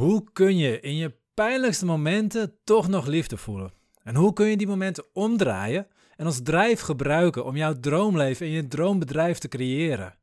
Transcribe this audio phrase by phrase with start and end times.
[0.00, 3.72] Hoe kun je in je pijnlijkste momenten toch nog liefde voelen?
[4.02, 8.52] En hoe kun je die momenten omdraaien en als drijf gebruiken om jouw droomleven en
[8.52, 10.14] je droombedrijf te creëren?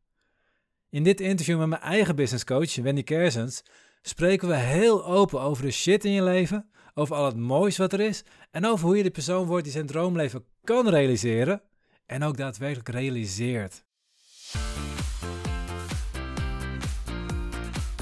[0.90, 3.64] In dit interview met mijn eigen businesscoach, Wendy Kersens,
[4.02, 7.94] spreken we heel open over de shit in je leven, over al het moois wat
[7.94, 11.62] er is en over hoe je de persoon wordt die zijn droomleven kan realiseren
[12.06, 13.86] en ook daadwerkelijk realiseert.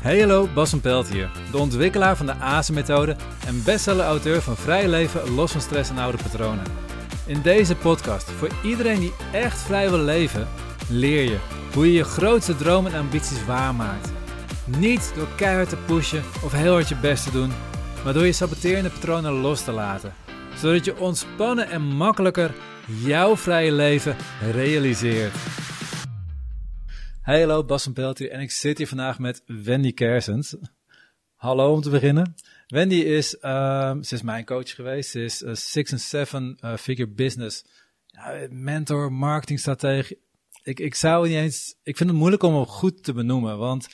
[0.05, 3.15] Hey hallo, Bas van Pelt hier, de ontwikkelaar van de ASE-methode
[3.45, 6.65] en bestseller-auteur van Vrij Leven, Los van Stress en Oude Patronen.
[7.25, 10.47] In deze podcast, voor iedereen die echt vrij wil leven,
[10.89, 11.37] leer je
[11.73, 14.11] hoe je je grootste dromen en ambities waarmaakt.
[14.65, 17.51] Niet door keihard te pushen of heel hard je best te doen,
[18.03, 20.13] maar door je saboterende patronen los te laten.
[20.55, 22.51] Zodat je ontspannen en makkelijker
[22.85, 24.15] jouw vrije leven
[24.51, 25.35] realiseert.
[27.25, 30.55] Hey, hallo, Bas van Pelt hier en ik zit hier vandaag met Wendy Kersens.
[31.35, 32.35] Hallo om te beginnen.
[32.67, 35.09] Wendy is, uh, ze is mijn coach geweest.
[35.09, 37.65] Ze is een six en seven uh, figure business
[38.49, 40.17] mentor, marketingstratege.
[40.63, 43.87] Ik, ik zou niet eens, ik vind het moeilijk om hem goed te benoemen, want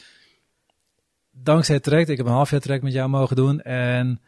[1.32, 4.22] dankzij het traject, ik heb een half jaar traject met jou mogen doen en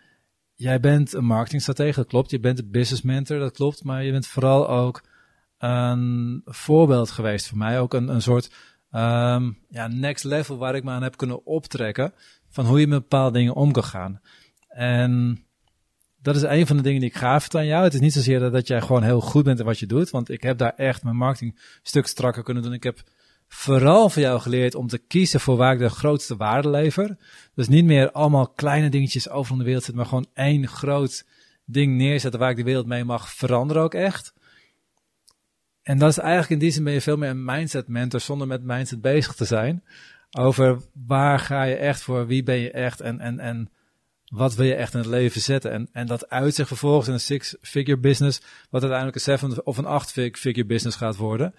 [0.53, 2.31] jij bent een marketingstratege, dat klopt.
[2.31, 3.83] Je bent een business mentor, dat klopt.
[3.83, 5.03] Maar je bent vooral ook
[5.57, 7.79] een voorbeeld geweest voor mij.
[7.79, 8.51] Ook een, een soort
[8.93, 12.13] um, ja, next level waar ik me aan heb kunnen optrekken.
[12.49, 14.21] Van hoe je met bepaalde dingen om kan gaan.
[14.67, 15.43] En
[16.21, 17.83] dat is een van de dingen die ik gaaf vind aan jou.
[17.83, 20.09] Het is niet zozeer dat, jij gewoon heel goed bent in wat je doet.
[20.09, 22.73] Want ik heb daar echt mijn marketing stuk strakker kunnen doen.
[22.73, 23.03] Ik heb
[23.47, 27.17] vooral van jou geleerd om te kiezen voor waar ik de grootste waarde lever.
[27.55, 31.25] Dus niet meer allemaal kleine dingetjes over de wereld zetten, maar gewoon één groot
[31.65, 34.32] ding neerzetten waar ik de wereld mee mag veranderen ook echt.
[35.83, 38.47] En dat is eigenlijk in die zin ben je veel meer een mindset mentor zonder
[38.47, 39.83] met mindset bezig te zijn.
[40.31, 43.69] Over waar ga je echt voor, wie ben je echt en, en, en
[44.25, 45.71] wat wil je echt in het leven zetten.
[45.71, 49.85] En, en dat uitzicht vervolgens in een six-figure business, wat uiteindelijk een seven of een
[49.85, 51.55] acht-figure business gaat worden.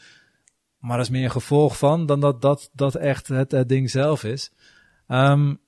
[0.79, 4.25] Maar dat is meer een gevolg van dan dat dat, dat echt het, ding zelf
[4.25, 4.53] is.
[5.09, 5.61] Um,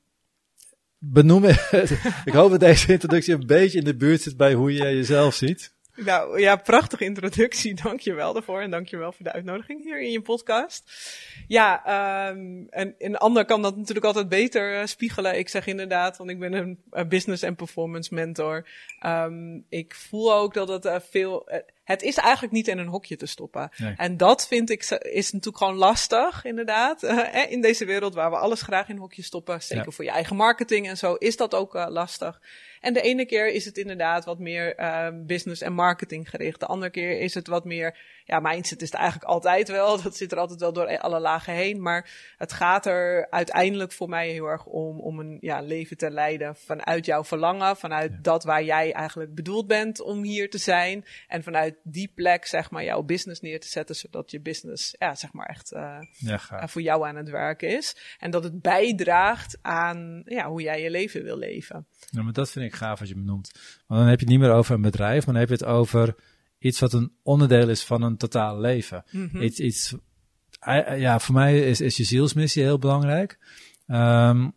[0.99, 1.45] benoem
[2.25, 5.35] ik hoop dat deze introductie een beetje in de buurt zit bij hoe je jezelf
[5.35, 5.75] ziet.
[5.97, 7.75] Nou ja, prachtige introductie.
[7.83, 8.61] Dank je wel daarvoor.
[8.61, 10.93] En dank je wel voor de uitnodiging hier in je podcast.
[11.49, 11.83] Ja,
[12.29, 15.39] um, en een ander kan dat natuurlijk altijd beter uh, spiegelen.
[15.39, 18.69] Ik zeg inderdaad, want ik ben een, een business en performance mentor.
[19.07, 21.49] Um, ik voel ook dat het uh, veel.
[21.85, 23.71] Het is eigenlijk niet in een hokje te stoppen.
[23.77, 23.95] Nee.
[23.97, 27.03] En dat vind ik is natuurlijk gewoon lastig, inderdaad.
[27.49, 29.91] in deze wereld waar we alles graag in een hokje stoppen, zeker ja.
[29.91, 32.41] voor je eigen marketing en zo, is dat ook lastig.
[32.87, 36.61] En de ene keer is het inderdaad wat meer uh, business en marketing gericht.
[36.61, 39.97] De andere keer is het wat meer, ja, mindset is het eigenlijk altijd wel.
[40.03, 41.83] Dat zit er altijd wel door alle lagen heen.
[41.83, 46.11] Maar het gaat er uiteindelijk voor mij heel erg om, om een ja, leven te
[46.11, 47.77] leiden vanuit jouw verlangen.
[47.77, 48.19] Vanuit ja.
[48.23, 51.05] dat waar jij eigenlijk bedoeld bent om hier te zijn.
[51.29, 53.97] En vanuit die plek, zeg maar, jouw business neer te zetten.
[53.97, 58.17] Zodat je business, ja, zeg maar echt uh, ja, voor jou aan het werken is.
[58.19, 61.87] En dat het bijdraagt aan ja, hoe jij je leven wil leven.
[62.11, 63.51] Ja, maar dat vind ik gaaf als je me noemt.
[63.87, 65.75] Want dan heb je het niet meer over een bedrijf, maar dan heb je het
[65.75, 66.15] over
[66.59, 69.05] iets wat een onderdeel is van een totaal leven.
[69.11, 69.43] Mm -hmm.
[69.43, 69.95] Iets, iets,
[70.97, 73.39] ja, voor mij is, is je zielsmissie heel belangrijk.
[73.87, 74.55] Um,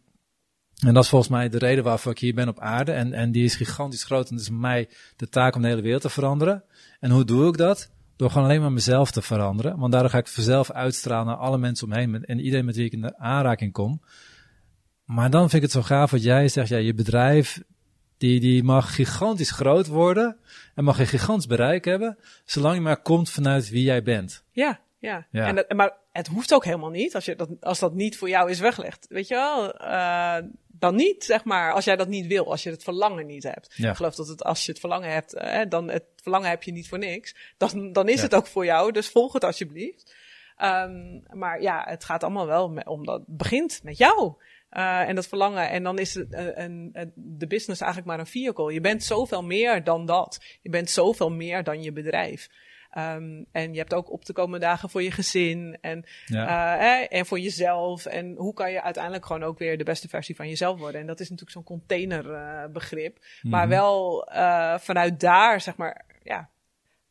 [0.85, 2.91] en dat is volgens mij de reden waarvoor ik hier ben op aarde.
[2.91, 4.29] En, en die is gigantisch groot.
[4.29, 6.63] En het is voor mij de taak om de hele wereld te veranderen.
[6.99, 7.91] En hoe doe ik dat?
[8.15, 9.77] Door gewoon alleen maar mezelf te veranderen.
[9.77, 12.25] Want daardoor ga ik vanzelf uitstralen naar alle mensen omheen.
[12.25, 14.01] En iedereen met wie ik in de aanraking kom.
[15.05, 16.69] Maar dan vind ik het zo gaaf wat jij zegt.
[16.69, 17.61] Ja, je bedrijf,
[18.19, 20.37] die, die mag gigantisch groot worden.
[20.75, 22.17] En mag een gigantisch bereik hebben.
[22.45, 24.43] Zolang je maar komt vanuit wie jij bent.
[24.51, 25.27] Ja, ja.
[25.31, 25.47] ja.
[25.47, 27.15] En dat, maar het hoeft ook helemaal niet.
[27.15, 29.05] Als, je dat, als dat niet voor jou is weggelegd.
[29.09, 29.81] Weet je wel?
[29.81, 30.37] Uh,
[30.67, 33.73] dan niet, zeg maar, als jij dat niet wil, als je het verlangen niet hebt.
[33.75, 33.89] Ja.
[33.89, 36.71] Ik geloof dat het, als je het verlangen hebt, uh, dan het verlangen heb je
[36.71, 37.35] niet voor niks.
[37.57, 38.21] Dan, dan is ja.
[38.21, 40.15] het ook voor jou, dus volg het alsjeblieft.
[40.61, 44.33] Um, maar ja, het gaat allemaal wel om dat het begint met jou.
[44.71, 45.69] Uh, en dat verlangen.
[45.69, 48.73] En dan is het, uh, een, een, de business eigenlijk maar een vehicle.
[48.73, 50.57] Je bent zoveel meer dan dat.
[50.61, 52.49] Je bent zoveel meer dan je bedrijf.
[52.97, 56.75] Um, en je hebt ook op te komen dagen voor je gezin en, ja.
[56.75, 58.05] uh, hè, en voor jezelf.
[58.05, 61.01] En hoe kan je uiteindelijk gewoon ook weer de beste versie van jezelf worden?
[61.01, 63.17] En dat is natuurlijk zo'n containerbegrip.
[63.17, 63.49] Uh, mm-hmm.
[63.51, 64.27] Maar wel
[64.79, 66.49] vanuit daar, zeg maar, ja.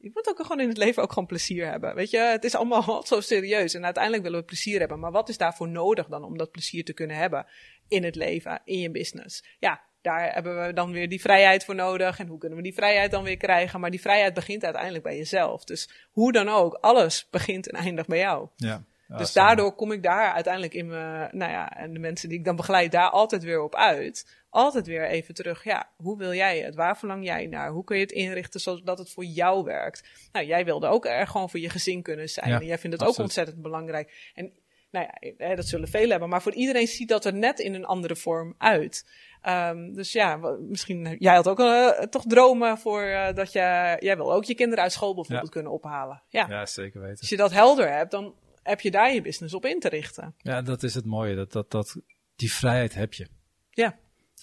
[0.00, 1.94] Je moet ook gewoon in het leven ook gewoon plezier hebben.
[1.94, 3.74] Weet je, het is allemaal zo serieus.
[3.74, 4.98] En uiteindelijk willen we plezier hebben.
[4.98, 7.46] Maar wat is daarvoor nodig dan om dat plezier te kunnen hebben
[7.88, 9.44] in het leven, in je business?
[9.58, 12.18] Ja, daar hebben we dan weer die vrijheid voor nodig.
[12.18, 13.80] En hoe kunnen we die vrijheid dan weer krijgen?
[13.80, 15.64] Maar die vrijheid begint uiteindelijk bij jezelf.
[15.64, 18.48] Dus hoe dan ook, alles begint en eindigt bij jou.
[18.56, 18.84] Ja.
[19.06, 22.44] dus daardoor kom ik daar uiteindelijk in mijn, nou ja, en de mensen die ik
[22.44, 24.37] dan begeleid daar altijd weer op uit.
[24.50, 26.74] Altijd weer even terug, ja, hoe wil jij het?
[26.74, 27.70] Waar verlang jij naar?
[27.70, 30.08] Hoe kun je het inrichten zodat het voor jou werkt?
[30.32, 32.52] Nou, jij wilde ook er gewoon voor je gezin kunnen zijn.
[32.52, 34.32] en jij vindt het ook ontzettend belangrijk.
[34.34, 34.52] En
[34.90, 35.08] nou
[35.38, 38.16] ja, dat zullen velen hebben, maar voor iedereen ziet dat er net in een andere
[38.16, 39.10] vorm uit.
[39.48, 44.16] Um, dus ja, misschien, jij had ook uh, toch dromen voor uh, dat je, jij
[44.16, 46.22] wil ook je kinderen uit school bijvoorbeeld kunnen ophalen.
[46.28, 46.46] Ja.
[46.48, 47.20] ja, zeker weten.
[47.20, 50.34] Als je dat helder hebt, dan heb je daar je business op in te richten.
[50.38, 51.96] Ja, dat is het mooie, dat, dat, dat,
[52.36, 53.26] die vrijheid heb je.
[53.70, 53.98] Ja.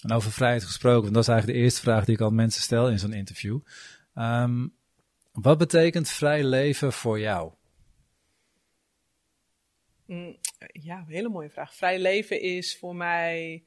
[0.06, 2.90] En over vrijheid gesproken, dat is eigenlijk de eerste vraag die ik al mensen stel
[2.90, 3.60] in zo'n interview.
[4.14, 4.74] Um,
[5.32, 7.52] wat betekent vrij leven voor jou?
[10.06, 10.36] Mm,
[10.72, 11.74] ja, een hele mooie vraag.
[11.74, 13.64] Vrij leven is voor mij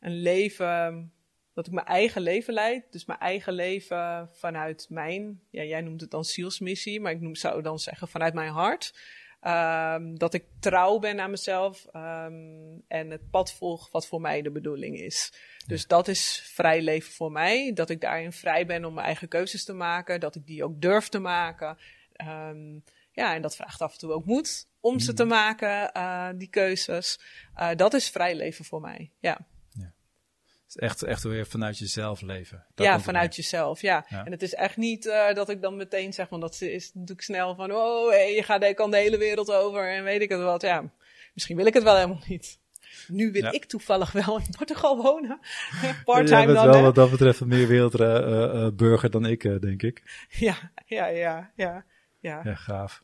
[0.00, 1.12] een leven
[1.54, 2.84] dat ik mijn eigen leven leid.
[2.90, 7.34] Dus mijn eigen leven vanuit mijn, ja, jij noemt het dan zielsmissie, maar ik noem,
[7.34, 8.94] zou dan zeggen vanuit mijn hart.
[9.46, 14.42] Um, dat ik trouw ben aan mezelf um, en het pad volg wat voor mij
[14.42, 15.32] de bedoeling is.
[15.66, 17.72] Dus dat is vrij leven voor mij.
[17.72, 20.20] Dat ik daarin vrij ben om mijn eigen keuzes te maken.
[20.20, 21.78] Dat ik die ook durf te maken.
[22.26, 25.28] Um, ja, en dat vraagt af en toe ook moed om ze te mm.
[25.28, 27.20] maken, uh, die keuzes.
[27.58, 29.38] Uh, dat is vrij leven voor mij, ja.
[30.74, 32.64] Is echt, echt weer vanuit jezelf leven.
[32.74, 34.06] Dat ja, vanuit jezelf, ja.
[34.08, 37.22] En het is echt niet uh, dat ik dan meteen zeg, want dat is natuurlijk
[37.22, 37.72] snel van...
[37.72, 40.62] oh, hey, je gaat, kan de hele wereld over en weet ik het wat.
[40.62, 40.92] Ja,
[41.34, 42.58] misschien wil ik het wel helemaal niet.
[43.08, 45.38] Nu wil ik toevallig wel in Portugal wonen.
[46.04, 46.70] Parttime ja, dan.
[46.70, 50.26] wel wat dat betreft een meer wereldburger dan ik, denk ik.
[50.28, 51.84] Ja, ja, ja, ja.
[52.20, 53.02] Ja, ja gaaf.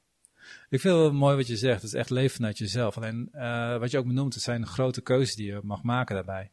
[0.68, 1.82] Ik vind het wel mooi wat je zegt.
[1.82, 2.96] Het is echt leven vanuit jezelf.
[2.96, 6.50] Alleen uh, wat je ook benoemt, het zijn grote keuzes die je mag maken daarbij.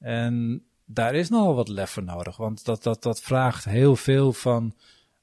[0.00, 2.36] En daar is nogal wat lef voor nodig.
[2.36, 4.74] Want dat, dat, dat vraagt heel veel van,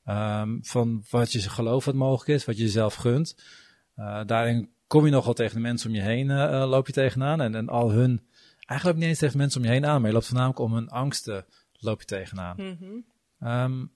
[0.06, 3.36] um, van wat je gelooft wat mogelijk is, wat je jezelf gunt.
[3.98, 7.42] Uh, daarin kom je nogal tegen de mensen om je heen, uh, loop je tegenaan.
[7.42, 8.28] En, en al hun,
[8.66, 10.90] eigenlijk niet eens tegen mensen om je heen aan, maar je loopt voornamelijk om hun
[10.90, 11.46] angsten
[11.80, 12.56] loop je tegenaan.
[12.58, 13.52] Mm -hmm.
[13.52, 13.92] um,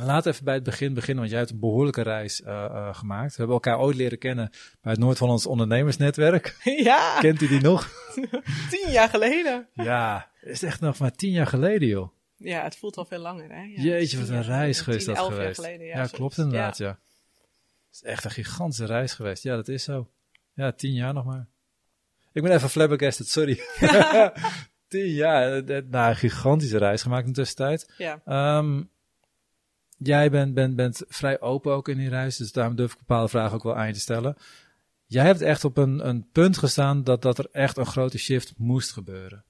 [0.00, 3.30] Laat even bij het begin beginnen, want jij hebt een behoorlijke reis uh, uh, gemaakt.
[3.30, 4.50] We hebben elkaar ooit leren kennen
[4.80, 6.56] bij het Noord-Hollands Ondernemersnetwerk.
[6.82, 7.18] Ja.
[7.20, 7.90] Kent u die nog?
[8.70, 9.68] tien jaar geleden.
[9.74, 12.08] Ja, is echt nog maar tien jaar geleden, joh.
[12.36, 13.62] Ja, het voelt al veel langer, hè?
[13.62, 15.40] Ja, Jeetje, wat een reis geweest dat geweest.
[15.40, 16.88] Jaar geleden, ja, ja klopt inderdaad, ja.
[16.88, 16.98] Het
[17.92, 19.42] is echt een gigantische reis geweest.
[19.42, 20.10] Ja, dat is zo.
[20.54, 21.46] Ja, tien jaar nog maar.
[22.32, 23.60] Ik ben even flabbergasted, sorry.
[24.88, 27.92] tien jaar, nou, een gigantische reis gemaakt in de tussentijd.
[27.96, 28.58] Ja.
[28.58, 28.90] Um,
[30.02, 33.28] jij bent, bent, bent vrij open ook in die reis, dus daarom durf ik bepaalde
[33.28, 34.36] vragen ook wel aan je te stellen.
[35.06, 38.54] Jij hebt echt op een, een punt gestaan dat, dat er echt een grote shift
[38.56, 39.44] moest gebeuren.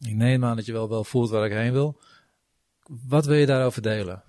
[0.00, 2.00] Ik neem aan dat je wel, wel voelt waar ik heen wil.
[3.08, 4.22] Wat wil je daarover delen?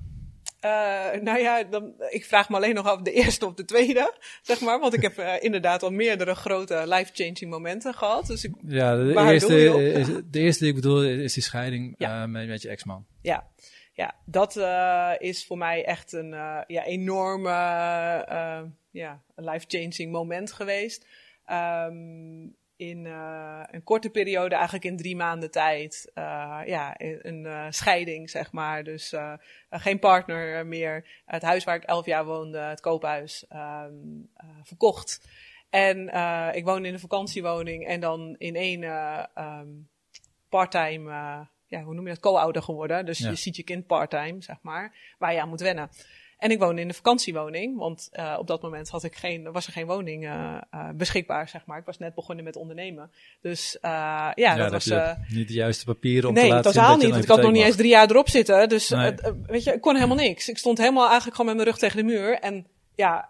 [0.66, 4.14] Uh, nou ja, dan, ik vraag me alleen nog af de eerste of de tweede,
[4.42, 4.80] zeg maar.
[4.80, 8.28] Want ik heb uh, inderdaad al meerdere grote life-changing momenten gehad.
[8.28, 9.64] Dus ik, ja, de, eerste,
[9.94, 12.22] is, de eerste die ik bedoel is die scheiding ja.
[12.22, 13.06] uh, met, met je ex-man.
[13.22, 13.48] Ja,
[13.95, 17.50] ja, dat uh, is voor mij echt een uh, ja, enorme
[18.30, 18.62] uh,
[18.92, 21.07] ja, life-changing moment geweest.
[21.51, 26.12] Um, in een korte periode, eigenlijk in drie maanden tijd,
[26.65, 28.83] ja, een scheiding, zeg maar.
[28.83, 29.13] Dus
[29.69, 31.07] geen partner meer.
[31.25, 34.30] Het huis waar ik elf jaar woonde, het koophuis, um,
[34.63, 35.27] verkocht.
[35.69, 35.97] En
[36.53, 38.83] ik woonde in een vakantiewoning en dan in één
[39.36, 39.89] um,
[40.50, 43.06] parttime ja, hoe noem je dat, co-ouder geworden.
[43.06, 45.90] Dus je ziet je kind part-time, zeg maar, waar je aan moet wennen.
[46.38, 49.68] En ik woonde in een vakantiewoning, want uh, op dat moment had ik geen, was
[49.68, 51.80] er geen woning uh, uh, beschikbaar, zeg maar.
[51.80, 53.12] Ik was net begonnen met ondernemen.
[53.42, 54.86] Dus ja, ja, dat was...
[55.30, 57.52] niet de juiste papieren om nee, te laten zien totaal niet, want ik had nog
[57.52, 58.69] niet eens drie jaar erop zitten.
[58.69, 58.90] Dus
[59.48, 60.50] weet je, ik kon helemaal niks.
[60.50, 62.40] Ik stond helemaal eigenlijk gewoon met mijn rug tegen de muur.
[62.40, 63.30] En ja,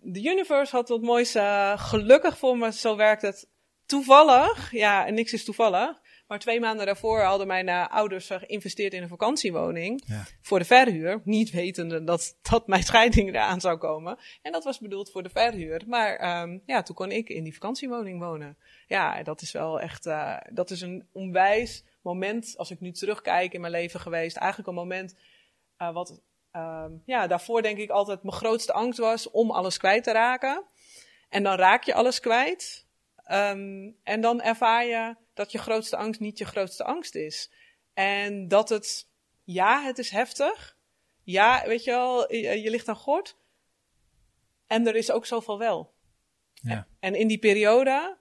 [0.00, 1.36] de universe had wat moois
[1.76, 3.48] gelukkig voor me, zo werkt het.
[3.86, 8.92] Toevallig, ja, en niks is toevallig maar twee maanden daarvoor hadden mijn uh, ouders geïnvesteerd
[8.92, 10.24] in een vakantiewoning ja.
[10.42, 11.20] voor de verhuur.
[11.24, 14.18] Niet wetende dat, dat mijn scheiding eraan zou komen.
[14.42, 15.82] En dat was bedoeld voor de verhuur.
[15.86, 18.56] Maar um, ja, toen kon ik in die vakantiewoning wonen.
[18.86, 23.52] Ja, dat is wel echt, uh, dat is een onwijs moment, als ik nu terugkijk
[23.52, 24.36] in mijn leven geweest.
[24.36, 25.14] Eigenlijk een moment
[25.78, 26.22] uh, wat,
[26.52, 30.64] um, ja, daarvoor denk ik altijd mijn grootste angst was om alles kwijt te raken.
[31.28, 32.88] En dan raak je alles kwijt.
[33.32, 37.50] Um, en dan ervaar je dat je grootste angst niet je grootste angst is.
[37.94, 39.08] En dat het,
[39.44, 40.76] ja, het is heftig.
[41.22, 43.36] Ja, weet je wel, je, ligt aan God.
[44.66, 45.94] En er is ook zoveel wel.
[46.54, 46.86] Ja.
[47.00, 48.16] En in die periode,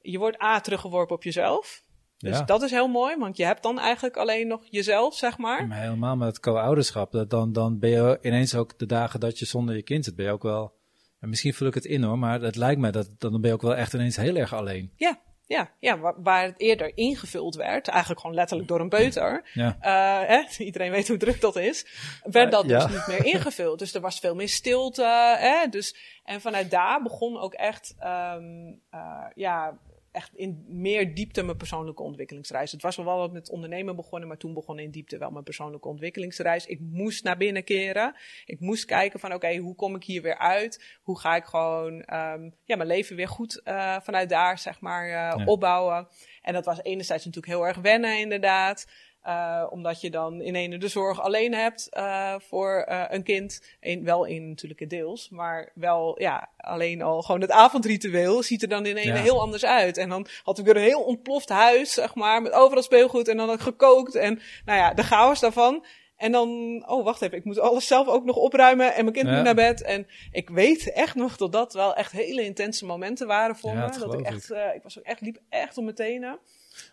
[0.00, 1.84] je wordt A, teruggeworpen op jezelf.
[2.18, 2.44] Dus ja.
[2.44, 5.66] dat is heel mooi, want je hebt dan eigenlijk alleen nog jezelf, zeg maar.
[5.66, 7.24] Maar helemaal met het co-ouderschap.
[7.28, 10.24] Dan, dan ben je ineens ook de dagen dat je zonder je kind zit, ben
[10.24, 10.80] je ook wel
[11.22, 13.52] En misschien vul ik het in hoor, maar het lijkt mij dat dan ben je
[13.52, 14.92] ook wel echt ineens heel erg alleen.
[14.96, 19.50] Ja, ja, ja waar, het eerder ingevuld werd, eigenlijk gewoon letterlijk door een beuter.
[19.52, 19.76] Ja.
[19.80, 21.86] Uh, hè, iedereen weet hoe druk dat is.
[22.22, 23.78] Werd dat dus niet meer ingevuld.
[23.78, 25.36] Dus er was veel meer stilte.
[25.38, 29.78] Hè, dus, en vanuit daar begon ook echt um, uh, ja,
[30.12, 32.72] echt in meer diepte mijn persoonlijke ontwikkelingsreis.
[32.72, 35.88] Het was wel wat met ondernemen begonnen, maar toen begon in diepte wel mijn persoonlijke
[35.88, 36.66] ontwikkelingsreis.
[36.66, 38.16] Ik moest naar binnen keren.
[38.44, 40.98] Ik moest kijken van oké, hoe kom ik hier weer uit?
[41.02, 45.36] Hoe ga ik gewoon um, ja, mijn leven weer goed uh, vanuit daar zeg maar
[45.38, 46.08] uh, opbouwen?
[46.42, 48.86] En dat was enerzijds natuurlijk heel erg wennen inderdaad.
[49.26, 53.62] Uh, omdat je dan in ene de zorg alleen hebt uh, voor uh, een kind.
[53.80, 58.68] In, wel in natuurlijke deels, maar wel ja, alleen al gewoon het avondritueel ziet er
[58.68, 59.96] dan in ene heel anders uit.
[59.96, 63.36] En dan had ik weer een heel ontploft huis, zeg maar, met overal speelgoed en
[63.36, 65.84] dan had ik gekookt en nou ja, de chaos daarvan.
[66.16, 69.30] En dan, oh wacht even, ik moet alles zelf ook nog opruimen en mijn kind
[69.30, 69.82] moet naar bed.
[69.82, 73.90] En ik weet echt nog dat dat wel echt hele intense momenten waren voor me.
[73.98, 76.38] Dat ik echt, ik was ook echt, liep echt om mijn tenen.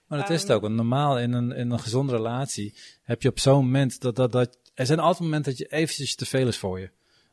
[0.07, 0.61] Maar dat is het ook.
[0.61, 4.31] Want normaal in een, in een gezonde relatie heb je op zo'n moment dat, dat,
[4.31, 4.57] dat.
[4.73, 6.89] Er zijn altijd momenten dat je eventjes te veel is voor je.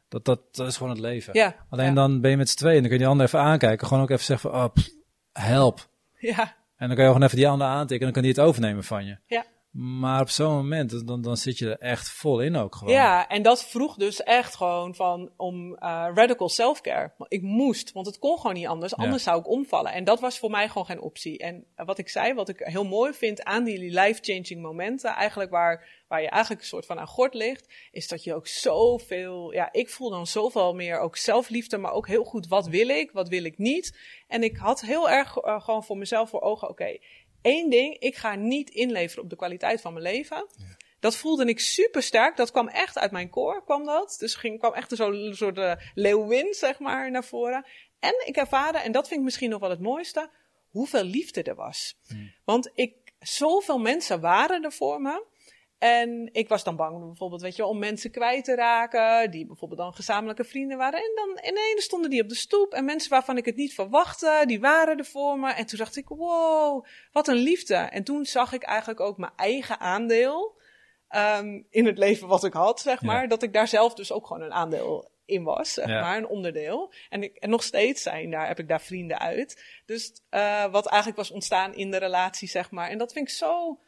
[0.08, 1.34] Dat, dat, dat is gewoon het leven.
[1.34, 3.40] Ja, Alleen dan ben je met z'n tweeën en dan kun je die ander even
[3.40, 3.86] aankijken.
[3.86, 4.74] Gewoon ook even zeggen van, oh,
[5.32, 5.88] help.
[6.18, 6.54] Ja.
[6.76, 8.84] En dan kan je gewoon even die ander aantikken en dan kan die het overnemen
[8.84, 9.18] van je.
[9.26, 9.44] Ja.
[9.78, 12.94] Maar op zo'n moment, dan, dan zit je er echt vol in ook gewoon.
[12.94, 15.76] Ja, en dat vroeg dus echt gewoon van om uh,
[16.14, 17.12] radical self-care.
[17.28, 18.96] Ik moest, want het kon gewoon niet anders.
[18.96, 19.92] Anders zou ik omvallen.
[19.92, 21.38] En dat was voor mij gewoon geen optie.
[21.38, 26.04] En wat ik zei, wat ik heel mooi vind aan die life-changing momenten, eigenlijk waar,
[26.08, 29.72] waar je eigenlijk een soort van aan gort ligt, is dat je ook zoveel, ja,
[29.72, 33.28] ik voel dan zoveel meer ook zelfliefde, maar ook heel goed wat wil ik, wat
[33.28, 33.98] wil ik niet.
[34.26, 37.00] En ik had heel erg uh, gewoon voor mezelf voor ogen, oké, okay,
[37.42, 40.36] Eén ding, ik ga niet inleveren op de kwaliteit van mijn leven.
[40.56, 40.76] Ja.
[41.00, 42.36] Dat voelde ik super sterk.
[42.36, 44.16] Dat kwam echt uit mijn koor, kwam dat.
[44.18, 47.66] Dus ging, kwam echt zo'n soort uh, leeuwin, zeg maar, naar voren.
[47.98, 50.30] En ik ervaarde, en dat vind ik misschien nog wel het mooiste,
[50.68, 51.96] hoeveel liefde er was.
[52.06, 52.34] Hmm.
[52.44, 55.24] Want ik, zoveel mensen waren er voor me.
[55.78, 59.80] En ik was dan bang bijvoorbeeld, weet je, om mensen kwijt te raken, die bijvoorbeeld
[59.80, 60.98] dan gezamenlijke vrienden waren.
[60.98, 64.42] En dan ineens stonden die op de stoep en mensen waarvan ik het niet verwachtte,
[64.46, 65.52] die waren er voor me.
[65.52, 67.74] En toen dacht ik, wow, wat een liefde.
[67.74, 70.60] En toen zag ik eigenlijk ook mijn eigen aandeel
[71.10, 73.28] um, in het leven wat ik had, zeg maar.
[73.28, 76.00] Dat ik daar zelf dus ook gewoon een aandeel in was, zeg ja.
[76.00, 76.92] maar, een onderdeel.
[77.08, 79.64] En, ik, en nog steeds zijn daar, heb ik daar vrienden uit.
[79.86, 82.88] Dus uh, wat eigenlijk was ontstaan in de relatie, zeg maar.
[82.88, 83.80] En dat vind ik zo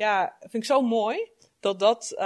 [0.00, 1.30] ja, vind ik zo mooi
[1.60, 2.20] dat dat uh,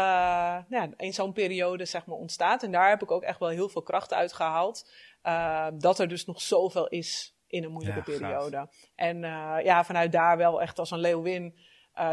[0.69, 2.63] ja, in zo'n periode zeg maar ontstaat.
[2.63, 4.91] En daar heb ik ook echt wel heel veel kracht uit gehaald.
[5.23, 8.57] Uh, dat er dus nog zoveel is in een moeilijke periode.
[8.57, 8.89] Gaaf.
[8.95, 11.55] En uh, ja, vanuit daar wel echt als een leeuwin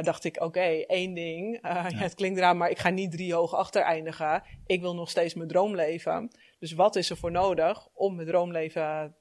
[0.02, 1.60] dacht ik, oké, okay, één ding.
[1.62, 1.92] Ja.
[2.06, 4.44] het klinkt raar, maar ik ga niet drie hoog achter eindigen.
[4.66, 6.32] Ik wil nog steeds mijn droom leven.
[6.60, 9.16] Dus wat is er voor nodig om mijn droomleven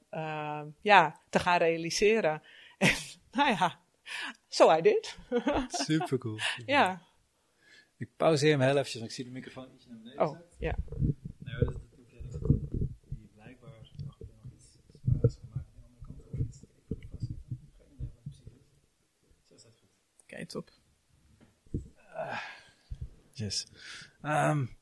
[0.81, 2.41] ja, te gaan realiseren?
[3.31, 3.79] En nou ja,
[4.53, 5.17] So I did.
[5.87, 6.39] Super cool.
[6.65, 7.01] ja.
[7.97, 10.27] Ik pauzeer hem heel eventjes, want ik zie de microfoon ietsje naar beneden.
[10.27, 10.75] Oh, ja.
[11.37, 12.41] Nee, dat, dat doe ik dat
[13.09, 14.17] die blijkbaar achter nog
[14.55, 16.61] iets zwaars gemaakt aan de andere kant of iets.
[16.87, 17.27] Ik heb vast
[17.77, 18.67] Geen idee wat het precies is.
[19.45, 19.89] Zo is dat goed.
[20.23, 20.71] Oké, top.
[22.15, 22.41] Uh,
[23.33, 23.67] yes.
[24.21, 24.77] Um,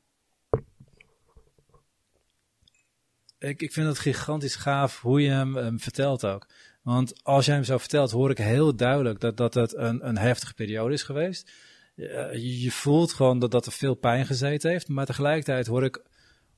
[3.37, 6.47] ik, ik vind het gigantisch gaaf hoe je hem um, vertelt ook.
[6.81, 10.17] Want als jij hem zo vertelt, hoor ik heel duidelijk dat, dat het een, een
[10.17, 11.51] heftige periode is geweest.
[11.95, 16.03] Je, je voelt gewoon dat, dat er veel pijn gezeten heeft, maar tegelijkertijd hoor ik,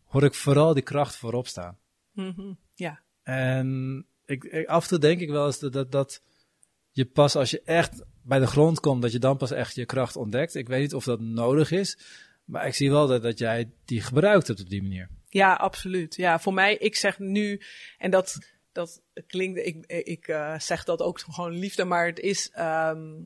[0.06, 1.78] hoor ik vooral die kracht voorop staan.
[2.13, 2.58] Mm -hmm.
[2.74, 3.00] Ja.
[3.24, 6.22] En ik, ik, af en toe denk ik wel eens dat, dat, dat
[6.92, 9.86] je pas als je echt bij de grond komt, dat je dan pas echt je
[9.86, 10.56] kracht ontdekt.
[10.56, 11.98] Ik weet niet of dat nodig is,
[12.46, 15.10] maar ik zie wel dat, dat jij die gebruikt hebt op die manier.
[15.28, 16.16] Ja, absoluut.
[16.16, 17.62] Ja, voor mij, ik zeg nu,
[17.98, 18.38] en dat
[18.72, 23.25] dat klinkt, ik, ik uh, zeg dat ook gewoon liefde, maar het is um,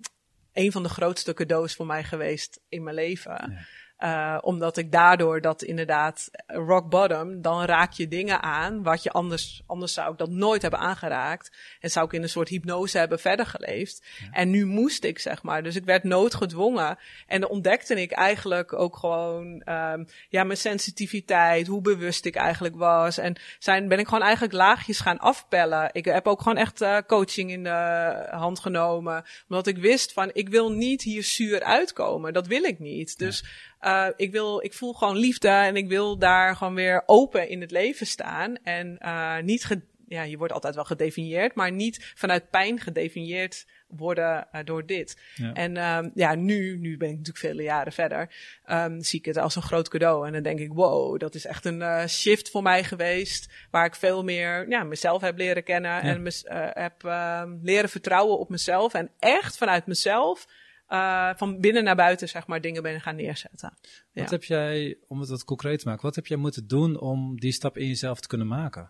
[0.54, 3.68] een van de grootste cadeaus voor mij geweest in mijn leven.
[4.00, 9.12] Uh, omdat ik daardoor dat inderdaad rock bottom, dan raak je dingen aan wat je
[9.12, 11.58] anders, anders zou ik dat nooit hebben aangeraakt.
[11.80, 14.06] En zou ik in een soort hypnose hebben verder geleefd.
[14.20, 14.32] Ja.
[14.32, 15.64] En nu moest ik, zeg maar.
[15.64, 16.98] Dus ik werd noodgedwongen.
[17.28, 22.76] En dan ontdekte ik eigenlijk ook gewoon, um, ja, mijn sensitiviteit, hoe bewust ik eigenlijk
[22.76, 23.18] was.
[23.18, 25.90] En zijn, ben ik gewoon eigenlijk laagjes gaan afpellen.
[25.92, 29.24] Ik heb ook gewoon echt uh, coaching in de hand genomen.
[29.50, 32.34] Omdat ik wist van, ik wil niet hier zuur uitkomen.
[32.34, 33.18] Dat wil ik niet.
[33.18, 33.74] Dus, ja.
[33.86, 37.62] Uh, ik, wil, ik voel gewoon liefde en ik wil daar gewoon weer open in
[37.62, 38.56] het leven staan.
[38.64, 43.66] En uh, niet, ge, ja, je wordt altijd wel gedefinieerd, maar niet vanuit pijn gedefinieerd
[43.88, 45.22] worden uh, door dit.
[45.36, 45.54] Ja.
[45.54, 48.34] En um, ja, nu, nu ben ik natuurlijk vele jaren verder,
[48.70, 50.28] um, zie ik het als een groot cadeau.
[50.28, 53.86] En dan denk ik, wow, dat is echt een uh, shift voor mij geweest, waar
[53.86, 56.02] ik veel meer ja, mezelf heb leren kennen ja.
[56.02, 58.94] en mes, uh, heb um, leren vertrouwen op mezelf.
[58.94, 60.48] En echt vanuit mezelf
[60.90, 63.78] uh, van binnen naar buiten, zeg maar, dingen ben gaan neerzetten.
[64.14, 67.40] Wat heb jij, om het wat concreet te maken, wat heb jij moeten doen om
[67.40, 68.90] die stap in jezelf te kunnen maken?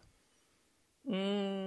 [1.01, 1.64] Mm.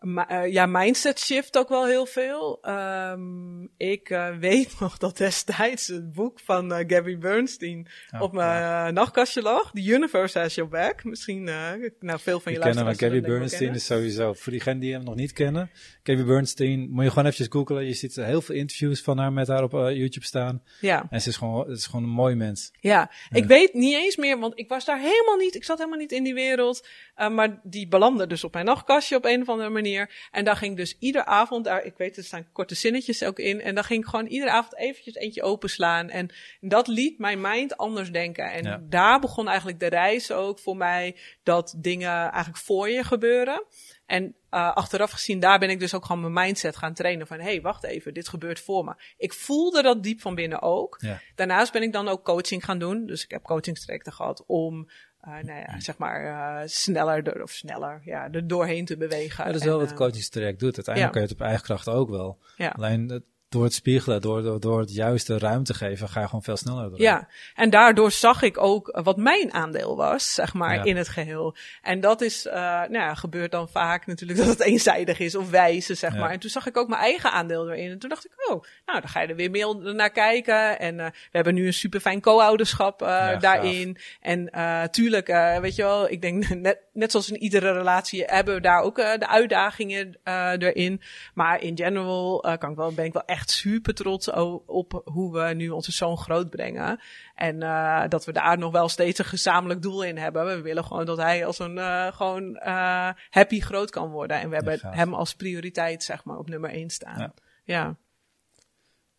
[0.00, 2.58] Ma uh, ja, mindset shift ook wel heel veel.
[2.68, 8.32] Um, ik uh, weet nog dat destijds het boek van uh, Gabby Bernstein oh, op
[8.32, 8.90] mijn ja.
[8.90, 9.70] nachtkastje lag.
[9.70, 11.04] The Universe Has Your Back.
[11.04, 14.92] Misschien, nou, veel van je, je kennen, maar Gabby Bernstein is sowieso, voor diegenen die
[14.92, 15.70] hem nog niet kennen,
[16.02, 17.84] Gabby Bernstein, moet je gewoon eventjes googlen.
[17.84, 20.62] Je ziet heel veel interviews van haar met haar op YouTube staan.
[20.80, 21.06] Ja.
[21.10, 22.72] En ze is gewoon, het is gewoon een mooi mens.
[22.80, 22.90] Ja.
[22.90, 23.36] ja.
[23.36, 26.12] ik weet niet eens meer, want ik was daar helemaal niet, ik zat helemaal niet
[26.12, 26.86] in die wereld.
[27.14, 29.88] maar die belandde dus op mijn nachtkastje op een of andere manier.
[30.30, 33.60] En dan ging dus iedere avond, daar, ik weet, er staan korte zinnetjes ook in.
[33.60, 36.08] En dan ging ik gewoon iedere avond eventjes eentje openslaan.
[36.08, 36.30] En
[36.60, 38.52] dat liet mijn mind anders denken.
[38.52, 43.64] En daar begon eigenlijk de reis ook voor mij dat dingen eigenlijk voor je gebeuren.
[44.06, 47.26] En uh, achteraf gezien, daar ben ik dus ook gewoon mijn mindset gaan trainen.
[47.26, 48.94] Van, hé, hey, wacht even, dit gebeurt voor me.
[49.16, 50.96] Ik voelde dat diep van binnen ook.
[51.00, 51.20] Ja.
[51.34, 53.06] Daarnaast ben ik dan ook coaching gaan doen.
[53.06, 54.90] Dus ik heb coachingstrajecten gehad om
[55.24, 59.44] uh, nou ja, zeg maar uh, sneller, door, of sneller, ja, er doorheen te bewegen.
[59.44, 60.74] Ja, dat is wel wat coachingstraject doet.
[60.76, 61.20] Uiteindelijk ja.
[61.20, 62.38] kun je het op eigen kracht ook wel.
[62.56, 62.68] Ja.
[62.68, 66.56] Alleen door het spiegelen, door, door, door het juiste ruimte geven, ga je gewoon veel
[66.56, 67.00] sneller door.
[67.00, 70.84] Ja, en daardoor zag ik ook wat mijn aandeel was, zeg maar, ja.
[70.84, 71.56] in het geheel.
[71.82, 75.50] En dat is, uh, nou ja, gebeurt dan vaak natuurlijk dat het eenzijdig is of
[75.50, 76.18] wijzen, zeg ja.
[76.18, 76.30] maar.
[76.30, 77.90] En toen zag ik ook mijn eigen aandeel erin.
[77.90, 80.78] En toen dacht ik, oh, nou, dan ga je er weer meer naar kijken.
[80.78, 83.96] En uh, we hebben nu een super fijn co-ouderschap uh, ja, daarin.
[84.20, 84.50] En
[84.90, 85.26] tuurlijk,
[85.60, 88.96] weet je wel, ik denk net, net zoals in iedere relatie hebben we daar ook
[88.96, 90.18] de uitdagingen
[90.58, 91.00] erin.
[91.34, 94.30] Maar in general kan ik wel, ben ik wel echt echt super trots
[94.66, 97.00] op hoe we nu onze zoon groot brengen.
[97.34, 100.46] En uh, dat we daar nog wel steeds een gezamenlijk doel in hebben.
[100.46, 104.40] We willen gewoon dat hij als een uh, gewoon uh, happy groot kan worden.
[104.40, 107.18] En we hebben hem als prioriteit, zeg maar, op nummer 1 staan.
[107.18, 107.34] Ja.
[107.64, 107.96] ja.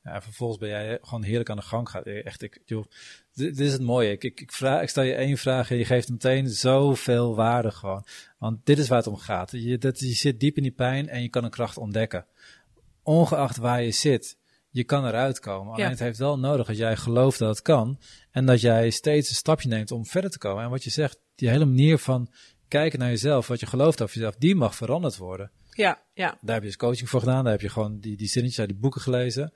[0.04, 2.06] Ja, vervolgens ben jij gewoon heerlijk aan de gang gaat.
[2.06, 2.86] Echt, ik, joh,
[3.34, 4.12] dit, dit, is het mooie.
[4.12, 7.72] Ik, ik, ik, vraag, ik stel je één vraag en je geeft meteen zoveel waarde
[7.72, 8.06] gewoon.
[8.38, 9.52] Want dit is waar het om gaat.
[9.52, 12.26] Je, dat, je zit diep in die pijn en je kan een kracht ontdekken
[13.04, 14.38] ongeacht waar je zit,
[14.70, 15.74] je kan eruit komen.
[15.74, 18.00] Alleen het heeft wel nodig dat jij gelooft dat het kan.
[18.32, 20.64] En dat jij steeds een stapje neemt om verder te komen.
[20.64, 22.30] En wat je zegt, die hele manier van
[22.68, 25.52] kijken naar jezelf, wat je gelooft over jezelf, die mag veranderd worden.
[25.70, 26.38] Ja, ja.
[26.42, 27.44] Daar heb je dus coaching voor gedaan.
[27.44, 29.54] Daar heb je gewoon die, die zinnetjes uit die boeken gelezen.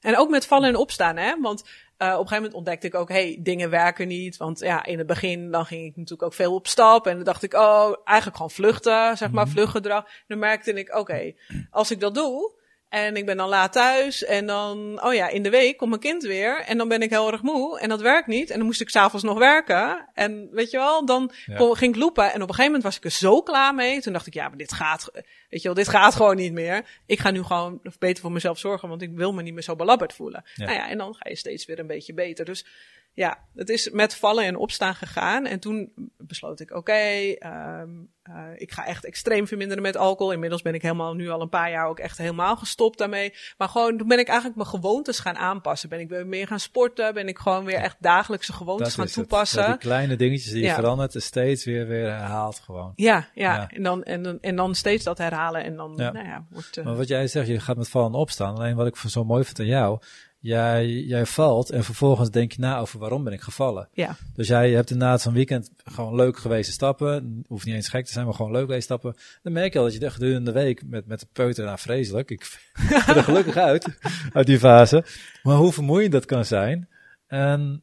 [0.00, 1.40] En ook met vallen en opstaan, hè?
[1.40, 1.64] Want
[2.06, 4.36] op een gegeven moment ontdekte ik ook, hey, dingen werken niet.
[4.36, 7.06] Want ja, in het begin dan ging ik natuurlijk ook veel op stap.
[7.06, 9.52] En dan dacht ik, oh, eigenlijk gewoon vluchten, zeg maar, -hmm.
[9.52, 10.06] vluchtgedrag.
[10.26, 11.36] Dan merkte ik, oké, okay,
[11.70, 12.52] als ik dat doe,
[12.90, 14.24] en ik ben dan laat thuis.
[14.24, 16.60] En dan, oh ja, in de week komt mijn kind weer.
[16.60, 17.80] En dan ben ik heel erg moe.
[17.80, 18.50] En dat werkt niet.
[18.50, 20.08] En dan moest ik s'avonds nog werken.
[20.14, 21.74] En weet je wel, dan ja.
[21.74, 22.24] ging ik lopen.
[22.24, 24.00] En op een gegeven moment was ik er zo klaar mee.
[24.00, 25.10] Toen dacht ik, ja, maar dit gaat,
[25.48, 27.00] weet je wel, dit gaat gewoon niet meer.
[27.06, 28.88] Ik ga nu gewoon beter voor mezelf zorgen.
[28.88, 30.44] Want ik wil me niet meer zo belabberd voelen.
[30.54, 30.64] Ja.
[30.64, 32.44] Nou ja, en dan ga je steeds weer een beetje beter.
[32.44, 32.64] Dus
[33.12, 35.46] ja, het is met vallen en opstaan gegaan.
[35.46, 37.40] En toen besloot ik, oké, okay,
[37.80, 40.32] um, uh, ik ga echt extreem verminderen met alcohol.
[40.32, 43.34] Inmiddels ben ik helemaal nu al een paar jaar ook echt helemaal gestopt daarmee.
[43.58, 45.88] Maar gewoon, toen ben ik eigenlijk mijn gewoontes gaan aanpassen.
[45.88, 47.14] Ben ik weer meer gaan sporten.
[47.14, 49.66] Ben ik gewoon weer echt dagelijkse gewoontes gaan toepassen.
[49.66, 50.68] Die kleine dingetjes die ja.
[50.68, 52.92] je verandert, steeds weer weer herhaalt gewoon.
[52.96, 53.54] Ja, ja.
[53.54, 53.68] ja.
[53.68, 55.64] En, dan, en, dan, en dan steeds dat herhalen.
[55.64, 56.12] En dan, ja.
[56.12, 56.76] nou ja, wordt...
[56.76, 56.84] Uh...
[56.84, 58.54] Maar wat jij zegt, je gaat met vallen opstaan.
[58.54, 60.00] Alleen wat ik zo mooi vind aan jou
[60.40, 63.88] Jij, jij valt en vervolgens denk je na over waarom ben ik gevallen.
[63.92, 64.16] Ja.
[64.34, 67.44] Dus jij hebt inderdaad van weekend gewoon leuk geweest stappen.
[67.48, 69.16] Hoeft niet eens gek te zijn, maar gewoon leuk geweest stappen.
[69.42, 71.78] Dan merk je al dat je de gedurende de week met, met de peuter, nou
[71.78, 72.30] vreselijk.
[72.30, 72.58] Ik
[73.06, 73.98] ben er gelukkig uit,
[74.32, 75.04] uit die fase.
[75.42, 76.88] Maar hoe vermoeiend dat kan zijn.
[77.26, 77.82] En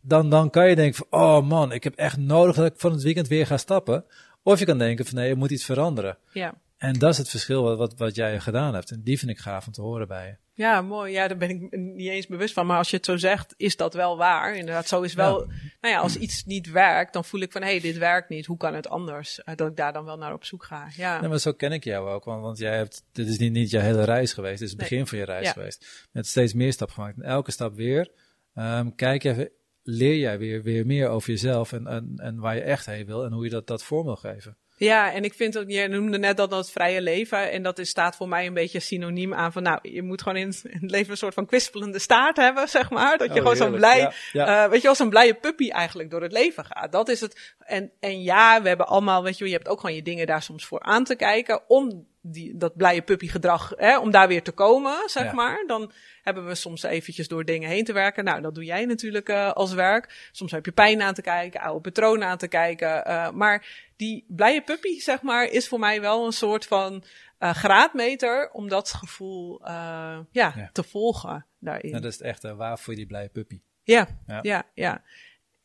[0.00, 2.92] dan, dan kan je denken van, oh man, ik heb echt nodig dat ik van
[2.92, 4.04] het weekend weer ga stappen.
[4.42, 6.18] Of je kan denken van, nee, er moet iets veranderen.
[6.32, 6.54] Ja.
[6.84, 8.90] En dat is het verschil wat, wat, wat jij gedaan hebt.
[8.90, 10.36] En die vind ik gaaf om te horen bij je.
[10.62, 11.12] Ja, mooi.
[11.12, 12.66] Ja, daar ben ik niet eens bewust van.
[12.66, 14.56] Maar als je het zo zegt, is dat wel waar.
[14.56, 15.40] Inderdaad, zo is wel.
[15.40, 15.54] Ja.
[15.80, 18.46] Nou ja, als iets niet werkt, dan voel ik van hé, hey, dit werkt niet.
[18.46, 19.40] Hoe kan het anders?
[19.44, 20.88] Uh, dat ik daar dan wel naar op zoek ga.
[20.96, 21.20] Ja.
[21.20, 22.24] Nee, maar zo ken ik jou ook.
[22.24, 23.04] Want, want jij hebt.
[23.12, 24.58] Dit is niet, niet je hele reis geweest.
[24.58, 25.52] Dit is het begin van je reis ja.
[25.52, 26.08] geweest.
[26.12, 27.16] Met steeds meer stappen gemaakt.
[27.16, 28.10] En elke stap weer.
[28.54, 29.50] Um, kijk even.
[29.82, 33.24] Leer jij weer, weer meer over jezelf en, en, en waar je echt heen wil
[33.24, 34.56] en hoe je dat, dat vorm wil geven.
[34.84, 37.50] Ja, en ik vind ook, je noemde net dat dat vrije leven.
[37.50, 40.38] En dat is, staat voor mij een beetje synoniem aan van, nou, je moet gewoon
[40.38, 40.48] in,
[40.80, 43.18] het leven een soort van kwispelende staart hebben, zeg maar.
[43.18, 46.22] Dat je oh, gewoon zo'n blij, ja, weet je wel, zo'n blije puppy eigenlijk door
[46.22, 46.92] het leven gaat.
[46.92, 47.54] Dat is het.
[47.58, 50.42] En, en ja, we hebben allemaal, weet je, je hebt ook gewoon je dingen daar
[50.42, 54.52] soms voor aan te kijken om die, dat blije puppygedrag, hè, om daar weer te
[54.52, 55.64] komen, zeg maar.
[55.66, 58.24] Dan hebben we soms eventjes door dingen heen te werken.
[58.24, 60.28] Nou, dat doe jij natuurlijk uh, als werk.
[60.32, 63.08] Soms heb je pijn aan te kijken, oude patronen aan te kijken.
[63.08, 67.04] Uh, maar die blije puppy, zeg maar, is voor mij wel een soort van
[67.38, 71.90] uh, graadmeter om dat gevoel ja, ja, te volgen daarin.
[71.90, 73.60] Nou, dat is echt waar voor die blije puppy.
[73.82, 74.62] Ja, ja, ja.
[74.74, 75.02] ja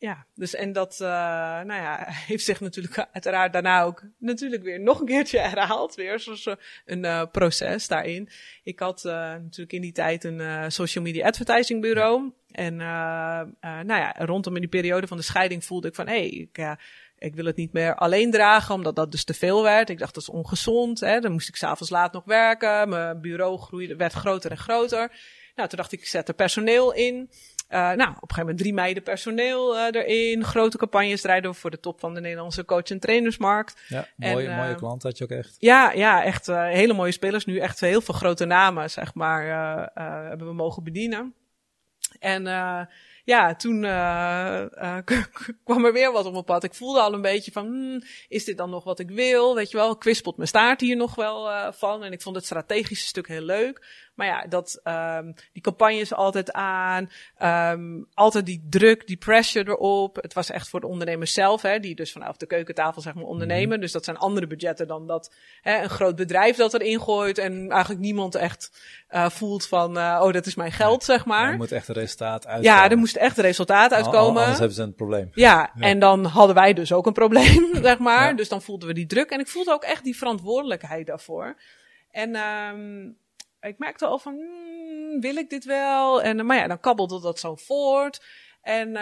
[0.00, 4.80] ja, dus en dat, uh, nou ja, heeft zich natuurlijk uiteraard daarna ook natuurlijk weer
[4.80, 5.94] nog een keertje herhaald.
[5.94, 6.48] Weer zoals
[6.84, 8.28] een uh, proces daarin.
[8.62, 12.32] Ik had uh, natuurlijk in die tijd een social media advertising bureau.
[12.50, 16.28] En nou ja, rondom in die periode van de scheiding voelde ik van, hé, hey,
[16.28, 16.76] ik,
[17.18, 19.90] ik wil het niet meer alleen dragen, omdat dat dus te veel werd.
[19.90, 21.00] Ik dacht, dat is ongezond.
[21.00, 21.20] Hè?
[21.20, 22.88] Dan moest ik s'avonds laat nog werken.
[22.88, 25.12] Mijn bureau groeide, werd groter en groter.
[25.54, 27.30] Nou, toen dacht ik, ik zet er personeel in.
[27.70, 30.44] Uh, nou, op een gegeven moment drie meiden personeel uh, erin.
[30.44, 33.80] Grote campagnes draaiden we voor de top van de Nederlandse coach- en trainersmarkt.
[33.88, 35.56] Ja, mooie, en, mooie klant had je ook echt.
[35.58, 37.44] Ja, ja echt hele mooie spelers.
[37.44, 39.44] Nu echt heel veel grote namen, zeg maar,
[40.28, 41.34] hebben we mogen bedienen.
[42.18, 42.46] En
[43.24, 44.96] ja, toen uh,
[45.64, 46.64] kwam er weer wat op mijn pad.
[46.64, 49.54] Ik voelde al een beetje van, hmm, is dit dan nog wat ik wil?
[49.54, 52.04] Weet je wel, kwispelt mijn staart hier nog wel uh, van.
[52.04, 54.08] En ik vond het strategische stuk heel leuk.
[54.20, 57.10] Maar ja, dat, um, die campagnes altijd aan,
[57.42, 60.16] um, altijd die druk, die pressure erop.
[60.16, 63.24] Het was echt voor de ondernemers zelf, hè, die dus vanaf de keukentafel zeg maar
[63.24, 63.74] ondernemen.
[63.74, 67.38] Mm Dus dat zijn andere budgetten dan dat hè, een groot bedrijf dat erin gooit
[67.38, 71.46] en eigenlijk niemand echt uh, voelt van, uh, oh, dat is mijn geld, zeg maar.
[71.46, 72.76] Ja, er moet echt een resultaat uitkomen.
[72.76, 74.40] Ja, er moest echt een resultaat uitkomen.
[74.40, 75.30] Anders hebben ze een probleem.
[75.34, 78.28] Ja, ja, en dan hadden wij dus ook een probleem, zeg maar.
[78.28, 78.34] Ja.
[78.34, 81.56] Dus dan voelden we die druk en ik voelde ook echt die verantwoordelijkheid daarvoor.
[82.10, 83.18] En um,
[83.60, 86.22] ik merkte al van, hmm, wil ik dit wel?
[86.22, 88.24] En, maar ja, dan kabbelde dat zo voort.
[88.62, 88.94] En uh,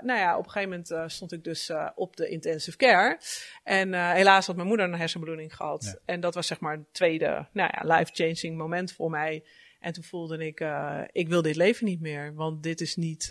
[0.00, 3.18] nou ja, op een gegeven moment uh, stond ik dus uh, op de intensive care.
[3.62, 5.84] En helaas had mijn moeder een hersenbloeding gehad.
[5.84, 5.98] Ja.
[6.04, 9.44] En dat was zeg maar het tweede nou ja, life-changing moment voor mij.
[9.84, 10.64] En toen voelde ik,
[11.12, 12.34] ik wil dit leven niet meer.
[12.34, 13.30] Want dit is niet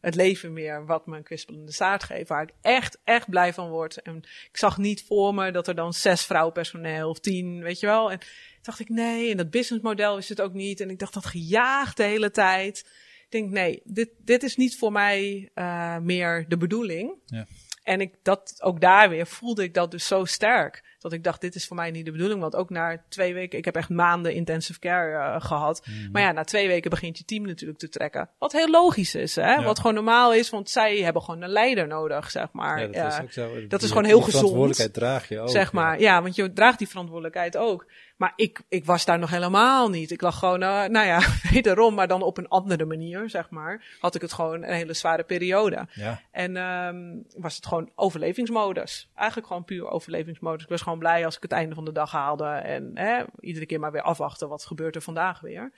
[0.00, 2.28] het leven meer wat me een kwispelende staart geeft.
[2.28, 4.02] Waar ik echt, echt blij van word.
[4.02, 4.16] En
[4.50, 8.10] ik zag niet voor me dat er dan zes vrouwenpersoneel of tien, weet je wel.
[8.10, 8.18] En
[8.62, 10.80] dacht ik, nee, en dat businessmodel is het ook niet.
[10.80, 12.78] En ik dacht dat gejaagd de hele tijd.
[13.24, 17.14] Ik denk, nee, dit, dit is niet voor mij uh, meer de bedoeling.
[17.26, 17.46] Ja.
[17.84, 20.96] En ik, dat, ook daar weer voelde ik dat dus zo sterk.
[20.98, 22.40] Dat ik dacht, dit is voor mij niet de bedoeling.
[22.40, 25.86] Want ook na twee weken, ik heb echt maanden intensive care uh, gehad.
[25.86, 26.10] Mm.
[26.12, 28.30] Maar ja, na twee weken begint je team natuurlijk te trekken.
[28.38, 29.52] Wat heel logisch is, hè?
[29.54, 29.62] Ja.
[29.62, 32.80] Wat gewoon normaal is, want zij hebben gewoon een leider nodig, zeg maar.
[32.80, 33.66] Ja, dat is, ook zo.
[33.66, 34.34] Dat is gewoon heel gezond.
[34.34, 35.50] verantwoordelijkheid draag je ook.
[35.50, 36.22] Zeg maar, ja.
[36.22, 37.86] want je draagt die verantwoordelijkheid ook.
[38.24, 40.10] Maar ik, ik was daar nog helemaal niet.
[40.10, 41.20] Ik lag gewoon, uh, nou ja,
[41.52, 43.96] wederom, maar dan op een andere manier, zeg maar.
[44.00, 45.86] Had ik het gewoon een hele zware periode.
[45.92, 46.20] Ja.
[46.30, 49.10] En um, was het gewoon overlevingsmodus.
[49.14, 50.62] Eigenlijk gewoon puur overlevingsmodus.
[50.62, 52.44] Ik was gewoon blij als ik het einde van de dag haalde.
[52.44, 55.72] En hè, iedere keer maar weer afwachten, wat gebeurt er vandaag weer.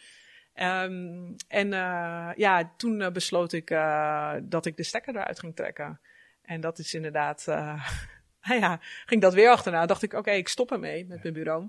[0.54, 5.56] Um, en uh, ja, toen uh, besloot ik uh, dat ik de stekker eruit ging
[5.56, 6.00] trekken.
[6.42, 7.44] En dat is inderdaad,
[8.46, 9.86] nou ja, ging dat weer achterna.
[9.86, 11.68] Dacht ik, oké, okay, ik stop ermee met mijn bureau.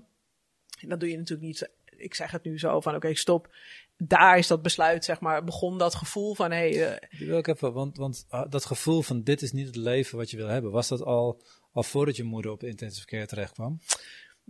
[0.82, 1.70] En dat doe je natuurlijk niet.
[1.96, 3.54] Ik zeg het nu zo van oké, stop.
[3.96, 6.50] Daar is dat besluit, zeg maar, begon dat gevoel van.
[6.50, 9.76] Hey, Die wil ik even, want, want uh, dat gevoel van dit is niet het
[9.76, 13.26] leven wat je wil hebben, was dat al, al voordat je moeder op intensive care
[13.26, 13.80] terecht kwam?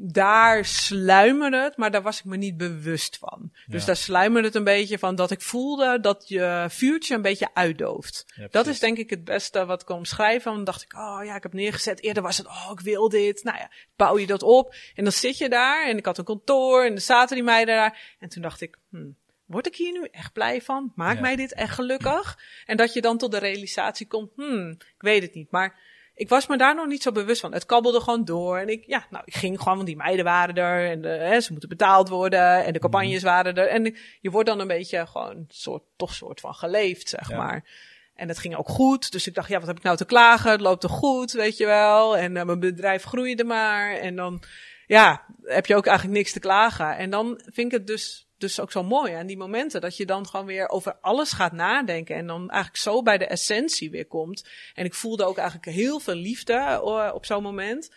[0.01, 3.53] Daar sluimerde het, maar daar was ik me niet bewust van.
[3.67, 7.49] Dus daar sluimerde het een beetje van dat ik voelde dat je vuurtje een beetje
[7.55, 8.27] uitdooft.
[8.51, 10.55] dat is denk ik het beste wat ik kon omschrijven.
[10.55, 12.03] Dan dacht ik, oh ja, ik heb neergezet.
[12.03, 13.45] Eerder was het, oh, ik wil dit.
[13.45, 14.75] Nou ja, bouw je dat op.
[14.95, 17.75] En dan zit je daar en ik had een kantoor en er zaten die meiden
[17.75, 18.17] daar.
[18.19, 20.93] En toen dacht ik, hmm, word ik hier nu echt blij van?
[20.95, 22.39] Maakt mij dit echt gelukkig?
[22.67, 25.51] En dat je dan tot de realisatie komt, hmm, ik weet het niet.
[25.51, 25.79] Maar
[26.19, 27.53] ik was me daar nog niet zo bewust van.
[27.53, 28.59] Het kabbelde gewoon door.
[28.59, 30.91] En ik, ja, nou, ik ging gewoon, want die meiden waren er.
[30.91, 32.65] En de, hè, ze moeten betaald worden.
[32.65, 33.33] En de campagnes mhm.
[33.33, 33.67] waren er.
[33.67, 37.65] En je wordt dan een beetje gewoon soort, toch soort van geleefd, zeg maar.
[38.15, 39.13] En het ging ook goed.
[39.13, 40.51] Dus ik dacht, ja, wat heb ik nou te klagen?
[40.51, 42.17] Het loopt toch goed, weet je wel.
[42.17, 43.95] En uh, mijn bedrijf groeide maar.
[43.95, 44.43] En dan,
[44.87, 46.97] ja, heb je ook eigenlijk niks te klagen.
[46.97, 49.81] En dan vind ik het dus dus ook zo mooi aan die momenten.
[49.81, 52.17] Dat je dan gewoon weer over alles gaat nadenken.
[52.17, 54.49] En dan eigenlijk zo bij de essentie weer komt.
[54.75, 57.91] En ik voelde ook eigenlijk heel veel liefde uh, op zo'n moment.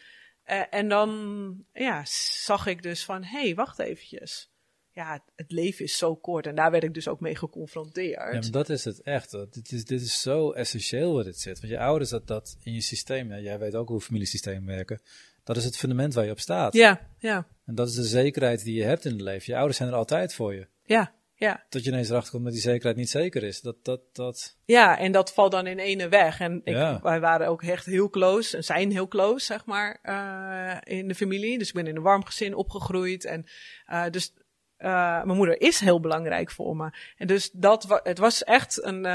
[0.46, 2.04] Uh, en dan ja,
[2.44, 4.50] zag ik dus van, hé, hey, wacht eventjes.
[4.94, 6.48] Ja, het leven is zo kort.
[6.48, 8.46] En daar werd ik dus ook mee geconfronteerd.
[8.46, 9.32] Ja, dat is het echt.
[9.32, 11.60] Dit is, dit is zo essentieel wat dit zit.
[11.60, 15.02] Want je ouders dat dat in je systeem, jij weet ook hoe familiesystemen werken
[15.44, 16.74] dat is het fundament waar je op staat.
[16.74, 17.48] Ja, ja.
[17.66, 19.44] En dat is de zekerheid die je hebt in het leven.
[19.46, 20.68] Je ouders zijn er altijd voor je.
[20.84, 21.64] Ja, ja.
[21.70, 23.62] Tot je ineens erachter komt dat die zekerheid niet zeker is.
[23.62, 24.58] Dat, dat, dat...
[24.66, 26.40] Ja, en dat valt dan in ene weg.
[26.40, 30.98] En ik, wij waren ook echt heel close en zijn heel close, zeg maar, uh,
[30.98, 31.58] in de familie.
[31.58, 33.26] Dus ik ben in een warm gezin opgegroeid.
[33.26, 33.46] En
[33.92, 34.34] uh, dus
[34.78, 36.94] uh, mijn moeder is heel belangrijk voor me.
[37.18, 39.06] En dus dat, het was echt een,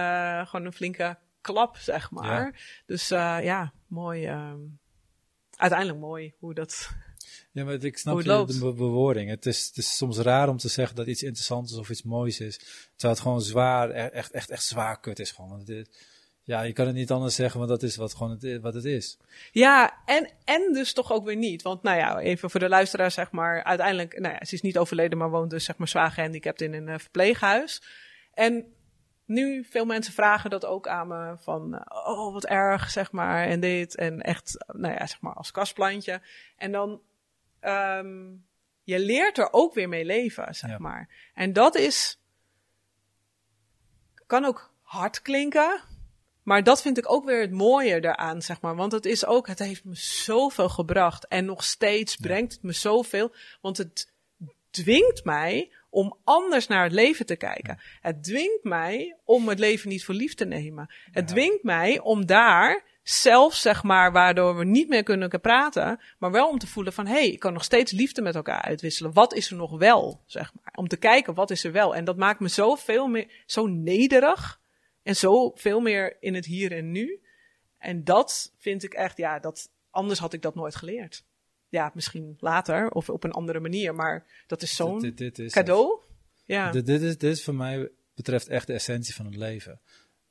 [0.47, 2.45] gewoon een flinke klap, zeg maar.
[2.45, 2.53] Ja.
[2.87, 4.27] Dus ja, mooi.
[4.27, 4.59] Ehm,
[5.57, 6.89] uiteindelijk mooi hoe dat
[7.53, 9.31] ja, maar ik snap je de bewoording.
[9.31, 12.03] Het is, het is soms raar om te zeggen dat iets interessants is of iets
[12.03, 12.57] moois is.
[12.57, 15.87] Terwijl het gewoon zwaar, e-, echt, echt, echt zwaar kut is gewoon.
[16.43, 18.85] ja, je kan het niet anders zeggen, want dat is wat, gewoon het, wat het
[18.85, 19.19] is.
[19.53, 21.63] Ja, en, en dus toch ook weer niet.
[21.63, 23.65] Want nou ja, even voor de luisteraar zeg maar.
[23.65, 26.73] Uiteindelijk, nou ja, ze is niet overleden, maar woont dus zeg maar zwaar gehandicapt in
[26.73, 27.83] een uh, verpleeghuis.
[28.35, 28.65] En
[29.27, 33.47] nu, veel mensen vragen dat ook aan me van, uh, oh wat erg, zeg maar,
[33.47, 33.97] en dit.
[33.97, 36.21] En echt, nou ja, zeg maar als kastplantje.
[36.57, 37.01] En dan
[37.61, 38.47] um,
[38.83, 41.31] je leert er ook weer mee leven, zeg maar.
[41.35, 42.21] En dat is,
[44.27, 45.81] kan ook hard klinken,
[46.43, 48.77] maar dat vind ik ook weer het mooie daaraan, zeg maar.
[48.77, 52.73] Want het is ook, het heeft me zoveel gebracht en nog steeds brengt het me
[52.73, 54.13] zoveel, want het
[54.71, 57.81] dwingt mij om anders naar het leven te kijken.
[58.01, 60.95] Het dwingt mij om het leven niet voor lief te nemen.
[61.11, 66.31] Het dwingt mij om daar zelfs zeg maar, waardoor we niet meer kunnen praten, maar
[66.31, 69.13] wel om te voelen van, hé, hey, ik kan nog steeds liefde met elkaar uitwisselen.
[69.13, 70.73] Wat is er nog wel, zeg maar.
[70.75, 71.95] Om te kijken, wat is er wel.
[71.95, 74.61] En dat maakt me zo veel meer, zo nederig
[75.03, 77.21] en zo veel meer in het hier en nu.
[77.79, 81.25] En dat vind ik echt, ja, dat, anders had ik dat nooit geleerd.
[81.69, 85.15] Ja, misschien later of op een andere manier, maar dat is zo'n
[85.51, 86.01] cadeau.
[86.45, 86.71] Ja.
[86.71, 89.81] Dit, dit, is, dit is voor mij betreft echt de essentie van het leven.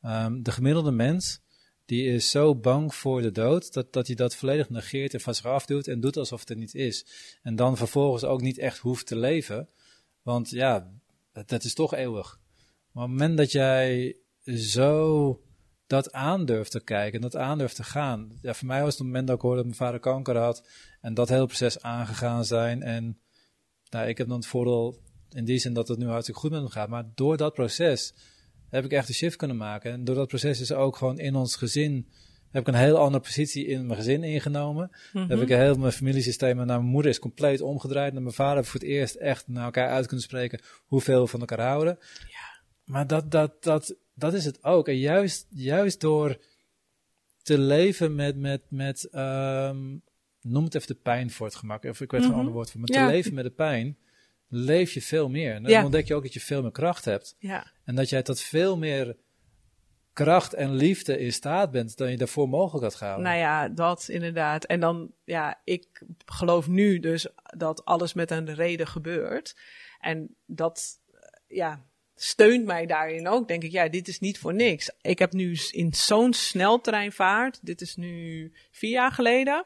[0.02, 1.44] Um, de gemiddelde mens
[1.86, 5.36] die is zo bang voor de dood dat, dat hij dat volledig negeert en van
[5.36, 7.06] zich afdoet en doet alsof het er niet is.
[7.42, 9.70] En dan vervolgens ook niet echt hoeft te leven,
[10.22, 10.92] want ja,
[11.46, 12.40] dat, is toch eeuwig.
[12.92, 15.42] Maar op het moment dat jij zo
[15.88, 18.32] dat aandurft te kijken en dat aandurft te gaan.
[18.42, 20.68] Ja, voor mij was het, het moment dat ik hoorde dat mijn vader kanker had
[21.02, 22.82] en dat hele proces aangegaan zijn.
[22.82, 23.20] En
[23.90, 26.60] nou, ik heb dan het voordeel in die zin dat het nu hartstikke goed met
[26.60, 26.90] hem gaat.
[26.90, 28.14] Maar door dat proces
[28.70, 29.92] heb ik echt een shift kunnen maken.
[29.92, 32.10] En door dat proces is ook gewoon in ons gezin,
[32.52, 34.90] heb ik een heel andere positie in mijn gezin ingenomen.
[35.12, 38.14] Heb ik een heel mijn familiesysteem naar mijn moeder is compleet omgedraaid.
[38.14, 41.28] Naar mijn vader heb voor het eerst echt naar elkaar uit kunnen spreken hoeveel we
[41.28, 41.98] van elkaar houden.
[42.20, 42.64] Ja.
[42.84, 44.88] Maar dat, dat, dat, dat is het ook.
[44.88, 46.38] En juist, juist door
[47.42, 50.02] te leven met, met, met um,
[50.42, 51.84] noem het even de pijn voor het gemak.
[51.84, 52.80] Of ik weet mm een ander woord voor.
[52.80, 53.98] Maar te leven met de pijn
[54.48, 55.54] leef je veel meer.
[55.54, 57.36] En dan ontdek je ook dat je veel meer kracht hebt.
[57.40, 57.72] Ja.
[57.84, 59.16] En dat jij tot veel meer
[60.14, 63.26] kracht en liefde in staat bent dan je daarvoor mogelijk had gehouden.
[63.26, 64.66] Nou ja, dat inderdaad.
[64.66, 69.58] En dan, ja, ik geloof nu dus dat alles met een reden gebeurt.
[70.00, 71.00] En dat,
[71.48, 73.48] ja, steunt mij daarin ook.
[73.48, 74.92] Denk ik, ja, dit is niet voor niks.
[75.02, 79.66] Ik heb nu in zo'n sneltreinvaart, dit is nu vier jaar geleden,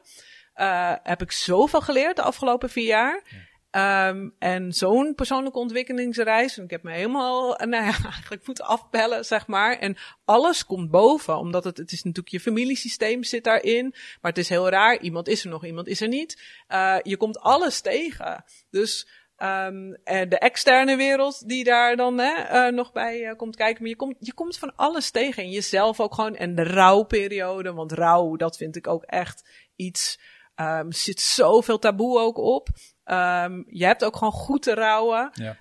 [0.56, 3.48] uh, heb ik zoveel geleerd de afgelopen vier jaar.
[3.76, 6.58] Um, en zo'n persoonlijke ontwikkelingsreis.
[6.58, 9.78] Ik heb me helemaal, nou ja, eigenlijk moeten afbellen, zeg maar.
[9.78, 13.94] En alles komt boven, omdat het, het is natuurlijk je familiesysteem zit daarin.
[14.20, 15.00] Maar het is heel raar.
[15.00, 16.42] Iemand is er nog, iemand is er niet.
[16.68, 18.44] Uh, je komt alles tegen.
[18.70, 19.08] Dus,
[19.42, 23.82] um, de externe wereld die daar dan hè, uh, nog bij uh, komt kijken.
[23.82, 25.42] Maar je komt, je komt van alles tegen.
[25.42, 26.36] En jezelf ook gewoon.
[26.36, 27.72] En de rouwperiode.
[27.72, 30.20] Want rouw, dat vind ik ook echt iets.
[30.56, 32.68] Um, zit zoveel taboe ook op.
[33.04, 35.30] Um, je hebt ook gewoon goed te rouwen.
[35.32, 35.56] Ja.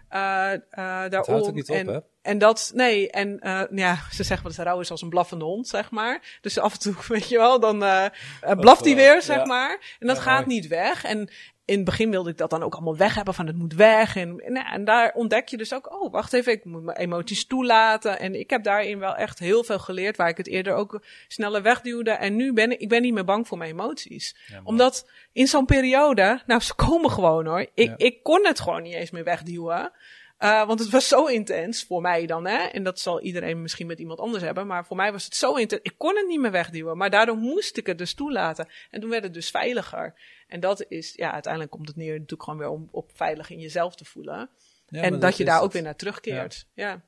[0.52, 1.36] Uh, daarom.
[1.36, 2.00] ook niet op, en, hè?
[2.22, 5.46] en dat, nee, en uh, ja, ze zeggen wel dat rouw is als een blaffende
[5.46, 6.38] hond, zeg maar.
[6.42, 8.06] Dus af en toe, weet je wel, dan uh,
[8.42, 9.96] blaft hij weer, zeg maar.
[10.00, 10.60] En dat ja, gaat mooi.
[10.60, 11.04] niet weg.
[11.04, 11.30] En
[11.70, 14.16] in het begin wilde ik dat dan ook allemaal weg hebben, van het moet weg.
[14.16, 17.46] En, en, en, daar ontdek je dus ook, oh, wacht even, ik moet mijn emoties
[17.46, 18.20] toelaten.
[18.20, 21.62] En ik heb daarin wel echt heel veel geleerd, waar ik het eerder ook sneller
[21.62, 22.12] wegduwde.
[22.12, 24.36] En nu ben ik, ik ben niet meer bang voor mijn emoties.
[24.48, 27.66] Ja, Omdat in zo'n periode, nou, ze komen gewoon hoor.
[27.74, 27.94] Ik, ja.
[27.98, 29.92] ik kon het gewoon niet eens meer wegduwen.
[30.40, 32.58] Uh, want het was zo intens voor mij dan, hè.
[32.58, 34.68] En dat zal iedereen misschien met iemand anders hebben.
[34.68, 35.82] Maar voor mij was het zo intens.
[35.84, 36.98] Ik kon het niet meer wegduwen.
[36.98, 38.68] Maar daardoor moest ik het dus toelaten.
[38.90, 40.14] En toen werd het dus veiliger.
[40.48, 43.60] En dat is, ja, uiteindelijk komt het neer natuurlijk gewoon weer om op veilig in
[43.60, 44.50] jezelf te voelen.
[44.88, 45.64] Ja, en dat, dat je daar het.
[45.64, 46.66] ook weer naar terugkeert.
[46.74, 47.02] Ja.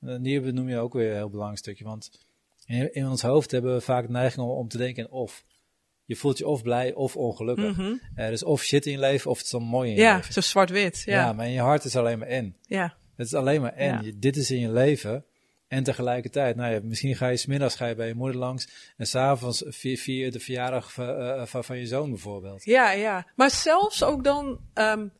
[0.00, 0.08] ja.
[0.08, 1.84] En hier benoem je ook weer een heel belangrijk stukje.
[1.84, 2.10] Want
[2.66, 5.44] in, in ons hoofd hebben we vaak de neiging om, om te denken of
[6.10, 7.76] je voelt je of blij of ongelukkig.
[7.76, 8.00] Mm -hmm.
[8.14, 10.16] er is of shit in je leven of het is dan mooi in je ja,
[10.16, 10.32] leven.
[10.32, 11.02] zo zwart-wit.
[11.06, 11.14] Ja.
[11.14, 12.56] ja, maar in je hart is alleen maar en.
[12.62, 12.94] Ja.
[13.16, 13.92] Het is alleen maar en.
[13.92, 14.00] Ja.
[14.00, 15.24] Je, dit is in je leven.
[15.68, 18.92] En tegelijkertijd, nou ja, misschien ga je smiddags ga je bij je moeder langs.
[18.96, 22.64] En s'avonds vier, vier de verjaardag van, van, van, je zoon bijvoorbeeld.
[22.64, 23.26] Ja, ja.
[23.36, 25.12] Maar zelfs ook dan, um,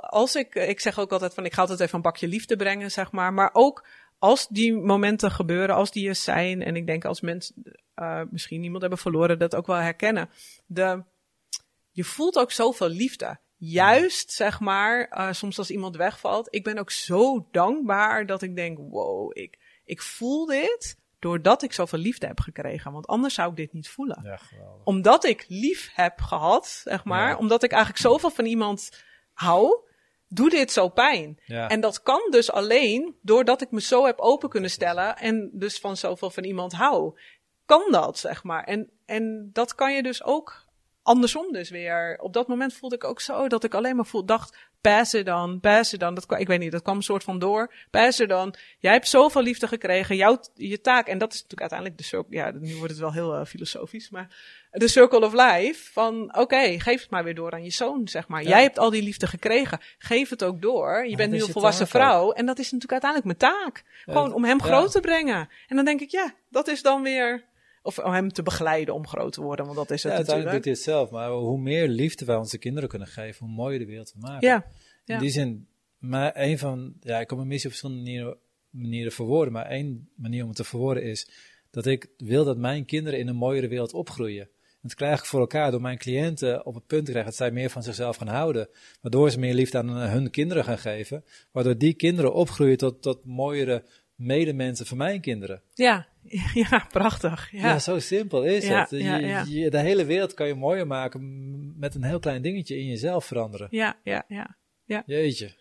[0.00, 2.90] als ik, ik zeg ook altijd van, ik ga altijd even een bakje liefde brengen,
[2.90, 3.32] zeg maar.
[3.32, 3.86] Maar ook
[4.20, 6.62] als die momenten gebeuren, als die er zijn.
[6.62, 7.54] En ik denk als mensen
[7.96, 10.30] uh, misschien iemand hebben verloren, dat ook wel herkennen.
[10.66, 11.04] De,
[11.90, 13.38] je voelt ook zoveel liefde.
[13.56, 16.54] Juist, zeg maar, uh, soms als iemand wegvalt.
[16.54, 21.72] Ik ben ook zo dankbaar dat ik denk, wow, ik, ik voel dit doordat ik
[21.72, 22.92] zoveel liefde heb gekregen.
[22.92, 24.20] Want anders zou ik dit niet voelen.
[24.22, 24.38] Ja,
[24.84, 27.38] omdat ik lief heb gehad, zeg maar.
[27.38, 29.88] Omdat ik eigenlijk zoveel van iemand hou
[30.32, 31.40] doe dit zo pijn.
[31.44, 31.68] Ja.
[31.68, 35.78] En dat kan dus alleen doordat ik me zo heb open kunnen stellen en dus
[35.78, 37.18] van zoveel van iemand hou.
[37.64, 38.64] Kan dat, zeg maar.
[38.64, 40.66] En, en dat kan je dus ook
[41.02, 42.18] andersom dus weer.
[42.20, 45.26] Op dat moment voelde ik ook zo dat ik alleen maar voel, dacht, pass it
[45.26, 46.14] dan, pass it dan.
[46.14, 47.74] Dat, ik weet niet, dat kwam een soort van door.
[47.90, 48.54] Pass it dan.
[48.78, 51.06] Jij hebt zoveel liefde gekregen, jouw, je taak.
[51.06, 54.10] En dat is natuurlijk uiteindelijk de circle, ja, nu wordt het wel heel uh, filosofisch,
[54.10, 54.28] maar
[54.70, 55.92] de circle of life.
[55.92, 58.42] Van, oké, okay, geef het maar weer door aan je zoon, zeg maar.
[58.42, 59.78] Jij hebt al die liefde gekregen.
[59.98, 61.06] Geef het ook door.
[61.08, 62.32] Je bent nu een volwassen vrouw.
[62.32, 63.82] En dat is natuurlijk uiteindelijk mijn taak.
[64.04, 65.48] Gewoon om hem groot te brengen.
[65.68, 67.44] En dan denk ik, ja, dat is dan weer
[67.82, 70.56] of om hem te begeleiden om groot te worden, want dat is het ja, uiteindelijk
[70.56, 71.10] doet hij het zelf.
[71.10, 74.48] Maar hoe meer liefde wij onze kinderen kunnen geven, hoe mooier de wereld we maken.
[74.48, 74.66] Ja,
[75.04, 75.14] ja.
[75.14, 78.38] In die zin, maar een van, ja, ik kan mijn missie op verschillende manieren,
[78.70, 81.30] manieren verwoorden, maar één manier om het te verwoorden is
[81.70, 84.48] dat ik wil dat mijn kinderen in een mooiere wereld opgroeien.
[84.82, 87.50] Dat krijg ik voor elkaar door mijn cliënten op het punt te krijgen dat zij
[87.50, 88.68] meer van zichzelf gaan houden.
[89.00, 91.24] Waardoor ze meer liefde aan hun kinderen gaan geven.
[91.52, 93.84] Waardoor die kinderen opgroeien tot, tot mooiere
[94.20, 95.62] medemensen van mijn kinderen.
[95.74, 96.06] Ja,
[96.70, 97.50] ja, prachtig.
[97.52, 98.90] Ja, ja zo simpel is het.
[98.90, 103.24] Je, de hele wereld kan je mooier maken met een heel klein dingetje in jezelf
[103.24, 103.68] veranderen.
[103.70, 104.56] Ja, ja, ja.
[104.84, 105.02] ja.
[105.06, 105.58] Jeetje.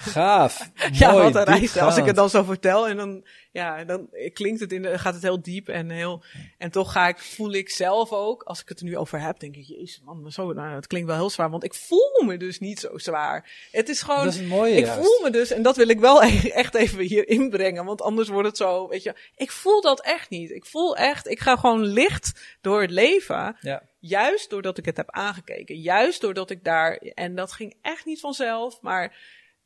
[0.00, 0.70] Gaaf.
[0.92, 1.76] ja, wat een reis.
[1.76, 5.14] Als ik het dan zo vertel en dan, ja, dan klinkt het in de, gaat
[5.14, 6.22] het heel diep en heel,
[6.58, 9.40] en toch ga ik, voel ik zelf ook, als ik het er nu over heb,
[9.40, 12.36] denk ik, jezus man, zo, nou, het klinkt wel heel zwaar, want ik voel me
[12.36, 13.68] dus niet zo zwaar.
[13.70, 16.22] Het is gewoon, dat is mooie, ik voel me dus, en dat wil ik wel
[16.62, 20.30] echt even hier inbrengen, want anders wordt het zo, weet je, ik voel dat echt
[20.30, 20.50] niet.
[20.50, 23.56] Ik voel echt, ik ga gewoon licht door het leven.
[23.60, 23.82] Ja.
[23.98, 25.76] Juist doordat ik het heb aangekeken.
[25.76, 29.16] Juist doordat ik daar, en dat ging echt niet vanzelf, maar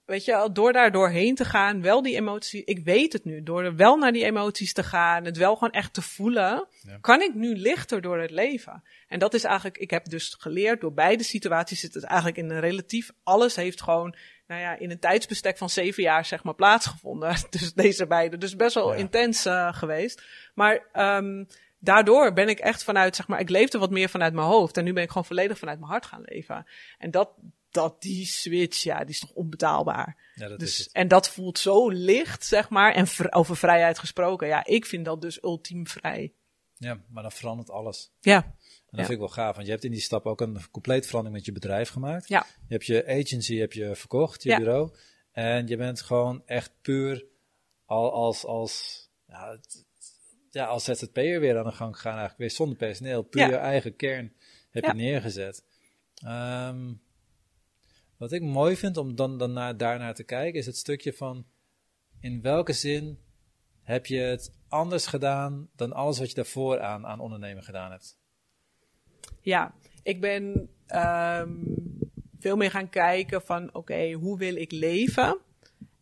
[0.06, 3.64] weet je, door daar doorheen te gaan, wel die emotie, ik weet het nu, door
[3.64, 6.68] er wel naar die emoties te gaan, het wel gewoon echt te voelen,
[7.00, 8.82] kan ik nu lichter door het leven.
[9.08, 12.50] En dat is eigenlijk, ik heb dus geleerd, door beide situaties zit het eigenlijk in
[12.50, 16.54] een relatief, alles heeft gewoon, nou ja, in een tijdsbestek van zeven jaar zeg maar
[16.54, 17.36] plaatsgevonden.
[17.50, 20.22] Dus deze beide, dus best wel intens uh, geweest.
[20.54, 20.86] Maar,
[21.16, 21.46] um,
[21.78, 24.76] daardoor ben ik echt vanuit, zeg maar, ik leefde wat meer vanuit mijn hoofd.
[24.76, 26.66] En nu ben ik gewoon volledig vanuit mijn hart gaan leven.
[26.98, 27.30] En dat,
[27.74, 30.32] dat die switch, ja, die is toch onbetaalbaar.
[30.34, 30.88] Ja, dat dus, is.
[30.88, 32.94] En dat voelt zo licht, zeg maar.
[32.94, 36.32] En over vrijheid gesproken, ja, ik vind dat dus ultiem vrij.
[36.76, 38.12] Ja, maar dan verandert alles.
[38.20, 38.36] Ja.
[38.36, 41.06] En dat vind ik wel gaaf, want je hebt in die stap ook een compleet
[41.06, 42.28] verandering met je bedrijf gemaakt.
[42.28, 42.46] Ja.
[42.66, 44.94] Je hebt je agency heb je verkocht, je bureau.
[45.32, 47.26] En je bent gewoon echt puur
[47.84, 49.58] al, als, als, ja,
[50.50, 52.38] ja, als ZZP'er weer aan de gang gegaan eigenlijk.
[52.38, 54.32] Weer zonder personeel, puur je eigen kern
[54.70, 55.64] heb je neergezet.
[56.24, 57.02] Um,
[58.16, 61.46] wat ik mooi vind om dan, dan naar, daarnaar te kijken, is het stukje van
[62.20, 63.18] in welke zin
[63.82, 68.18] heb je het anders gedaan dan alles wat je daarvoor aan, aan ondernemen gedaan hebt?
[69.40, 71.78] Ja, ik ben um,
[72.38, 75.38] veel meer gaan kijken van oké, hoe wil ik leven?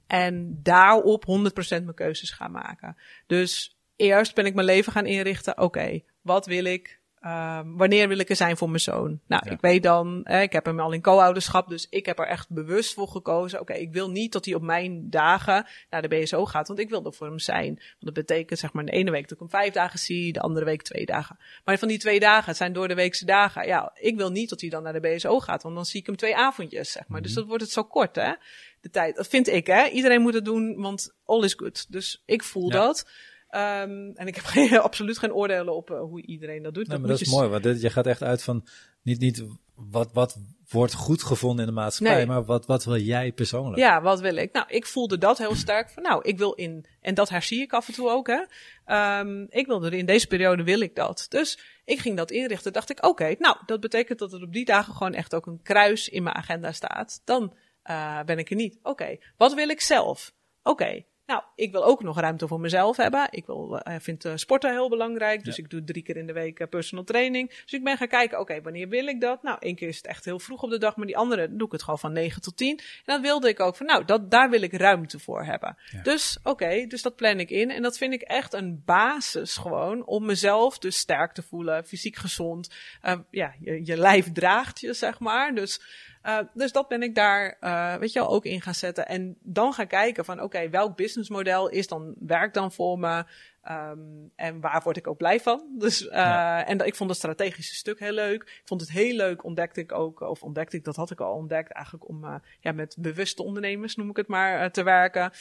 [0.07, 1.29] En daarop 100%
[1.68, 2.96] mijn keuzes gaan maken.
[3.27, 5.59] Dus eerst ben ik mijn leven gaan inrichten.
[5.59, 7.01] Oké, wat wil ik?
[7.26, 9.20] Um, wanneer wil ik er zijn voor mijn zoon?
[9.26, 12.50] Nou, ik weet dan, ik heb hem al in co-ouderschap, dus ik heb er echt
[12.50, 13.61] bewust voor gekozen.
[13.61, 16.88] Oké, ik wil niet dat hij op mijn dagen naar de BSO gaat, want ik
[16.88, 17.74] wil er voor hem zijn.
[17.74, 20.40] Want dat betekent zeg maar de ene week dat ik hem vijf dagen zie, de
[20.40, 21.38] andere week twee dagen.
[21.64, 23.66] Maar van die twee dagen, het zijn door de weekse dagen.
[23.66, 26.06] Ja, ik wil niet dat hij dan naar de BSO gaat, want dan zie ik
[26.06, 27.22] hem twee avondjes, zeg maar.
[27.22, 27.40] Dus mhm.
[27.40, 28.32] dat wordt het zo kort, hè?
[28.80, 29.16] De tijd.
[29.16, 29.88] Dat vind ik, hè?
[29.88, 31.92] Iedereen moet het doen, want all is good.
[31.92, 33.06] Dus ik voel dat.
[33.55, 36.87] Um, en ik heb geen, absoluut geen oordelen op uh, hoe iedereen dat doet.
[36.87, 38.67] Nee, dat, maar dat is mooi, want dit, je gaat echt uit van
[39.03, 40.38] niet, niet wat, wat
[40.69, 42.27] wordt goed gevonden in de maatschappij, nee.
[42.27, 43.77] maar wat, wat wil jij persoonlijk?
[43.77, 44.53] Ja, wat wil ik?
[44.53, 47.73] Nou, ik voelde dat heel sterk van, nou, ik wil in, en dat herzie ik
[47.73, 48.41] af en toe ook, hè.
[49.21, 51.27] Um, ik wilde er in deze periode wil ik dat.
[51.29, 52.73] Dus ik ging dat inrichten.
[52.73, 55.47] Dacht ik, oké, okay, nou, dat betekent dat er op die dagen gewoon echt ook
[55.47, 57.23] een kruis in mijn agenda staat.
[57.25, 57.55] Dan
[57.91, 58.79] uh, ben ik er niet.
[58.79, 60.35] Oké, okay, wat wil ik zelf?
[60.62, 63.28] Oké, okay, Nou, ik wil ook nog ruimte voor mezelf hebben.
[63.30, 65.44] Ik wil, uh, vind uh, sporten heel belangrijk.
[65.44, 67.48] Dus ik doe drie keer in de week uh, personal training.
[67.48, 69.42] Dus ik ben gaan kijken, oké, wanneer wil ik dat?
[69.42, 70.96] Nou, één keer is het echt heel vroeg op de dag.
[70.96, 72.79] Maar die andere doe ik het gewoon van 9 tot 10.
[72.79, 75.77] En dan wilde ik ook van, nou, dat, daar wil ik ruimte voor hebben.
[76.02, 77.70] Dus, oké, dus dat plan ik in.
[77.70, 81.87] En dat vind ik echt een basis gewoon om mezelf dus sterk te voelen.
[81.87, 82.75] Fysiek gezond.
[83.31, 85.54] ja, je, je lijf draagt je, zeg maar.
[85.54, 85.81] Dus...
[86.27, 89.08] Uh, dus dat ben ik daar, uh, weet je wel, ook in gaan zetten.
[89.08, 93.25] En dan gaan kijken van, oké, welk businessmodel is dan, werkt dan voor me?
[93.71, 95.65] Um, en waar word ik ook blij van?
[95.79, 96.67] Dus, uh, ja.
[96.67, 98.42] en ik vond het strategische stuk heel leuk.
[98.42, 101.35] Ik vond het heel leuk, ontdekte ik ook, of ontdekte ik, dat had ik al
[101.35, 105.33] ontdekt, eigenlijk om uh, ja, met bewuste ondernemers, noem ik het maar, uh, te werken.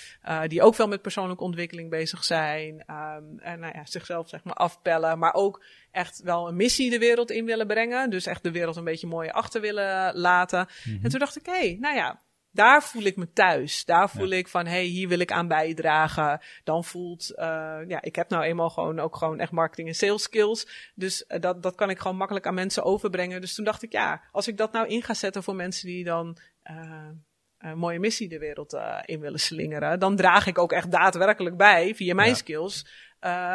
[0.47, 2.73] die ook wel met persoonlijke ontwikkeling bezig zijn.
[2.73, 6.99] Um, en nou ja, zichzelf zeg maar afpellen, maar ook echt wel een missie de
[6.99, 8.09] wereld in willen brengen.
[8.09, 10.59] Dus echt de wereld een beetje mooi achter willen laten.
[10.59, 11.03] Mm -hmm.
[11.03, 12.19] En toen dacht ik, hé, hey, nou ja,
[12.51, 13.85] daar voel ik me thuis.
[13.85, 14.37] Daar voel ja.
[14.37, 16.41] ik van, hey, hier wil ik aan bijdragen.
[16.63, 17.45] Dan voelt, uh,
[17.87, 20.91] ja, ik heb nou eenmaal gewoon ook gewoon echt marketing en sales skills.
[20.95, 23.41] Dus uh, dat, dat kan ik gewoon makkelijk aan mensen overbrengen.
[23.41, 26.03] Dus toen dacht ik, ja, als ik dat nou in ga zetten voor mensen die
[26.03, 26.37] dan
[26.71, 27.07] uh,
[27.57, 31.95] een mooie missie de wereld in willen slingeren, dan draag ik ook echt daadwerkelijk bij,
[31.95, 32.35] via mijn ja.
[32.35, 32.85] skills,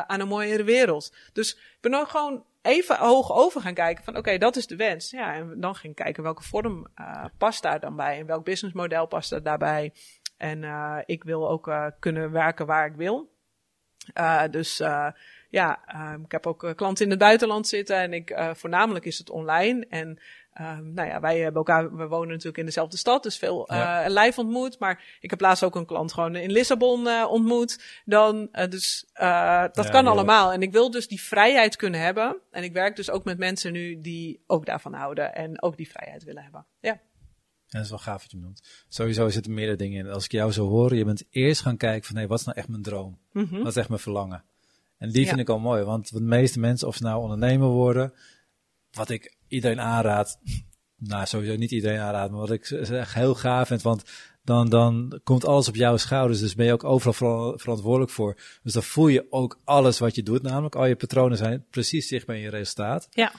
[0.06, 1.16] aan een mooiere wereld.
[1.32, 4.76] Dus ik ben ook gewoon even hoog over gaan kijken van oké, dat is de
[4.76, 5.10] wens.
[5.10, 9.06] Ja, en dan ging kijken welke vorm uh, past daar dan bij en welk businessmodel
[9.06, 9.92] past er daarbij.
[10.36, 13.34] En uh, ik wil ook uh, kunnen werken waar ik wil.
[14.50, 14.76] dus
[15.48, 15.80] ja,
[16.24, 19.86] ik heb ook klanten in het buitenland zitten en ik, voornamelijk is het online.
[19.88, 20.18] En
[20.60, 24.08] Um, nou ja, wij hebben elkaar, we wonen natuurlijk in dezelfde stad, dus veel ja.
[24.08, 24.78] uh, live ontmoet.
[24.78, 28.02] Maar ik heb laatst ook een klant gewoon in Lissabon uh, ontmoet.
[28.04, 30.52] Dan, uh, dus dat ja, kan allemaal.
[30.52, 32.36] En ik wil dus die vrijheid kunnen hebben.
[32.50, 35.90] En ik werk dus ook met mensen nu die ook daarvan houden en ook die
[35.90, 36.66] vrijheid willen hebben.
[36.80, 37.00] Ja.
[37.68, 38.84] Dat is wel gaaf wat je noemt.
[38.88, 40.12] Sowieso zitten meerdere dingen in.
[40.12, 42.58] Als ik jou zo hoor, je bent eerst gaan kijken van, hé, wat is nou
[42.58, 43.18] echt mijn droom?
[43.32, 43.58] Mm -hmm.
[43.58, 44.44] Wat is echt mijn verlangen?
[44.98, 48.12] En die vind ik al mooi, want de meeste mensen, of ze nou ondernemer worden,
[48.90, 50.38] wat ik iedereen aanraad.
[50.98, 54.02] Nou, sowieso niet iedereen aanraad, maar wat ik zeg heel gaaf vind, want
[54.46, 56.40] dan, dan komt alles op jouw schouders.
[56.40, 58.36] Dus ben je ook overal verantwoordelijk voor.
[58.62, 62.08] Dus dan voel je ook alles wat je doet, namelijk al je patronen zijn precies
[62.08, 63.08] zichtbaar in je resultaat.
[63.10, 63.32] Ja.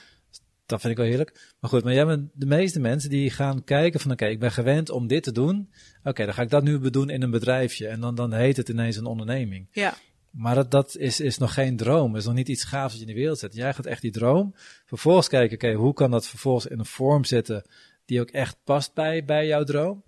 [0.66, 1.54] Dat vind ik wel heerlijk.
[1.60, 4.40] Maar goed, maar jij bent de meeste mensen die gaan kijken van oké, okay, ik
[4.40, 5.68] ben gewend om dit te doen.
[5.98, 7.88] Oké, okay, dan ga ik dat nu doen in een bedrijfje.
[7.88, 9.68] En dan, dan heet het ineens een onderneming.
[9.70, 9.94] Ja.
[10.30, 12.16] Maar dat, dat is, is nog geen droom.
[12.16, 13.54] is nog niet iets gaafs dat je in de wereld zet.
[13.54, 14.54] Jij gaat echt die droom.
[14.84, 17.64] Vervolgens kijken, oké, hoe kan dat vervolgens in een vorm zetten
[18.04, 20.04] die ook echt past bij, bij jouw droom?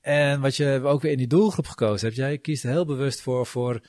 [0.00, 3.46] En wat je ook weer in die doelgroep gekozen hebt, jij kiest heel bewust voor,
[3.46, 3.80] voor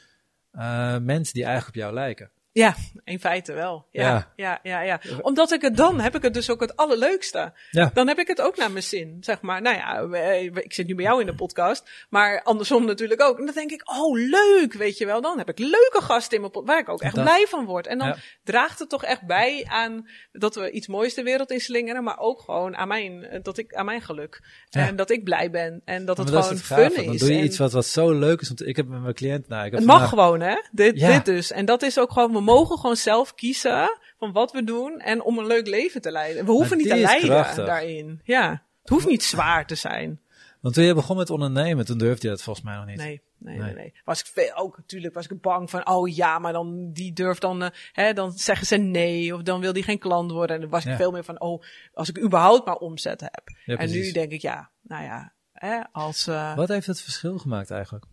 [0.53, 2.31] uh, mensen die eigenlijk op jou lijken.
[2.57, 3.85] Ja, in feite wel.
[3.91, 4.81] Ja, ja, ja, ja.
[4.81, 4.99] ja.
[5.21, 7.53] Omdat ik het dan heb ik het dus ook het allerleukste.
[7.71, 7.91] Ja.
[7.93, 9.61] Dan heb ik het ook naar mijn zin, zeg maar.
[9.61, 10.17] Nou ja,
[10.53, 13.39] ik zit nu bij jou in de podcast, maar andersom natuurlijk ook.
[13.39, 15.21] En dan denk ik, oh leuk, weet je wel.
[15.21, 17.23] Dan heb ik leuke gasten in mijn podcast, waar ik ook echt dat.
[17.23, 17.87] blij van word.
[17.87, 18.15] En dan ja.
[18.43, 22.19] draagt het toch echt bij aan dat we iets moois de wereld in slingeren, maar
[22.19, 24.41] ook gewoon aan mijn, dat ik, aan mijn geluk.
[24.69, 27.05] En dat ik blij ben en dat het gewoon het fun is.
[27.05, 27.43] Dan doe je en...
[27.43, 28.47] iets wat, wat zo leuk is.
[28.47, 30.55] Want ik heb met mijn cliënt, nou, ik heb het mag gewoon, hè?
[30.71, 31.51] Dit, dit dus.
[31.51, 35.37] En dat is ook gewoon mogen gewoon zelf kiezen van wat we doen en om
[35.37, 36.45] een leuk leven te leiden.
[36.45, 37.65] We hoeven niet te krachtig.
[37.65, 38.21] daarin.
[38.23, 40.21] Ja, het hoeft niet zwaar te zijn.
[40.61, 42.97] Want toen je begon met ondernemen, toen durfde je dat volgens mij nog niet.
[42.97, 43.73] Nee, nee, nee.
[43.73, 43.93] nee.
[44.05, 47.41] Was ik veel, ook natuurlijk was ik bang van, oh ja, maar dan die durft
[47.41, 50.55] dan, uh, hè, dan zeggen ze nee of dan wil die geen klant worden.
[50.55, 53.41] En dan was ik veel meer van, oh, als ik überhaupt maar omzet heb.
[53.65, 56.27] Ja, en nu denk ik, ja, nou ja, hè, als.
[56.27, 58.05] Uh, Wat heeft het verschil gemaakt eigenlijk?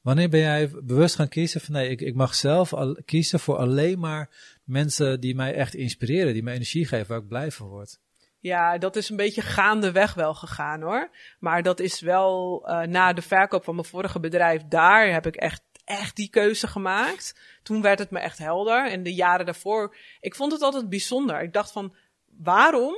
[0.00, 3.56] Wanneer ben jij bewust gaan kiezen van nee, ik, ik mag zelf al, kiezen voor
[3.56, 4.30] alleen maar
[4.64, 7.98] mensen die mij echt inspireren, die mij energie geven, waar ik blij van word?
[8.38, 11.10] Ja, dat is een beetje gaandeweg wel gegaan hoor.
[11.38, 15.36] Maar dat is wel uh, na de verkoop van mijn vorige bedrijf, daar heb ik
[15.36, 17.40] echt, echt die keuze gemaakt.
[17.62, 18.90] Toen werd het me echt helder.
[18.90, 21.42] En de jaren daarvoor, ik vond het altijd bijzonder.
[21.42, 21.94] Ik dacht van,
[22.26, 22.94] waarom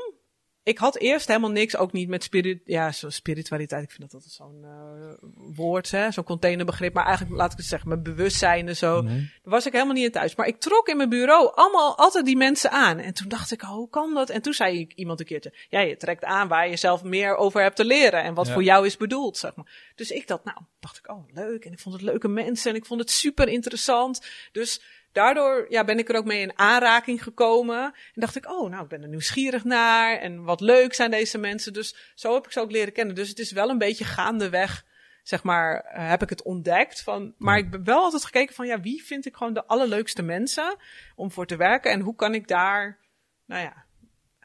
[0.64, 3.82] ik had eerst helemaal niks, ook niet met spirit, ja, zo spiritualiteit.
[3.82, 6.94] Ik vind dat altijd zo'n uh, woord, hè, zo'n containerbegrip.
[6.94, 9.00] Maar eigenlijk, laat ik het zeggen, mijn bewustzijn en zo.
[9.00, 9.18] Nee.
[9.18, 10.34] Daar was ik helemaal niet in thuis.
[10.34, 12.98] Maar ik trok in mijn bureau allemaal altijd die mensen aan.
[12.98, 14.30] En toen dacht ik, oh, hoe kan dat?
[14.30, 17.36] En toen zei ik iemand een keertje, ja, je trekt aan waar je zelf meer
[17.36, 18.22] over hebt te leren.
[18.22, 18.52] En wat ja.
[18.52, 19.92] voor jou is bedoeld, zeg maar.
[19.94, 21.64] Dus ik dacht, nou, dacht ik, oh, leuk.
[21.64, 24.26] En ik vond het leuke mensen en ik vond het super interessant.
[24.52, 24.80] Dus
[25.12, 27.84] daardoor ja, ben ik er ook mee in aanraking gekomen.
[27.84, 30.18] En dacht ik, oh, nou, ik ben er nieuwsgierig naar.
[30.18, 31.72] En wat leuk zijn deze mensen.
[31.72, 33.14] Dus zo heb ik ze ook leren kennen.
[33.14, 34.84] Dus het is wel een beetje gaandeweg,
[35.22, 37.02] zeg maar, uh, heb ik het ontdekt.
[37.02, 40.22] Van, maar ik ben wel altijd gekeken van, ja, wie vind ik gewoon de allerleukste
[40.22, 40.76] mensen
[41.16, 41.90] om voor te werken?
[41.90, 42.98] En hoe kan ik daar,
[43.46, 43.84] nou ja,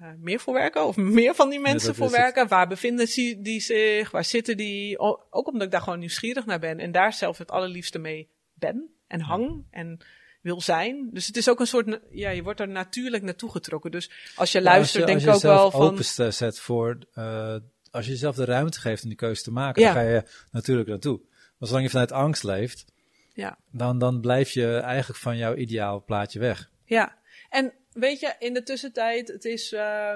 [0.01, 2.47] uh, meer voor werken of meer van die mensen voor werken.
[2.47, 3.07] Waar bevinden
[3.43, 4.11] die zich?
[4.11, 4.99] Waar zitten die?
[4.99, 8.89] Ook omdat ik daar gewoon nieuwsgierig naar ben en daar zelf het allerliefste mee ben
[9.07, 9.99] en hang en
[10.41, 11.09] wil zijn.
[11.11, 13.91] Dus het is ook een soort, ja, je wordt er natuurlijk naartoe getrokken.
[13.91, 15.97] Dus als je luistert, denk ik ook wel van...
[15.97, 17.55] Als je zet voor, uh,
[17.91, 20.89] als je jezelf de ruimte geeft om die keuze te maken, dan ga je natuurlijk
[20.89, 21.21] naartoe.
[21.57, 22.85] Maar zolang je vanuit angst leeft,
[23.33, 23.57] ja.
[23.71, 26.69] dan, dan blijf je eigenlijk van jouw ideaal plaatje weg.
[26.85, 27.17] Ja,
[27.49, 30.13] en weet je, in de tussentijd, het is, uh,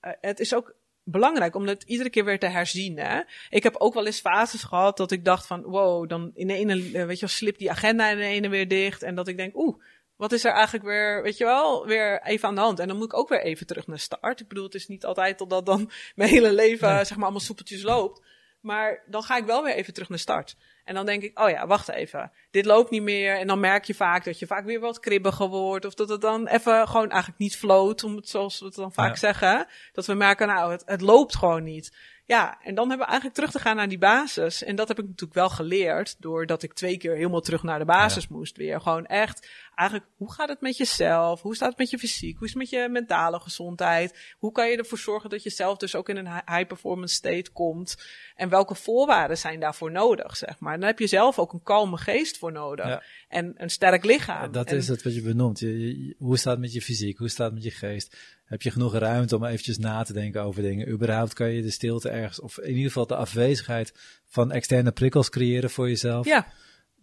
[0.00, 0.74] het is ook
[1.04, 2.98] belangrijk om het iedere keer weer te herzien.
[2.98, 3.20] Hè?
[3.50, 6.54] Ik heb ook wel eens fases gehad dat ik dacht van, wow, dan in de
[6.54, 9.02] ene, eh, weet je wel, slip die agenda in de ene weer dicht.
[9.02, 9.82] En dat ik denk, oeh,
[10.16, 12.78] wat is er eigenlijk weer, weet je wel, weer even aan de hand.
[12.78, 14.40] En dan moet ik ook weer even terug naar start.
[14.40, 17.82] Ik bedoel, het is niet altijd totdat dan mijn hele leven, zeg maar, allemaal soepeltjes
[17.82, 18.22] loopt.
[18.60, 20.56] Maar dan ga ik wel weer even terug naar start.
[20.84, 22.32] En dan denk ik, oh ja, wacht even.
[22.50, 23.38] Dit loopt niet meer.
[23.38, 25.84] En dan merk je vaak dat je vaak weer wat kribbiger wordt.
[25.84, 28.04] Of dat het dan even gewoon eigenlijk niet floot.
[28.04, 29.66] Om het zoals we het dan vaak zeggen.
[29.92, 31.92] Dat we merken, nou, het, het loopt gewoon niet.
[32.24, 34.64] Ja, en dan hebben we eigenlijk terug te gaan naar die basis.
[34.64, 36.16] En dat heb ik natuurlijk wel geleerd.
[36.18, 38.80] Doordat ik twee keer helemaal terug naar de basis moest weer.
[38.80, 41.42] Gewoon echt eigenlijk, hoe gaat het met jezelf?
[41.42, 42.36] Hoe staat het met je fysiek?
[42.38, 44.34] Hoe is het met je mentale gezondheid?
[44.38, 47.50] Hoe kan je ervoor zorgen dat je zelf dus ook in een high performance state
[47.52, 47.96] komt?
[48.36, 50.78] En welke voorwaarden zijn daarvoor nodig, zeg maar?
[50.78, 53.02] Dan heb je zelf ook een kalme geest voor nodig.
[53.28, 54.52] En een sterk lichaam.
[54.52, 55.58] dat is het wat je benoemt.
[55.58, 57.18] Je, hoe staat het met je fysiek?
[57.18, 58.16] Hoe staat het met je geest?
[58.44, 60.88] Heb je genoeg ruimte om eventjes na te denken over dingen?
[60.88, 63.92] Überhaupt kan je de stilte ergens, of in ieder geval de afwezigheid
[64.26, 66.26] van externe prikkels creëren voor jezelf?
[66.26, 66.46] Ja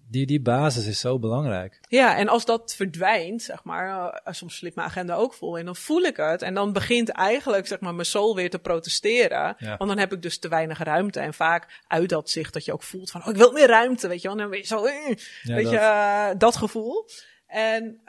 [0.10, 1.80] die, die basis is zo belangrijk.
[1.88, 5.66] Ja, en als dat verdwijnt, zeg maar, uh, soms slipt mijn agenda ook vol en
[5.66, 6.42] dan voel ik het.
[6.42, 9.56] En dan begint eigenlijk, zeg maar, mijn soul weer te protesteren.
[9.60, 11.20] Want dan heb ik dus te weinig ruimte.
[11.20, 14.08] En vaak uit dat zicht dat je ook voelt van, oh, ik wil meer ruimte,
[14.08, 14.38] weet je wel.
[14.38, 15.06] En dan ben je zo, uh,
[15.44, 15.72] weet dat.
[15.72, 17.10] je, uh, dat gevoel.
[17.48, 18.02] En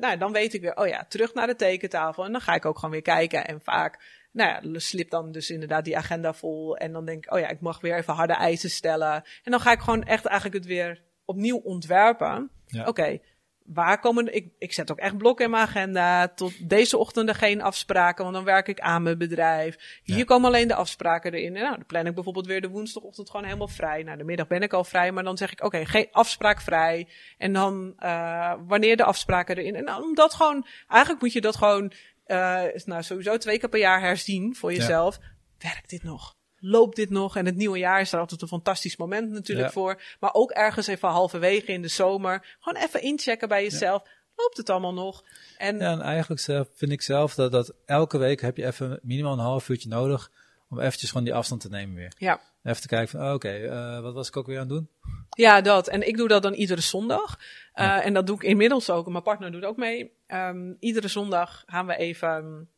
[0.00, 2.24] nou, dan weet ik weer, oh ja, terug naar de tekentafel.
[2.24, 3.46] En dan ga ik ook gewoon weer kijken.
[3.46, 6.76] En vaak nou ja, slip dan dus inderdaad die agenda vol.
[6.76, 9.24] En dan denk ik, oh ja, ik mag weer even harde eisen stellen.
[9.42, 12.50] En dan ga ik gewoon echt eigenlijk het weer opnieuw ontwerpen.
[12.84, 13.18] Oké,
[13.64, 14.34] waar komen.
[14.34, 16.28] Ik, ik zet ook echt blokken in mijn agenda.
[16.28, 20.00] Tot deze ochtenden geen afspraken, want dan werk ik aan mijn bedrijf.
[20.02, 21.56] Hier komen alleen de afspraken erin.
[21.56, 24.02] En nou, dan plan ik bijvoorbeeld weer de woensdagochtend gewoon helemaal vrij.
[24.02, 27.08] Nou, de middag ben ik al vrij, maar dan zeg ik: oké, geen afspraak vrij.
[27.38, 29.74] En dan uh, wanneer de afspraken erin.
[29.74, 31.92] En nou, omdat gewoon, eigenlijk moet je dat gewoon.
[32.26, 35.18] Uh, nou, sowieso twee keer per jaar herzien voor jezelf.
[35.58, 36.34] Werkt dit nog?
[36.64, 37.36] Loopt dit nog?
[37.36, 40.02] En het nieuwe jaar is er altijd een fantastisch moment natuurlijk voor.
[40.20, 42.56] Maar ook ergens even halverwege in de zomer.
[42.60, 44.02] Gewoon even inchecken bij jezelf.
[44.36, 45.24] Loopt het allemaal nog?
[45.58, 49.00] En, ja, en eigenlijk zelf, vind ik zelf dat, dat elke week heb je even
[49.02, 50.30] minimaal een half uurtje nodig
[50.68, 52.12] om eventjes gewoon die afstand te nemen weer.
[52.18, 52.40] Ja.
[52.62, 54.88] Even te kijken van, oh, oké, uh, wat was ik ook weer aan het doen?
[55.30, 55.88] Ja, dat.
[55.88, 57.38] En ik doe dat dan iedere zondag.
[57.74, 59.08] Uh, En dat doe ik inmiddels ook.
[59.08, 60.12] Mijn partner doet ook mee.
[60.28, 62.68] Um, iedere zondag gaan we even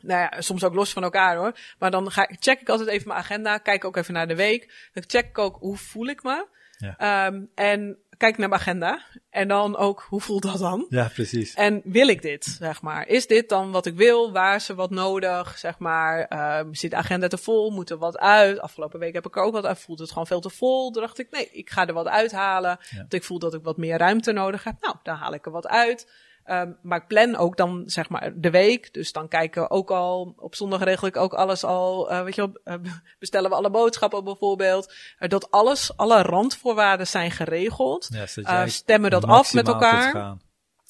[0.00, 1.58] nou ja, soms ook los van elkaar hoor.
[1.78, 3.58] Maar dan ga, check ik altijd even mijn agenda.
[3.58, 4.90] Kijk ook even naar de week.
[4.92, 6.46] Dan check ik ook hoe voel ik me.
[6.78, 7.26] Ja.
[7.26, 9.02] Um, en kijk naar mijn agenda.
[9.30, 10.86] En dan ook hoe voelt dat dan?
[10.88, 11.54] Ja, precies.
[11.54, 13.08] En wil ik dit, zeg maar?
[13.08, 14.32] Is dit dan wat ik wil?
[14.32, 15.58] Waar is er wat nodig?
[15.58, 17.70] Zeg maar, um, zit de agenda te vol?
[17.70, 18.60] Moet er wat uit?
[18.60, 19.78] Afgelopen week heb ik er ook wat uit.
[19.78, 20.90] Voelt het gewoon veel te vol?
[20.90, 22.78] Toen dacht ik, nee, ik ga er wat uithalen.
[22.90, 22.96] Ja.
[22.96, 24.74] Want ik voel dat ik wat meer ruimte nodig heb.
[24.80, 26.06] Nou, dan haal ik er wat uit.
[26.50, 28.94] Um, maar ik plan ook dan zeg maar de week.
[28.94, 30.34] Dus dan kijken we ook al.
[30.36, 32.12] Op zondag regel ik ook alles al.
[32.12, 34.94] Uh, weet je wel, uh, bestellen we alle boodschappen bijvoorbeeld.
[35.18, 38.08] Uh, dat alles, alle randvoorwaarden zijn geregeld.
[38.34, 40.36] Ja, stemmen dat af met elkaar.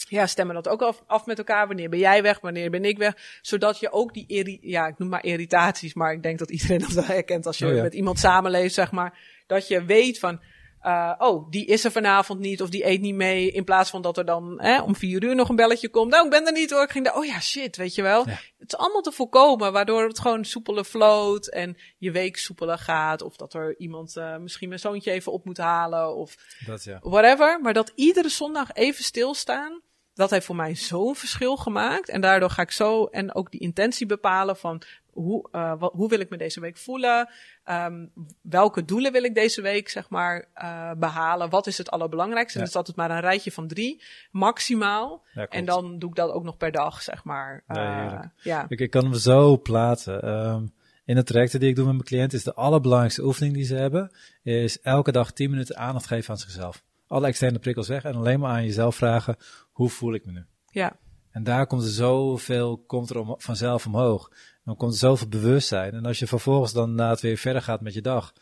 [0.08, 1.66] Ja, stemmen dat ook af, af, met elkaar.
[1.66, 2.40] Wanneer ben jij weg?
[2.40, 3.38] Wanneer ben ik weg?
[3.42, 6.92] Zodat je ook die, ja, ik noem maar irritaties, maar ik denk dat iedereen dat
[6.92, 9.18] wel herkent als je oh met iemand samenleeft, zeg maar.
[9.46, 10.40] Dat je weet van,
[10.86, 13.50] uh, oh, die is er vanavond niet of die eet niet mee.
[13.50, 16.10] In plaats van dat er dan hè, om vier uur nog een belletje komt.
[16.10, 16.82] Nou, ik ben er niet hoor.
[16.82, 18.24] Ik ging daar, oh ja, shit, weet je wel.
[18.26, 23.22] Het is allemaal te voorkomen, waardoor het gewoon soepeler floot en je week soepeler gaat.
[23.22, 26.98] Of dat er iemand uh, misschien mijn zoontje even op moet halen of dat, ja.
[27.02, 27.60] whatever.
[27.60, 29.82] Maar dat iedere zondag even stilstaan
[30.20, 32.08] dat heeft voor mij zo'n verschil gemaakt.
[32.08, 34.82] En daardoor ga ik zo en ook die intentie bepalen van
[35.12, 37.28] hoe, uh, wat, hoe wil ik me deze week voelen?
[37.64, 41.50] Um, welke doelen wil ik deze week, zeg maar, uh, behalen?
[41.50, 42.58] Wat is het allerbelangrijkste?
[42.58, 42.64] Ja.
[42.64, 45.24] En dat is altijd maar een rijtje van drie, maximaal.
[45.34, 47.64] Ja, en dan doe ik dat ook nog per dag, zeg maar.
[47.68, 50.28] Uh, ja, ik, ik, kan hem zo plaatsen.
[50.28, 50.72] Um,
[51.04, 53.74] in het traject die ik doe met mijn cliënten is de allerbelangrijkste oefening die ze
[53.74, 56.82] hebben, is elke dag 10 minuten aandacht geven aan zichzelf.
[57.06, 59.36] Alle externe prikkels weg en alleen maar aan jezelf vragen,
[59.70, 60.44] hoe voel ik me nu?
[60.70, 60.96] Ja.
[61.30, 64.32] En daar komt er zoveel, komt er om, vanzelf omhoog.
[64.64, 65.92] Dan komt er zoveel bewustzijn.
[65.92, 68.32] En als je vervolgens dan na het weer verder gaat met je dag,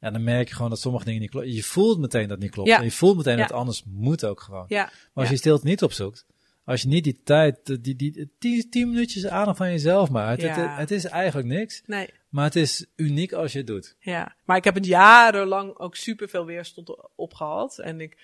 [0.00, 1.52] ja, dan merk je gewoon dat sommige dingen niet kloppen.
[1.52, 2.68] Je voelt meteen dat het niet klopt.
[2.68, 2.78] Ja.
[2.78, 4.64] En je voelt meteen dat het anders moet ook gewoon.
[4.68, 4.82] Ja.
[4.84, 6.26] Maar als je stilte niet opzoekt,
[6.64, 10.56] Als je niet die tijd, die, die, tien, tien minuutjes aandacht van jezelf maakt, het,
[10.56, 11.82] het, is eigenlijk niks.
[11.86, 12.08] Nee.
[12.28, 13.96] Maar het is uniek als je het doet.
[13.98, 17.78] Ja, maar ik heb het jarenlang ook super veel weerstand opgehad.
[17.78, 18.16] En ik,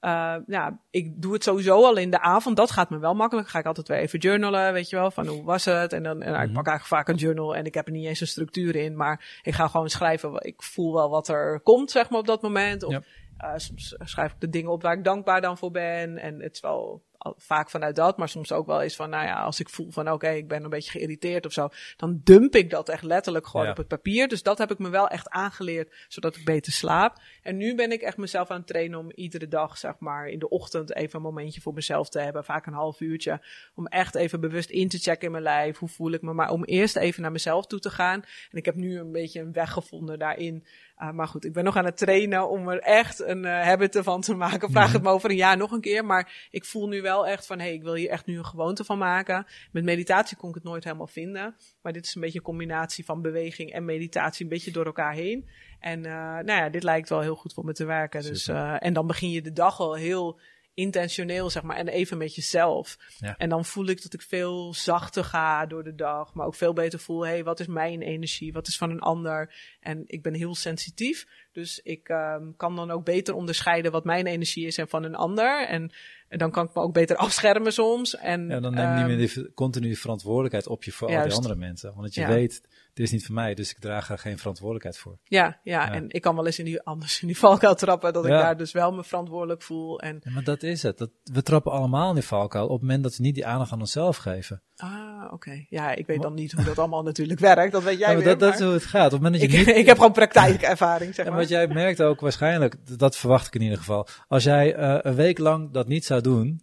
[0.00, 2.56] uh, ja, ik doe het sowieso al in de avond.
[2.56, 3.48] Dat gaat me wel makkelijk.
[3.48, 5.92] Ga ik altijd weer even journalen, weet je wel, van hoe was het?
[5.92, 6.52] En dan en ik mhm.
[6.52, 9.40] pak eigenlijk vaak een journal en ik heb er niet eens een structuur in, maar
[9.42, 10.44] ik ga gewoon schrijven.
[10.44, 12.82] Ik voel wel wat er komt, zeg maar, op dat moment.
[12.82, 16.18] Of, uh, soms schrijf ik de dingen op waar ik dankbaar dan voor ben.
[16.18, 17.02] En het is wel
[17.36, 20.12] vaak vanuit dat, maar soms ook wel eens van, nou ja, als ik voel van,
[20.12, 23.68] oké, ik ben een beetje geïrriteerd of zo, dan dump ik dat echt letterlijk gewoon
[23.68, 24.28] op het papier.
[24.28, 27.18] Dus dat heb ik me wel echt aangeleerd, zodat ik beter slaap.
[27.42, 30.38] En nu ben ik echt mezelf aan het trainen om iedere dag, zeg maar, in
[30.38, 33.40] de ochtend even een momentje voor mezelf te hebben, vaak een half uurtje,
[33.74, 36.50] om echt even bewust in te checken in mijn lijf, hoe voel ik me, maar
[36.50, 38.22] om eerst even naar mezelf toe te gaan.
[38.50, 40.66] En ik heb nu een beetje een weg gevonden daarin
[40.98, 43.96] uh, maar goed, ik ben nog aan het trainen om er echt een uh, habit
[43.96, 44.70] ervan te maken.
[44.70, 46.04] Vraag het me over een jaar nog een keer.
[46.04, 48.46] Maar ik voel nu wel echt van, hé, hey, ik wil hier echt nu een
[48.46, 49.46] gewoonte van maken.
[49.72, 51.56] Met meditatie kon ik het nooit helemaal vinden.
[51.82, 55.14] Maar dit is een beetje een combinatie van beweging en meditatie, een beetje door elkaar
[55.14, 55.48] heen.
[55.80, 58.22] En uh, nou ja, dit lijkt wel heel goed voor me te werken.
[58.22, 60.40] Dus, en dan begin je de dag al heel
[60.76, 62.98] intentioneel, zeg maar, en even met jezelf.
[63.18, 63.36] Ja.
[63.36, 66.72] En dan voel ik dat ik veel zachter ga door de dag, maar ook veel
[66.72, 69.54] beter voel, hé, hey, wat is mijn energie, wat is van een ander?
[69.80, 74.26] En ik ben heel sensitief, dus ik um, kan dan ook beter onderscheiden wat mijn
[74.26, 75.66] energie is en van een ander.
[75.66, 75.90] En
[76.28, 78.16] en dan kan ik me ook beter afschermen soms.
[78.16, 81.22] En, ja, dan neem je niet meer ehm, die continue verantwoordelijkheid op je voor al
[81.22, 81.94] die andere mensen.
[81.94, 82.62] Want je weet,
[82.96, 85.18] dit is niet van mij, dus ik draag er geen verantwoordelijkheid voor.
[85.24, 88.24] Ja, ja, en ik kan wel eens in die, anders in die valkuil trappen, dat
[88.24, 90.00] ik daar dus wel me verantwoordelijk voel.
[90.00, 90.20] En...
[90.24, 90.98] maar dat is het.
[90.98, 93.72] Dat, we trappen allemaal in die valkuil op het moment dat we niet die aandacht
[93.72, 94.62] aan onszelf geven.
[94.76, 95.64] Ah, oké.
[95.68, 97.72] Ja, ik weet dan niet hoe dat allemaal natuurlijk werkt.
[97.72, 98.24] Dat weet jij ja, weer.
[98.24, 99.06] Dat, dat is hoe het gaat.
[99.06, 99.76] Op het moment dat je ik, niet...
[99.82, 101.34] ik heb gewoon praktijkervaring, zeg maar.
[101.34, 104.08] En wat jij merkt ook waarschijnlijk, dat verwacht ik in ieder geval.
[104.28, 106.60] Als jij uh, een week lang dat niet zou doen,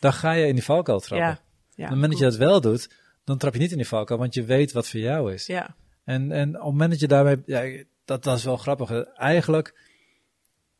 [0.00, 1.28] dan ga je in die valkuil trappen.
[1.28, 1.40] Ja,
[1.74, 2.88] ja, op het moment dat je dat wel doet,
[3.24, 5.46] dan trap je niet in die valkuil, want je weet wat voor jou is.
[5.46, 5.74] Ja.
[6.04, 9.04] En, en op het moment dat je daarmee, ja, dat, dat is wel grappig.
[9.14, 9.74] Eigenlijk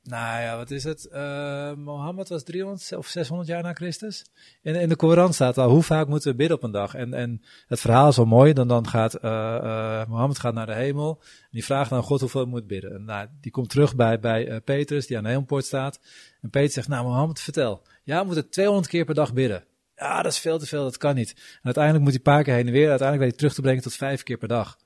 [0.03, 1.09] nou ja, wat is het?
[1.13, 4.25] Uh, Mohammed was 300 of 600 jaar na Christus.
[4.63, 6.95] In, in de Koran staat al hoe vaak moeten we bidden op een dag.
[6.95, 8.53] En, en het verhaal is wel mooi.
[8.53, 11.19] Dan, dan gaat uh, uh, Mohammed gaat naar de hemel.
[11.21, 12.95] En die vraagt aan God hoeveel moet bidden.
[12.95, 16.01] En nou, die komt terug bij, bij Petrus, die aan de hemelpoort staat.
[16.43, 17.83] En Petrus zegt, nou Mohammed, vertel.
[18.05, 19.65] Ja, we moeten 200 keer per dag bidden.
[20.01, 21.33] Ja, dat is veel te veel, dat kan niet.
[21.33, 22.89] En uiteindelijk moet hij een paar keer heen en weer.
[22.89, 24.79] Uiteindelijk weet hij terug te brengen tot vijf keer per dag.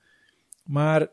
[0.62, 1.08] Maar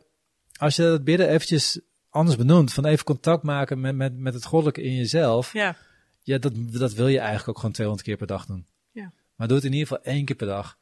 [0.57, 1.79] als je dat bidden eventjes
[2.11, 2.73] anders benoemd.
[2.73, 5.53] Van even contact maken met, met, met het goddelijke in jezelf.
[5.53, 5.75] Ja.
[6.23, 8.65] Ja, dat, dat wil je eigenlijk ook gewoon 200 keer per dag doen.
[8.91, 9.11] Ja.
[9.35, 10.77] Maar doe het in ieder geval één keer per dag.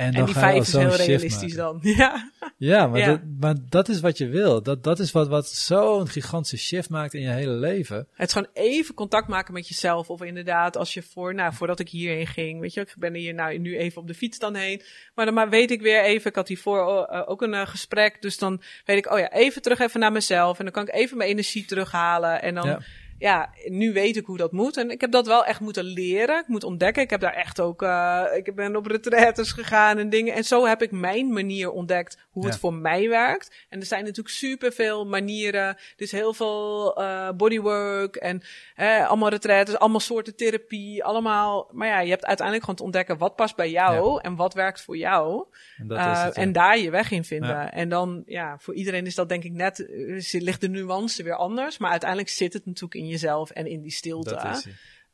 [0.00, 1.78] En, en die vijf is heel realistisch dan.
[1.96, 4.62] Ja, ja, maar, Dat, maar dat is wat je wil.
[4.62, 8.06] Dat, dat is wat, wat zo'n gigantische shift maakt in je hele leven.
[8.14, 10.10] Het is gewoon even contact maken met jezelf.
[10.10, 13.34] Of inderdaad, als je voor, nou, voordat ik hierheen ging, weet je, ik ben hier
[13.34, 14.82] nou nu even op de fiets dan heen.
[15.14, 18.22] Maar dan maar weet ik weer even, ik had hiervoor uh, ook een uh, gesprek.
[18.22, 20.58] Dus dan weet ik, oh ja, even terug even naar mezelf.
[20.58, 22.42] En dan kan ik even mijn energie terughalen.
[22.42, 22.68] En dan.
[22.68, 22.80] Ja
[23.20, 24.76] ja, nu weet ik hoe dat moet.
[24.76, 26.38] En ik heb dat wel echt moeten leren.
[26.38, 27.02] Ik moet ontdekken.
[27.02, 30.34] Ik heb daar echt ook, uh, ik ben op retraites gegaan en dingen.
[30.34, 33.66] En zo heb ik mijn manier ontdekt hoe het voor mij werkt.
[33.68, 35.62] En er zijn natuurlijk superveel manieren.
[35.62, 38.42] Er is heel veel uh, bodywork en
[38.76, 41.68] uh, allemaal retraites, allemaal soorten therapie, allemaal.
[41.72, 44.82] Maar ja, je hebt uiteindelijk gewoon te ontdekken wat past bij jou en wat werkt
[44.82, 45.46] voor jou.
[45.76, 47.72] En, dat uh, het, en daar je weg in vinden.
[47.72, 49.84] En dan, ja, voor iedereen is dat denk ik net,
[50.30, 51.78] ligt de nuance weer anders.
[51.78, 54.30] Maar uiteindelijk zit het natuurlijk in jezelf en in die stilte.
[54.30, 54.66] Dat is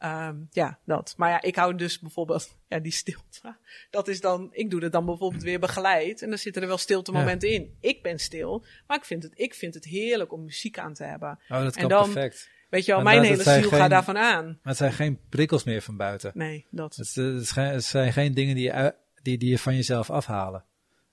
[0.04, 1.14] um, ja, dat.
[1.16, 3.56] Maar ja, ik hou dus bijvoorbeeld, ja, die stilte.
[3.90, 6.22] Dat is dan, ik doe het dan bijvoorbeeld weer begeleid.
[6.22, 7.76] En dan zitten er wel stilte momenten in.
[7.80, 11.04] Ik ben stil, maar ik vind, het, ik vind het heerlijk om muziek aan te
[11.04, 11.38] hebben.
[11.48, 12.50] Oh, dat kan dan, perfect.
[12.68, 14.44] Weet je wel, mijn hele ziel gaat daarvan aan.
[14.44, 16.30] Maar het zijn geen prikkels meer van buiten.
[16.34, 16.96] Nee, dat.
[16.96, 17.14] Het,
[17.54, 20.64] het, zijn geen dingen die je, die, die je van jezelf afhalen.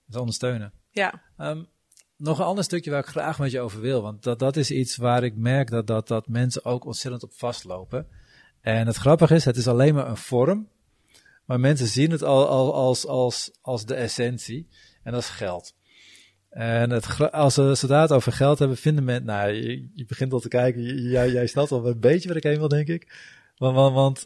[0.06, 0.74] Het ondersteunen.
[0.90, 1.22] Ja.
[1.38, 1.68] Um,
[2.24, 4.02] nog een ander stukje waar ik graag met je over wil.
[4.02, 7.34] Want dat, dat is iets waar ik merk dat, dat, dat mensen ook ontzettend op
[7.34, 8.08] vastlopen.
[8.62, 10.68] En het grappige is, het is alleen maar een vorm.
[11.46, 14.68] Maar mensen zien het al, al als, als, als de essentie.
[15.04, 15.76] En dat is geld.
[16.50, 19.26] En het, als zodra het over geld hebben, vinden mensen...
[19.26, 20.82] Nou, je, je begint al te kijken.
[21.10, 23.14] Jij, jij snapt al een beetje waar ik heen wil, denk ik.
[23.58, 24.24] Want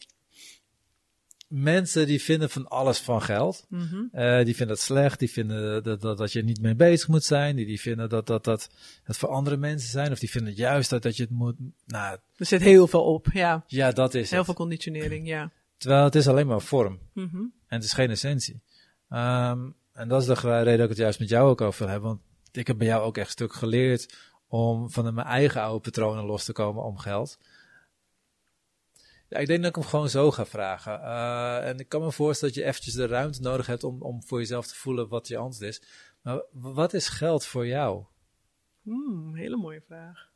[1.47, 3.65] mensen die vinden van alles van geld.
[3.69, 4.09] Mm -hmm.
[4.13, 7.23] uh, die vinden het slecht, die vinden dat, dat, dat je niet mee bezig moet
[7.23, 7.55] zijn.
[7.55, 8.69] Die, die vinden dat, dat, dat
[9.03, 10.11] het voor andere mensen zijn.
[10.11, 11.55] Of die vinden juist dat, dat je het moet.
[11.85, 13.63] Nou, er zit heel veel op, ja.
[13.67, 15.51] Ja, dat is Heel veel conditionering, ja.
[15.77, 16.99] Terwijl het is alleen maar vorm.
[17.13, 17.53] Mm -hmm.
[17.67, 18.61] En het is geen essentie.
[19.09, 22.09] Um, en dat is de reden dat ik het juist met jou ook over hebben.
[22.09, 22.21] Want
[22.51, 24.15] ik heb bij jou ook echt een stuk geleerd
[24.47, 27.37] om van mijn eigen oude patronen los te komen om geld.
[29.30, 30.99] Ja, ik denk dat ik hem gewoon zo ga vragen.
[30.99, 34.23] Uh, en ik kan me voorstellen dat je eventjes de ruimte nodig hebt om, om
[34.23, 35.82] voor jezelf te voelen wat je antwoord is.
[36.21, 38.05] Maar wat is geld voor jou?
[38.82, 40.30] Hmm, hele mooie vraag.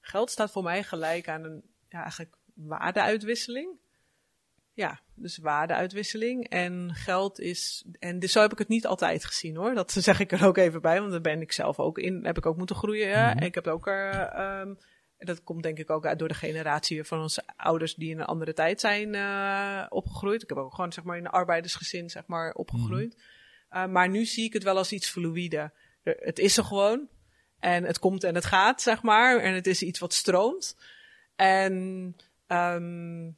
[0.00, 3.78] Geld staat voor mij gelijk aan een ja, eigenlijk waardeuitwisseling.
[4.72, 6.48] Ja, dus waardeuitwisseling.
[6.48, 7.84] En geld is.
[7.98, 9.74] En dus zo heb ik het niet altijd gezien hoor.
[9.74, 12.24] Dat zeg ik er ook even bij, want daar ben ik zelf ook in.
[12.24, 13.36] Heb ik ook moeten groeien.
[13.36, 13.44] Mhm.
[13.44, 14.40] Ik heb ook er.
[14.60, 14.78] Um,
[15.20, 18.26] dat komt denk ik ook uit door de generatie van onze ouders die in een
[18.26, 20.42] andere tijd zijn uh, opgegroeid.
[20.42, 23.16] Ik heb ook gewoon zeg maar in een arbeidersgezin zeg maar opgegroeid.
[23.16, 23.80] Mm.
[23.80, 25.72] Uh, maar nu zie ik het wel als iets fluïde.
[26.02, 27.08] Het is er gewoon.
[27.58, 29.38] En het komt en het gaat, zeg maar.
[29.38, 30.76] En het is iets wat stroomt.
[31.36, 32.16] En
[32.46, 33.36] um,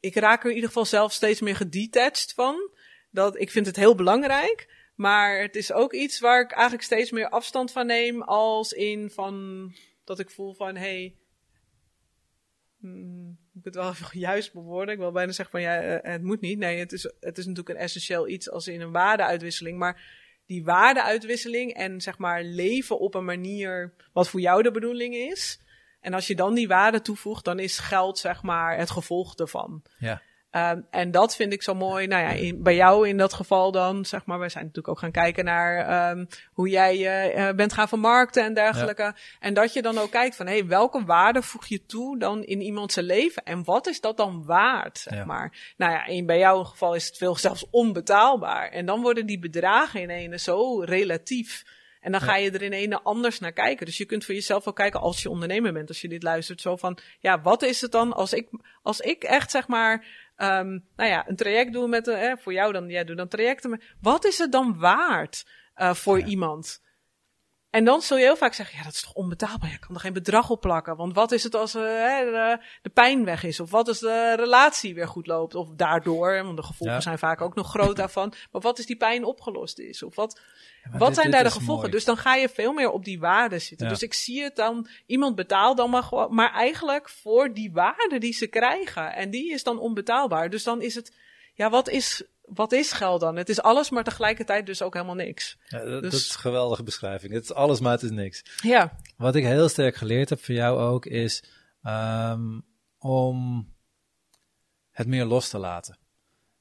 [0.00, 2.70] ik raak er in ieder geval zelf steeds meer gedetached van.
[3.10, 4.72] Dat ik vind het heel belangrijk.
[4.94, 8.22] Maar het is ook iets waar ik eigenlijk steeds meer afstand van neem.
[8.22, 9.72] Als in van
[10.04, 10.76] dat ik voel van.
[10.76, 11.16] Hey,
[12.80, 14.94] hmm, ik het wel even juist bewoorden.
[14.94, 16.58] Ik wil bijna zeggen van ja, eh, het moet niet.
[16.58, 19.78] Nee, het is, het is natuurlijk een essentieel iets als in een waardeuitwisseling.
[19.78, 25.14] Maar die waardeuitwisseling en zeg maar leven op een manier wat voor jou de bedoeling
[25.14, 25.60] is.
[26.00, 29.82] En als je dan die waarde toevoegt, dan is geld zeg maar het gevolg ervan.
[29.98, 30.22] Ja.
[30.56, 32.06] Um, en dat vind ik zo mooi.
[32.06, 34.98] Nou ja, in, bij jou in dat geval dan, zeg maar, wij zijn natuurlijk ook
[34.98, 36.96] gaan kijken naar um, hoe jij
[37.36, 39.14] uh, bent gaan vermarkten en dergelijke.
[39.40, 42.44] En dat je dan ook kijkt van, hé, hey, welke waarde voeg je toe dan
[42.44, 43.42] in iemand zijn leven?
[43.42, 45.24] En wat is dat dan waard, zeg ja.
[45.24, 45.74] maar?
[45.76, 48.68] Nou ja, in, bij jouw geval is het veel zelfs onbetaalbaar.
[48.68, 51.64] En dan worden die bedragen in ene zo relatief.
[52.00, 53.86] En dan ga je er in ene anders naar kijken.
[53.86, 56.60] Dus je kunt voor jezelf wel kijken als je ondernemer bent, als je dit luistert,
[56.60, 58.48] zo van, ja, wat is het dan als ik,
[58.82, 60.04] als ik echt zeg maar,
[60.36, 63.82] um, nou ja, een traject doe met, uh, voor jou dan, jij doet dan trajecten.
[64.00, 66.26] wat is het dan waard uh, voor ja.
[66.26, 66.82] iemand?
[67.74, 69.70] En dan zul je heel vaak zeggen, ja, dat is toch onbetaalbaar.
[69.70, 70.96] Je kan er geen bedrag op plakken.
[70.96, 73.60] Want wat is het als uh, de, de, pijn weg is?
[73.60, 75.54] Of wat als de relatie weer goed loopt?
[75.54, 77.02] Of daardoor, want de gevolgen ja.
[77.02, 78.34] zijn vaak ook nog groot daarvan.
[78.52, 80.02] Maar wat is die pijn opgelost is?
[80.02, 80.40] Of wat,
[80.84, 81.82] ja, wat dit, zijn dit daar de gevolgen?
[81.82, 81.90] Mooi.
[81.90, 83.86] Dus dan ga je veel meer op die waarde zitten.
[83.86, 83.92] Ja.
[83.92, 88.18] Dus ik zie het dan, iemand betaalt dan maar gewoon, maar eigenlijk voor die waarde
[88.18, 89.14] die ze krijgen.
[89.14, 90.50] En die is dan onbetaalbaar.
[90.50, 91.16] Dus dan is het,
[91.54, 93.36] ja, wat is wat is geld dan?
[93.36, 95.58] Het is alles, maar tegelijkertijd dus ook helemaal niks.
[95.66, 96.12] Ja, dat, dus...
[96.12, 97.32] dat, is een geweldige beschrijving.
[97.32, 98.42] Het is alles, maar het is niks.
[98.62, 98.98] Ja.
[99.16, 101.44] Wat ik heel sterk geleerd heb voor jou ook, is
[101.82, 102.64] um,
[102.98, 103.68] om
[104.90, 105.98] het meer los te laten.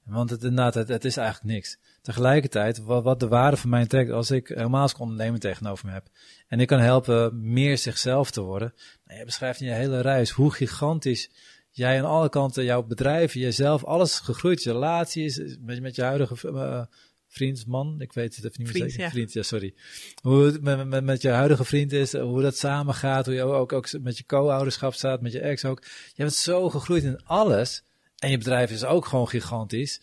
[0.03, 1.77] Want het, inderdaad, het, het is eigenlijk niks.
[2.01, 5.91] Tegelijkertijd, wat, wat de waarde van mijn trekt, als ik helemaal als ondernemer tegenover me
[5.91, 6.07] heb,
[6.47, 8.73] en ik kan helpen meer zichzelf te worden,
[9.05, 11.29] nou, je beschrijft in je hele reis hoe gigantisch
[11.73, 14.63] jij aan alle kanten, jouw bedrijf, jezelf, alles gegroeid.
[14.63, 16.85] Je relatie is met, met je huidige uh,
[17.27, 19.05] vriend, man, ik weet het even niet meer vriend, zeker.
[19.05, 19.11] Ja.
[19.11, 19.73] Vriend, ja, sorry.
[20.21, 23.43] Hoe het met, met, met je huidige vriend is, hoe dat samen gaat, hoe je
[23.43, 25.83] ook, ook met je co-ouderschap staat, met je ex ook.
[25.83, 27.83] Je bent zo gegroeid in alles.
[28.17, 30.01] En je bedrijf is ook gewoon gigantisch.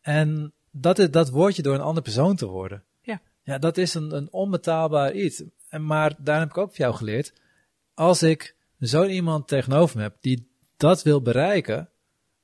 [0.00, 2.84] En dat, is, dat word je door een andere persoon te worden.
[3.02, 3.20] Ja.
[3.42, 5.42] Ja, dat is een, een onbetaalbaar iets.
[5.68, 7.32] En, maar daar heb ik ook van jou geleerd.
[7.94, 11.90] Als ik zo'n iemand tegenover me heb die dat wil bereiken,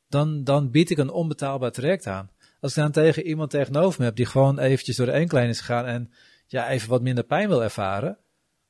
[0.08, 2.30] dan, dan bied ik een onbetaalbaar traject aan.
[2.60, 5.58] Als ik dan tegen iemand tegenover me heb die gewoon eventjes door de enkele is
[5.58, 6.12] gegaan en
[6.46, 8.18] ja, even wat minder pijn wil ervaren,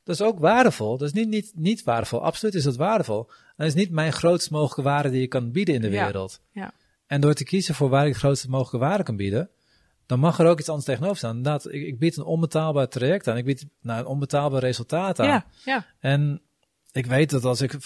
[0.04, 0.98] dat is ook waardevol.
[0.98, 2.24] Dat is niet, niet, niet waardevol.
[2.24, 3.30] Absoluut is dat waardevol.
[3.56, 6.40] Dat is niet mijn grootst mogelijke waarde die ik kan bieden in de ja, wereld.
[6.50, 6.72] Ja.
[7.06, 9.50] En door te kiezen voor waar ik de grootste mogelijke waarde kan bieden,
[10.06, 11.36] dan mag er ook iets anders tegenover staan.
[11.36, 13.36] Inderdaad, ik, ik bied een onbetaalbaar traject aan.
[13.36, 15.26] Ik bied nou, een onbetaalbaar resultaat aan.
[15.26, 15.86] Ja, ja.
[16.00, 16.42] En
[16.92, 17.78] ik weet dat als ik 50.000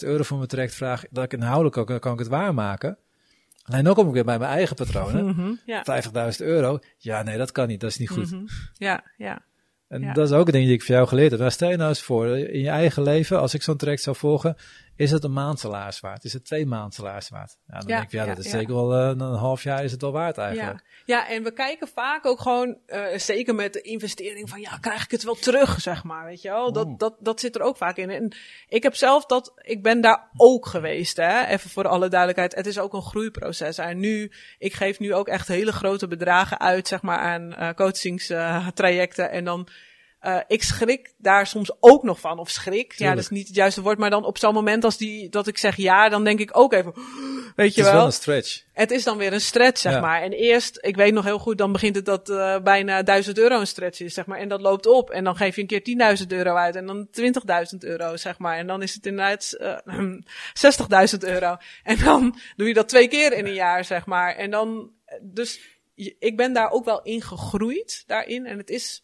[0.00, 2.98] euro voor mijn traject vraag, dat ik inhoudelijk ook, kan ik het waarmaken.
[3.64, 5.24] Alleen dan kom ik weer bij mijn eigen patronen.
[5.26, 6.02] Mm -hmm, ja.
[6.32, 6.78] 50.000 euro.
[6.98, 7.80] Ja, nee, dat kan niet.
[7.80, 8.30] Dat is niet goed.
[8.30, 8.48] Mm -hmm.
[8.72, 9.42] Ja, ja.
[9.88, 10.12] En Ja.
[10.12, 11.38] dat is ook een ding die ik van jou geleerd heb.
[11.40, 14.16] Nou, stel je nou eens voor, in je eigen leven, als ik zo'n traject zou
[14.16, 14.56] volgen,
[14.96, 16.24] is het een maand salaris waard?
[16.24, 17.56] Is het twee maand salaris waard?
[17.66, 19.92] Ja, dan Ja, denk ik, ja, dat is zeker wel eh, een half jaar is
[19.92, 20.84] het wel waard eigenlijk.
[21.04, 21.28] Ja.
[21.28, 25.10] en we kijken vaak ook gewoon, uh, zeker met de investering, van ja, krijg ik
[25.10, 26.72] het wel terug, zeg maar, weet je wel.
[26.72, 28.10] Dat, dat, dat zit er ook vaak in.
[28.10, 28.36] En
[28.68, 32.54] ik heb zelf dat, ik ben daar ook geweest, hè, even voor alle duidelijkheid.
[32.54, 33.78] Het is ook een groeiproces.
[33.78, 37.70] En nu, ik geef nu ook echt hele grote bedragen uit, zeg maar, aan uh,
[37.70, 39.30] coachingstrajecten.
[39.30, 39.68] en dan,
[40.26, 42.38] uh, ik schrik daar soms ook nog van.
[42.38, 43.98] Of schrik, ja, dat is niet het juiste woord.
[43.98, 46.72] Maar dan op zo'n moment als die, dat ik zeg ja, dan denk ik ook
[46.72, 46.92] even,
[47.56, 47.96] weet Het je is wel.
[47.96, 48.62] wel een stretch.
[48.72, 50.00] Het is dan weer een stretch, zeg Ja.
[50.00, 50.22] maar.
[50.22, 53.60] En eerst, ik weet nog heel goed, dan begint het dat uh, bijna 1000 euro
[53.60, 54.38] een stretch is, zeg maar.
[54.38, 55.10] En dat loopt op.
[55.10, 56.76] En dan geef je een keer 10.000 euro uit.
[56.76, 58.56] En dan 20.000 euro, zeg maar.
[58.56, 59.56] En dan is het inderdaad
[59.86, 60.08] uh,
[61.12, 61.56] 60.000 euro.
[61.82, 64.36] En dan doe je dat twee keer in een jaar, zeg maar.
[64.36, 64.90] En dan,
[65.22, 65.60] dus
[66.18, 68.46] ik ben daar ook wel in gegroeid, daarin.
[68.46, 69.03] En het is,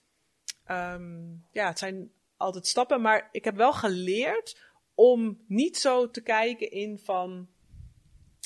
[0.70, 3.00] um, ja, het zijn altijd stappen.
[3.00, 4.60] Maar ik heb wel geleerd
[4.94, 7.48] om niet zo te kijken in van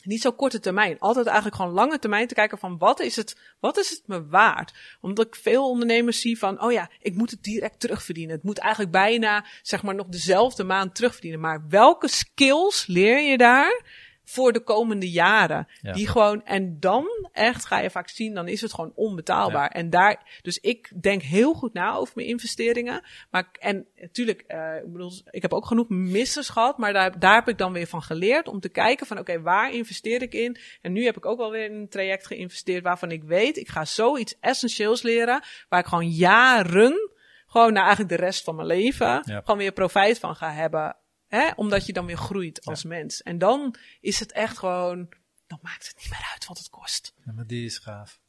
[0.04, 0.98] niet zo korte termijn.
[0.98, 4.26] Altijd eigenlijk gewoon lange termijn te kijken van wat is het, wat is het me
[4.26, 4.74] waard?
[5.00, 8.34] Omdat ik veel ondernemers zie van, oh ja, ik moet het direct terugverdienen.
[8.34, 11.40] Het moet eigenlijk bijna, zeg maar, nog dezelfde maand terugverdienen.
[11.40, 13.84] Maar welke skills leer je daar?
[14.24, 15.68] Voor de komende jaren.
[15.92, 19.70] Die gewoon, en dan echt ga je vaak zien, dan is het gewoon onbetaalbaar.
[19.70, 23.02] En daar, dus ik denk heel goed na over mijn investeringen.
[23.30, 27.34] Maar, en natuurlijk, uh, ik bedoel, ik heb ook genoeg missers gehad, maar daar, daar
[27.34, 30.56] heb ik dan weer van geleerd om te kijken van, oké, waar investeer ik in?
[30.80, 33.68] En nu heb ik ook wel weer in een traject geïnvesteerd waarvan ik weet, ik
[33.68, 37.12] ga zoiets essentieels leren, waar ik gewoon jaren
[37.46, 40.96] gewoon naar eigenlijk de rest van mijn leven gewoon weer profijt van ga hebben.
[41.34, 41.50] Hè?
[41.56, 43.22] Omdat je dan weer groeit als mens.
[43.22, 45.08] En dan is het echt gewoon,
[45.46, 47.14] dan maakt het niet meer uit wat het kost.
[47.24, 48.20] Ja, maar die is gaaf.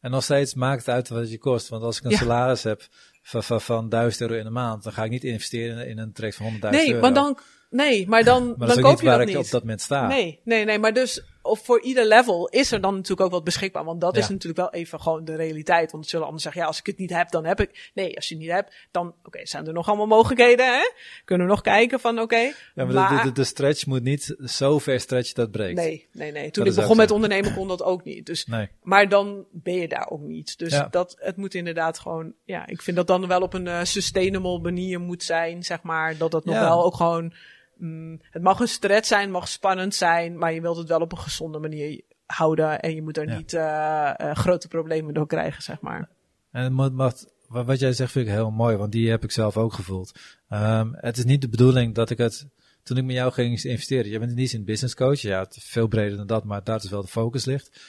[0.00, 1.68] En nog steeds maakt het uit wat het je kost.
[1.68, 2.86] Want als ik een salaris heb
[3.22, 6.12] van, van, van 1000 euro in de maand, dan ga ik niet investeren in een
[6.12, 6.70] traject van 100.000 euro.
[6.70, 7.38] Nee, maar dan,
[7.70, 9.44] nee, maar dan, maar dan koop niet je waar dat ik niet.
[9.44, 10.06] op dat moment sta.
[10.06, 13.44] Nee, nee, nee, maar dus of voor ieder level is er dan natuurlijk ook wat
[13.44, 13.84] beschikbaar.
[13.84, 15.92] Want dat is natuurlijk wel even gewoon de realiteit.
[15.92, 17.90] Want ze zullen anders zeggen, ja, als ik het niet heb, dan heb ik.
[17.94, 20.90] Nee, als je het niet hebt, dan, oké, zijn er nog allemaal mogelijkheden, hè?
[21.24, 22.52] Kunnen we nog kijken van, oké.
[22.74, 25.76] ja, maar, de, de, de, stretch moet niet zo ver stretchen dat breekt.
[25.76, 26.50] Nee, nee, nee.
[26.50, 28.26] Toen ik begon met ondernemen kon dat ook niet.
[28.26, 28.68] Dus, nee.
[28.82, 30.58] Maar dan ben je daar ook niet.
[30.58, 33.82] Dus dat, het moet inderdaad gewoon, ja, ik vind dat dan wel op een uh,
[33.82, 36.16] sustainable manier moet zijn, zeg maar.
[36.16, 37.32] Dat dat nog wel ook gewoon,
[37.76, 41.12] mm, het mag een stretch zijn, mag spannend zijn, maar je wilt het wel op
[41.12, 45.62] een gezonde manier houden en je moet er niet uh, uh, grote problemen door krijgen,
[45.62, 46.08] zeg maar.
[46.50, 49.56] En wat, wat, wat jij zegt vind ik heel mooi, want die heb ik zelf
[49.56, 50.18] ook gevoeld.
[50.50, 52.46] Um, het is niet de bedoeling dat ik het,
[52.82, 55.86] toen ik met jou ging investeren, je bent die zin business coach, ja, het veel
[55.86, 57.80] breder dan dat, maar daar is wel de focus ligt.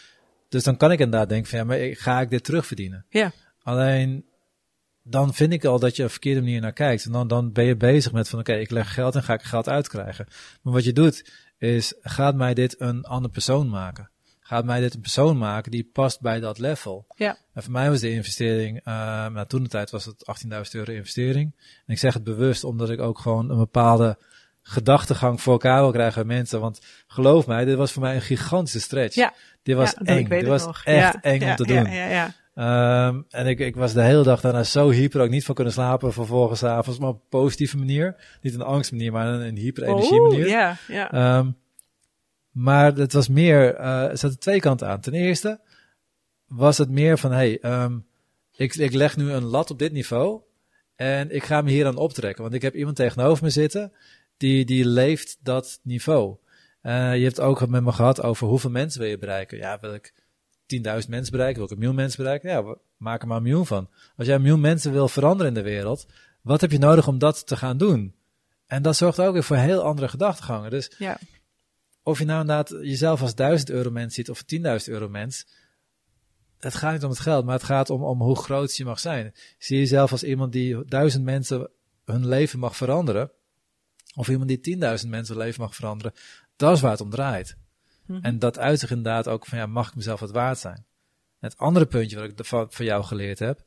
[0.49, 3.05] Dus dan kan ik inderdaad denken van ja, maar ga ik dit terugverdienen?
[3.09, 3.31] Ja.
[3.63, 4.25] Alleen,
[5.09, 7.05] dan vind ik al dat je op verkeerde manier naar kijkt.
[7.05, 9.33] En dan, dan ben je bezig met van oké, okay, ik leg geld en ga
[9.33, 10.27] ik geld uitkrijgen.
[10.61, 14.09] Maar wat je doet, is gaat mij dit een andere persoon maken?
[14.47, 17.05] gaat mij dit een persoon maken die past bij dat level.
[17.15, 17.37] Ja.
[17.53, 18.93] En voor mij was de investering, uh,
[19.27, 21.55] nou, toen de tijd was het 18.000 euro investering.
[21.85, 24.17] En ik zeg het bewust omdat ik ook gewoon een bepaalde
[24.61, 26.59] gedachtegang voor elkaar wil krijgen mensen.
[26.59, 29.15] Want geloof mij, dit was voor mij een gigantische stretch.
[29.15, 29.33] Ja.
[29.63, 30.27] Dit was ja, eng.
[30.29, 30.81] Dit was nog.
[30.83, 31.85] echt ja, eng om te doen.
[32.59, 35.73] Um, en ik, ik was de hele dag daarna zo hyper, ook niet van kunnen
[35.73, 38.15] slapen vervolgens avonds, maar op een positieve manier.
[38.41, 40.47] Niet een angstmanier, maar een, een hyper-energie manier.
[40.47, 41.37] Ja, ja.
[41.37, 41.57] Um,
[42.51, 44.99] maar het was meer, uh, er zaten twee kanten aan.
[44.99, 45.59] Ten eerste
[46.47, 48.05] was het meer van, hey, um,
[48.55, 50.41] ik, ik leg nu een lat op dit niveau
[50.95, 52.41] en ik ga me hier aan optrekken.
[52.43, 53.91] Want ik heb iemand tegenover me zitten
[54.37, 56.35] die, die leeft dat niveau.
[56.81, 59.57] Uh, je hebt ook met me gehad over hoeveel mensen wil je bereiken.
[59.57, 60.13] Ja, wil ik
[60.75, 62.49] 10.000 mensen bereiken, wil ik een miljoen mensen bereiken?
[62.49, 63.89] Ja, maak er maar een miljoen van.
[64.17, 66.05] Als jij een miljoen mensen wil veranderen in de wereld,
[66.41, 68.15] wat heb je nodig om dat te gaan doen?
[68.65, 70.69] En dat zorgt ook weer voor heel andere gedachtegangen.
[70.69, 71.17] Dus ja
[72.07, 75.47] of je nou inderdaad jezelf als 1000 euro mens ziet of 10.000 euro mens.
[76.59, 78.99] Het gaat niet om het geld, maar het gaat om, om hoe groot je mag
[78.99, 79.33] zijn.
[79.57, 81.69] Zie je jezelf als iemand die duizend mensen
[82.05, 83.31] hun leven mag veranderen.
[84.15, 86.13] Of iemand die 10.000 mensen hun leven mag veranderen.
[86.55, 87.57] Dat is waar het om draait.
[88.07, 88.23] Mhm.
[88.23, 90.85] En dat uit zich inderdaad ook van ja, mag ik mezelf het waard zijn?
[91.39, 93.59] Het andere puntje wat ik van, van jou geleerd heb,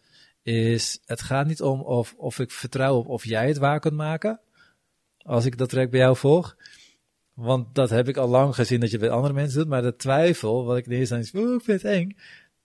[0.43, 3.95] is het gaat niet om of, of ik vertrouw op of jij het waar kunt
[3.95, 4.41] maken.
[5.19, 6.57] Als ik dat traject bij jou volg.
[7.35, 9.69] Want dat heb ik al lang gezien dat je bij andere mensen doet.
[9.69, 11.27] Maar de twijfel, wat ik de eerste ik
[11.63, 12.17] vind het eng.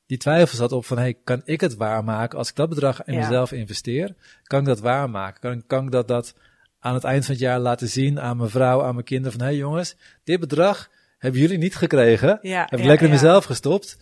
[0.05, 2.37] Die twijfel zat op van, hey, kan ik het waarmaken?
[2.37, 3.19] Als ik dat bedrag in Ja.
[3.19, 5.41] mezelf investeer, kan ik dat waarmaken?
[5.41, 6.35] Kan, kan ik dat, dat
[6.79, 9.37] aan het eind van het jaar laten zien aan mijn vrouw, aan mijn kinderen?
[9.37, 10.89] Van, hey jongens, dit bedrag
[11.25, 12.39] hebben jullie niet gekregen.
[12.41, 13.97] Ja, heb ik lekker in mezelf gestopt.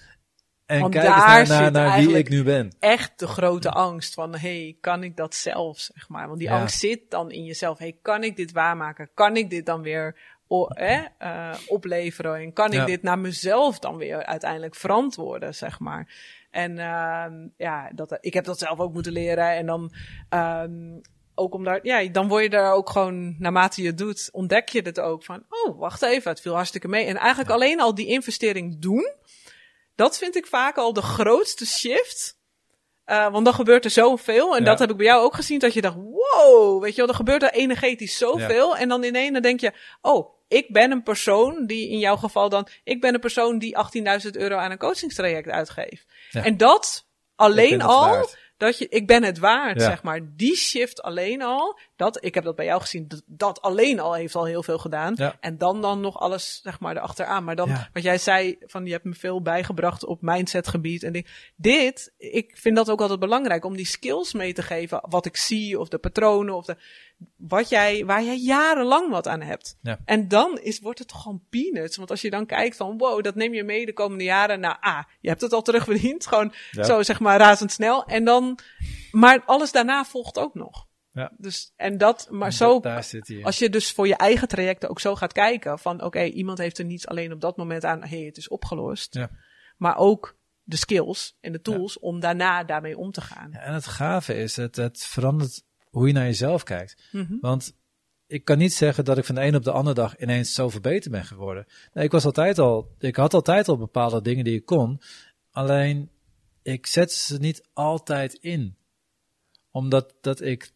[0.66, 2.76] En Want kijk daar eens naar, naar, wie ik nu ben.
[2.80, 6.28] Echt de grote angst van, hey, kan ik dat zelf, zeg maar.
[6.28, 6.60] Want die Ja.
[6.60, 7.78] angst zit dan in jezelf.
[7.78, 9.10] Hey, kan ik dit waarmaken?
[9.14, 10.18] Kan ik dit dan weer
[10.48, 12.36] o- eh, opleveren?
[12.36, 16.14] En kan ik dit naar mezelf dan weer uiteindelijk verantwoorden, zeg maar.
[16.52, 19.50] En ehm, ja, dat, ik heb dat zelf ook moeten leren.
[19.56, 19.94] En dan
[20.30, 20.72] ehm,
[21.36, 24.70] ook om daar, ja, dan word je daar ook gewoon, naarmate je het doet, ontdek
[24.70, 27.06] je het ook van, oh, wacht even, het viel hartstikke mee.
[27.06, 29.12] En eigenlijk alleen al die investering doen,
[29.96, 32.42] dat vind ik vaak al de grootste shift.
[33.06, 34.56] Uh, want dan gebeurt er zoveel.
[34.56, 34.70] En Ja.
[34.70, 35.60] dat heb ik bij jou ook gezien.
[35.60, 38.78] Dat je dacht, wow, weet je wel, er gebeurt er energetisch zoveel.
[38.78, 39.72] En dan ineens dan denk je,
[40.02, 43.78] oh, ik ben een persoon die in jouw geval dan, ik ben een persoon die
[44.26, 46.06] 18.000 euro aan een coachingstraject uitgeeft.
[46.32, 48.38] En dat alleen al, waard.
[48.58, 49.86] Dat je, ik ben het waard, Ja.
[49.86, 50.20] zeg maar.
[50.36, 54.14] Die shift alleen al, dat, ik heb dat bij jou gezien, dat, dat alleen al
[54.14, 55.14] heeft al heel veel gedaan.
[55.18, 55.38] Ja.
[55.40, 57.44] En dan dan nog alles, zeg maar, erachteraan.
[57.44, 57.90] Maar dan, Ja.
[57.94, 61.04] wat jij zei, van je hebt me veel bijgebracht op mindsetgebied.
[61.04, 61.28] En ding.
[61.56, 65.02] dit, ik vind dat ook altijd belangrijk om die skills mee te geven.
[65.10, 66.78] Wat ik zie, of de patronen, of de,
[67.38, 69.78] wat jij, waar jij jarenlang wat aan hebt.
[69.82, 70.00] Ja.
[70.06, 71.98] En dan is, wordt het gewoon peanuts.
[71.98, 74.60] Want als je dan kijkt van, wow, dat neem je mee de komende jaren.
[74.60, 76.28] Nou, ah, je hebt het al terugverdiend.
[76.28, 78.06] Gewoon zo, zeg maar, razendsnel.
[78.06, 78.60] En dan,
[79.12, 80.88] maar alles daarna volgt ook nog.
[81.12, 81.32] Ja.
[81.38, 83.44] Dus, en dat, maar zo, daar zit hij.
[83.44, 86.78] als je dus voor je eigen trajecten ook zo gaat kijken van, oké, iemand heeft
[86.78, 89.14] er niet alleen op dat moment aan, hey, het is opgelost.
[89.14, 89.30] Ja.
[89.78, 93.54] Maar ook de skills en de tools om daarna daarmee om te gaan.
[93.54, 95.64] En het gave is, het, het verandert
[95.94, 97.10] hoe je naar jezelf kijkt.
[97.12, 97.38] Mhm.
[97.40, 97.76] Want
[98.28, 100.70] ik kan niet zeggen dat ik van de een op de andere dag ineens zo
[100.70, 101.66] verbeterd ben geworden.
[101.94, 105.02] Nee, ik was altijd al, ik had altijd al bepaalde dingen die ik kon.
[105.52, 106.10] Alleen,
[106.62, 108.78] ik zet ze niet altijd in.
[109.72, 110.72] Omdat dat ik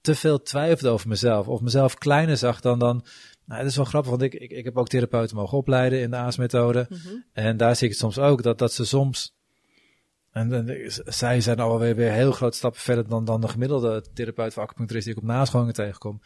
[0.00, 1.48] te veel twijfelde over mezelf.
[1.48, 3.04] Of mezelf kleiner zag dan dan.
[3.44, 6.10] Nou, dat is wel grappig, want ik, ik, ik heb ook therapeuten mogen opleiden in
[6.10, 6.86] de AAS-methode.
[6.88, 7.14] Mhm.
[7.32, 9.35] En daar zie ik het soms ook, dat, dat ze soms...
[10.36, 14.56] En, en zij zijn alweer weer heel grote stappen verder dan, dan de gemiddelde therapeut
[14.56, 16.20] of acupuncturist die ik op nascholingen tegenkom.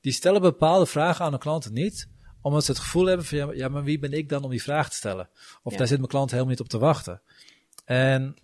[0.00, 2.08] Die stellen bepaalde vragen aan de klanten niet,
[2.40, 4.62] omdat ze het gevoel hebben van, ja, ja maar wie ben ik dan om die
[4.62, 5.28] vraag te stellen?
[5.62, 5.78] Of Ja.
[5.78, 7.22] daar zit mijn klant helemaal niet op te wachten.
[7.84, 8.36] En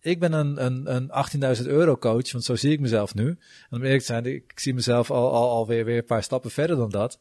[0.00, 3.28] ik ben een, een, een 18.000 euro coach, want zo zie ik mezelf nu.
[3.28, 3.38] En
[3.70, 6.76] om eerlijk te zijn, ik zie mezelf al, al, alweer weer een paar stappen verder
[6.76, 7.18] dan dat.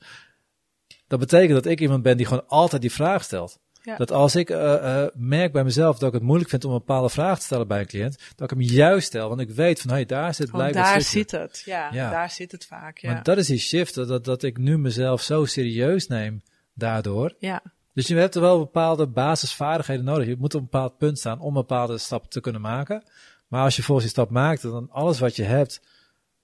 [1.07, 3.59] Dat betekent dat ik iemand ben die gewoon altijd die vraag stelt.
[3.85, 3.95] Ja.
[3.97, 6.77] Dat als ik eh, eh, merk bij mezelf dat ik het moeilijk vind om een
[6.77, 9.29] bepaalde vraag te stellen bij een cliënt, dat ik hem juist stel.
[9.29, 11.61] Want ik weet van, hey, daar zit blijkbaar daar zit het.
[11.65, 12.09] Ja, Ja.
[12.09, 12.97] daar zit het vaak.
[12.97, 13.11] Ja.
[13.11, 17.35] Maar dat is die shift, dat, dat, dat ik nu mezelf zo serieus neem daardoor.
[17.39, 17.61] ja.
[17.93, 20.27] Dus je hebt er wel bepaalde basisvaardigheden nodig.
[20.27, 23.03] Je moet op een bepaald punt staan om een bepaalde stap te kunnen maken.
[23.47, 25.81] Maar als je volgens die stap maakt, dan alles wat je hebt,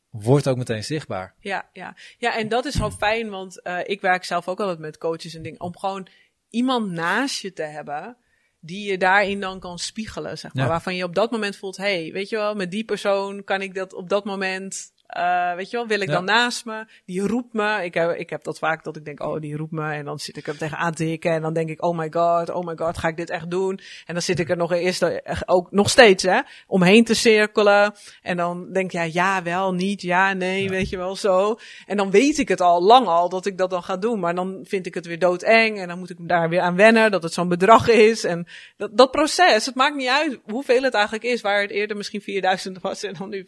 [0.10, 1.36] wordt ook meteen zichtbaar.
[1.40, 1.96] Ja, ja.
[2.18, 5.36] ja, en dat is zo fijn, want eh, ik werk zelf ook altijd met coaches
[5.36, 5.62] en dingen.
[5.62, 6.08] Om gewoon
[6.50, 8.18] iemand naast je te hebben
[8.60, 10.64] die je daarin dan kan spiegelen, zeg maar.
[10.64, 10.70] Ja.
[10.70, 13.76] Waarvan je op dat moment voelt, hey, weet je wel, met die persoon kan ik
[13.76, 14.98] dat op dat moment...
[15.10, 16.14] eh, weet je wel, wil ik Ja.
[16.14, 16.86] dan naast me?
[17.06, 17.84] Die roept me.
[17.84, 19.92] Ik heb, ik heb dat vaak dat ik denk, oh, die roept me.
[19.94, 21.32] En dan zit ik er tegenaan te hikken.
[21.32, 23.80] En dan denk ik, oh my god, oh my god, ga ik dit echt doen?
[24.06, 27.94] En dan zit ik er nog eerst ook nog steeds, hè, omheen te cirkelen.
[28.22, 30.70] En dan denk je, ja, ja, wel, niet, ja, nee, Ja.
[30.70, 31.56] weet je wel, zo.
[31.86, 34.20] En dan weet ik het al lang al dat ik dat dan ga doen.
[34.20, 35.80] Maar dan vind ik het weer doodeng.
[35.80, 38.24] En dan moet ik me daar weer aan wennen dat het zo'n bedrag is.
[38.24, 38.48] En
[38.78, 41.42] dat, dat proces, het maakt niet uit hoeveel het eigenlijk is.
[41.42, 43.46] Waar het eerder misschien 4000 was en dan nu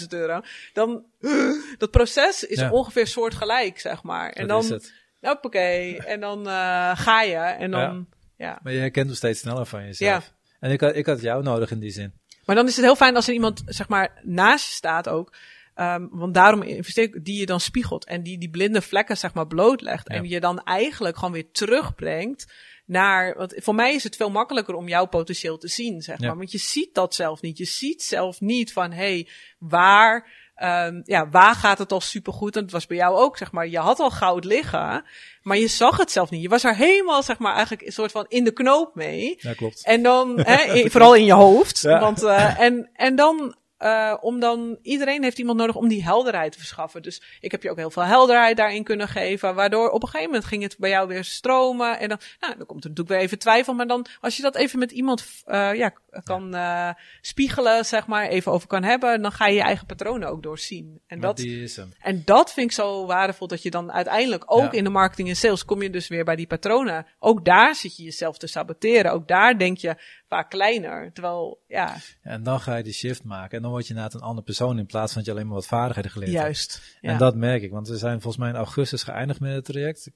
[0.00, 0.40] 40.000 euro.
[0.72, 1.03] Dan,
[1.78, 2.70] dat proces is Ja.
[2.70, 4.30] ongeveer soortgelijk, zeg maar.
[4.30, 4.92] En dat is dan, het.
[5.20, 5.98] hoppakee.
[6.02, 7.36] En dan eh, ga je.
[7.36, 8.58] En dan, ja.
[8.62, 10.32] Maar je herkent hem steeds sneller van jezelf.
[10.60, 12.12] En ik had, ik had jou nodig in die zin.
[12.44, 15.32] Maar dan is het heel fijn als er iemand, zeg maar, naast je staat ook.
[15.74, 19.34] Ehm, want daarom investeer ik, die je dan spiegelt en die die blinde vlekken, zeg
[19.34, 20.08] maar, blootlegt.
[20.08, 20.14] Ja.
[20.14, 22.52] En je dan eigenlijk gewoon weer terugbrengt
[22.86, 26.26] naar, want voor mij is het veel makkelijker om jouw potentieel te zien, zeg Ja.
[26.26, 26.36] maar.
[26.36, 27.58] Want je ziet dat zelf niet.
[27.58, 29.28] Je ziet zelf niet van, hé, hey,
[29.58, 32.56] waar, ehm, ja, waar gaat het al supergoed?
[32.56, 35.04] En het was bij jou ook, zeg maar, je had al goud liggen,
[35.42, 36.42] maar je zag het zelf niet.
[36.42, 39.34] Je was er helemaal, zeg maar, eigenlijk een soort van in de knoop mee.
[39.38, 39.84] Ja, klopt.
[39.84, 41.80] En dan, hè, vooral in je hoofd.
[41.80, 42.00] Ja.
[42.00, 46.52] Want, eh, en, en dan, eh, om dan, iedereen heeft iemand nodig om die helderheid
[46.52, 47.02] te verschaffen.
[47.02, 49.54] Dus ik heb je ook heel veel helderheid daarin kunnen geven.
[49.54, 51.98] Waardoor op een gegeven moment ging het bij jou weer stromen.
[51.98, 53.74] En dan, nou, dan komt er natuurlijk weer even twijfel.
[53.74, 55.92] Maar dan, als je dat even met iemand, eh, ja,
[56.24, 59.22] kan eh, spiegelen, zeg maar, even over kan hebben.
[59.22, 61.00] Dan ga je je eigen patronen ook doorzien.
[61.06, 61.92] En Maar dat, die is hem.
[62.00, 64.72] en dat vind ik zo waardevol dat je dan uiteindelijk ook Ja.
[64.72, 67.06] in de marketing en sales kom je dus weer bij die patronen.
[67.18, 69.12] Ook daar zit je jezelf te saboteren.
[69.12, 69.96] Ook daar denk je
[70.34, 71.12] vaak kleiner.
[71.12, 73.56] Terwijl, ja, En dan ga je die shift maken.
[73.56, 75.56] En dan word je inderdaad een andere persoon in plaats van dat je alleen maar
[75.56, 76.44] wat vaardigheden geleerd hebt.
[76.44, 76.98] juist.
[77.00, 77.10] Ja.
[77.10, 80.10] En dat merk ik, want we zijn volgens mij in augustus geëindigd met het traject.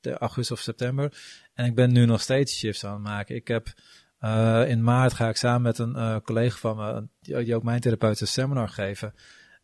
[0.00, 1.12] De augustus of september.
[1.54, 3.34] En ik ben nu nog steeds shifts aan het maken.
[3.34, 3.74] Ik heb
[4.18, 7.62] eh, in maart ga ik samen met een eh, collega van me, die, die ook
[7.62, 9.14] mijn therapeut, een seminar geven.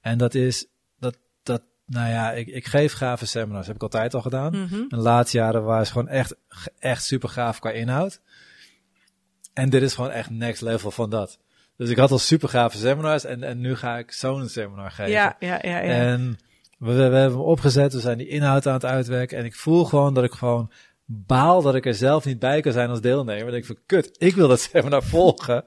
[0.00, 0.66] En dat is,
[0.98, 3.66] dat, dat, nou ja, ik, ik geef gave seminars.
[3.66, 4.52] heb ik altijd al gedaan.
[4.60, 4.88] Mhm.
[4.88, 6.36] De laatste jaren waren ze gewoon echt,
[6.78, 8.20] echt super gaaf qua inhoud.
[9.52, 11.38] En dit is gewoon echt next level van dat.
[11.76, 15.12] Dus ik had al super gave seminars en, en nu ga ik zo'n seminar geven.
[15.12, 15.80] ja, ja, ja, ja.
[15.80, 16.38] En
[16.78, 19.38] we, we, hebben hem opgezet, we zijn die inhoud aan het uitwerken.
[19.38, 20.70] En ik voel gewoon dat ik gewoon
[21.04, 23.50] baal dat ik er zelf niet bij kan zijn als deelnemer.
[23.50, 25.64] Denk ik van, kut, ik wil dat seminar volgen.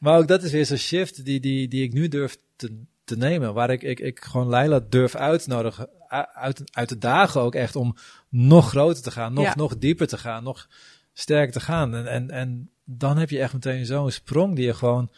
[0.00, 3.16] maar ook dat is weer zo'n shift die, die, die ik nu durf te, te
[3.16, 3.54] nemen.
[3.54, 5.88] Waar ik, ik, ik gewoon Leila durf uitnodigen,
[6.32, 7.96] uit, uit de dagen ook echt om
[8.28, 9.56] nog groter te gaan, nog, Ja.
[9.56, 10.68] nog dieper te gaan, nog
[11.12, 11.94] sterker te gaan.
[11.94, 15.10] En, en, en dan heb je echt meteen zo'n sprong die je gewoon,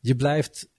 [0.00, 0.70] je blijft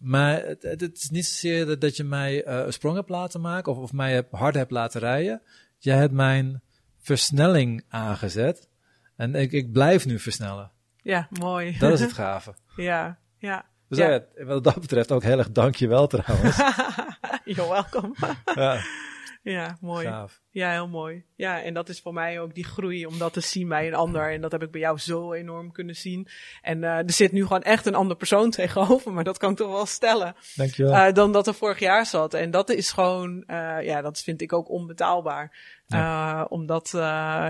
[0.00, 3.72] maar het, is niet zozeer dat, dat je mij eh, een sprong hebt laten maken
[3.72, 5.42] of, of mij harder hebt laten rijden.
[5.78, 6.62] Jij hebt mijn
[7.00, 8.68] versnelling aangezet.
[9.16, 10.70] En ik, ik blijf nu versnellen.
[11.02, 11.78] ja, mooi.
[11.78, 12.54] Dat is het gave.
[12.76, 13.66] ja, ja.
[13.88, 14.10] Dus Ja.
[14.10, 14.44] ja.
[14.44, 16.56] wat dat betreft ook heel erg dankjewel trouwens.
[17.44, 18.14] You're welcome.
[18.54, 18.80] ja.
[19.50, 20.26] ja, mooi.
[20.50, 21.24] Ja, heel mooi.
[21.34, 23.94] Ja, en dat is voor mij ook die groei om dat te zien bij een
[23.94, 24.32] ander.
[24.32, 26.28] En dat heb ik bij jou zo enorm kunnen zien.
[26.62, 29.56] En uh, er zit nu gewoon echt een ander persoon tegenover, maar dat kan ik
[29.56, 30.34] toch wel stellen.
[30.54, 30.92] Dankjewel.
[30.92, 32.34] Uh, dan dat er vorig jaar zat.
[32.34, 35.74] En dat is gewoon, uh, ja, dat vind ik ook onbetaalbaar.
[35.86, 36.44] Ja.
[36.44, 36.90] om dat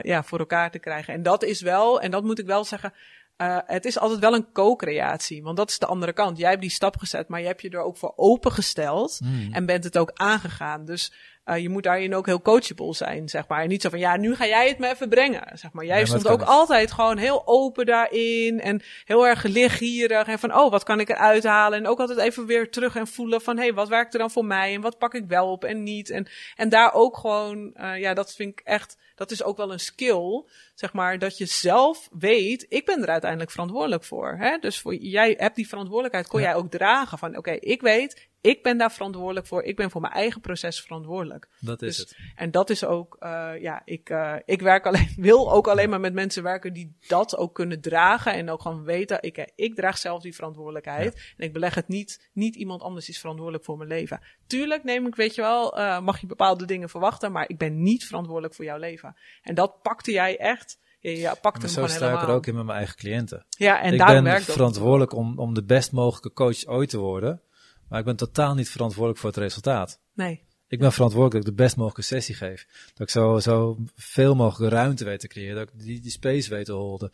[0.03, 1.15] ja, voor elkaar te krijgen.
[1.15, 2.93] En dat is wel, en dat moet ik wel zeggen,
[3.39, 6.39] uh, het is altijd wel een co-creatie, want dat is de andere kant.
[6.39, 9.53] Jij hebt die stap gezet, maar je hebt je er ook voor opengesteld mm.
[9.53, 10.85] en bent het ook aangegaan.
[10.85, 11.13] Dus
[11.47, 13.63] uh, je moet daarin ook heel coachable zijn, zeg maar.
[13.63, 15.85] En niet zo van, ja, nu ga jij het me even brengen, zeg maar.
[15.85, 20.27] Jij stond ook altijd gewoon heel open daarin en heel erg lichtgierig.
[20.27, 21.79] En van, oh, wat kan ik eruit halen?
[21.79, 24.31] En ook altijd even weer terug en voelen van, hé, hey, wat werkt er dan
[24.31, 24.75] voor mij?
[24.75, 26.11] En wat pak ik wel op en niet?
[26.11, 26.27] En,
[26.57, 29.81] en daar ook gewoon, uh, ja, dat vind ik echt, dat is ook wel een
[29.81, 30.45] skill,
[30.75, 34.37] zeg maar, dat je zelf weet, ik ben er uiteindelijk verantwoordelijk voor.
[34.39, 34.59] Hè?
[34.59, 38.63] Dus voor, jij hebt die verantwoordelijkheid, kon jij ook dragen van, oké, ik weet, ik
[38.63, 39.63] ben daar verantwoordelijk voor.
[39.63, 41.49] Ik ben voor mijn eigen proces verantwoordelijk.
[41.61, 42.19] Dat is dus, het.
[42.35, 46.01] En dat is ook, uh, ja, ik, uh, ik werk alleen, wil ook alleen maar
[46.01, 48.33] met mensen werken die dat ook kunnen dragen.
[48.33, 51.35] En ook gewoon weten, ik, ik draag zelf die verantwoordelijkheid.
[51.37, 54.21] En ik beleg het niet, niet iemand anders is verantwoordelijk voor mijn leven.
[54.47, 57.83] Tuurlijk neem ik, weet je wel, uh, mag je bepaalde dingen verwachten, maar ik ben
[57.83, 59.17] niet verantwoordelijk voor jouw leven.
[59.43, 60.79] En dat pakte jij echt.
[61.01, 63.47] Ja, pakt hem zo sta ik er ook in met mijn eigen cliënten.
[63.49, 67.43] Ja, en ik ben verantwoordelijk om, om de best mogelijke coach ooit te worden.
[67.89, 70.01] Maar ik ben totaal niet verantwoordelijk voor het resultaat.
[70.15, 70.45] Nee.
[70.69, 72.67] Ik ben verantwoordelijk dat ik de best mogelijke sessie geef.
[72.95, 75.57] Dat ik zo, zo veel mogelijk ruimte weet te creëren.
[75.57, 77.11] Dat ik die, die space weet te holden.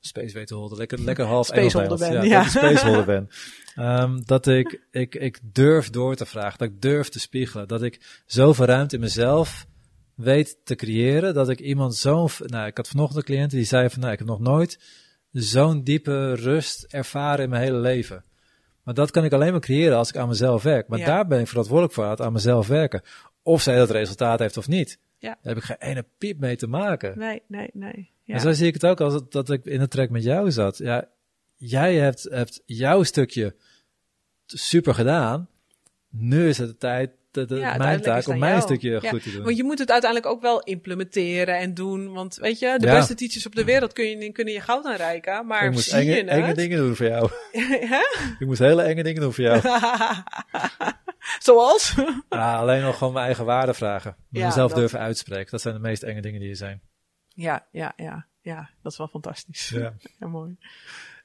[0.00, 0.78] Space weet te holden.
[0.78, 2.22] Lekker, lekker half Spaceholder ben, ja.
[2.22, 2.38] ja.
[2.38, 3.28] Dat ik spaceholder ben.
[3.76, 6.58] Um, dat ik, ik, ik durf door te vragen.
[6.58, 7.68] Dat ik durf te spiegelen.
[7.68, 9.66] Dat ik zoveel ruimte in mezelf
[10.14, 11.34] weet te creëren.
[11.34, 12.30] Dat ik iemand zo'n...
[12.38, 14.00] Nou, ik had vanochtend een cliënt die zei van...
[14.00, 14.78] Nou, ik heb nog nooit
[15.32, 18.24] zo'n diepe rust ervaren in mijn hele leven.
[18.86, 20.88] Maar dat kan ik alleen maar creëren als ik aan mezelf werk.
[20.88, 23.02] Maar daar ben ik verantwoordelijk voor, aan mezelf werken.
[23.42, 24.98] Of zij dat resultaat heeft of niet.
[25.18, 25.28] Ja.
[25.28, 27.18] Daar heb ik geen ene piep mee te maken.
[27.18, 28.10] Nee, nee, nee.
[28.22, 28.34] Ja.
[28.34, 30.50] En zo zie ik het ook als het, dat ik in het trek met jou
[30.50, 30.78] zat.
[30.78, 31.08] Ja,
[31.56, 33.54] jij hebt, hebt jouw stukje
[34.46, 35.48] super gedaan.
[36.10, 37.10] Nu is het de tijd
[37.44, 39.42] de, mijn taak om mijn stukje goed te doen.
[39.42, 42.12] Want je moet het uiteindelijk ook wel implementeren en doen.
[42.12, 45.46] Want weet je, de beste teachers op de wereld kun je, kunnen je goud aanreiken.
[45.46, 47.30] Maar ik zie enge, je enge dingen doen voor jou.
[48.38, 49.60] ik moest hele enge dingen doen voor jou.
[51.38, 51.94] Zoals?
[52.28, 54.16] ja, alleen nog gewoon mijn eigen waarde vragen.
[54.28, 55.50] Mezelf durven uitspreken.
[55.50, 56.80] Dat zijn de meest enge dingen die er zijn.
[57.28, 58.26] Ja, ja, ja.
[58.40, 59.68] Ja, dat is wel fantastisch.
[59.68, 60.56] Ja, ja mooi.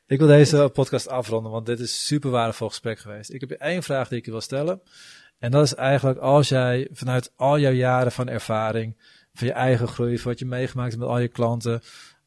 [0.08, 3.34] Ik wil deze podcast afronden, want dit is super waardevol gesprek geweest.
[3.34, 4.82] Ik heb één vraag die ik je wil stellen.
[5.42, 8.98] En dat is eigenlijk als jij vanuit al jouw jaren van ervaring,
[9.34, 11.82] van je eigen groei, van wat je meegemaakt met al je klanten,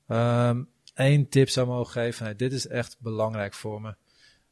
[0.08, 2.36] um, één tip zou mogen geven.
[2.36, 3.94] Dit is echt belangrijk voor me.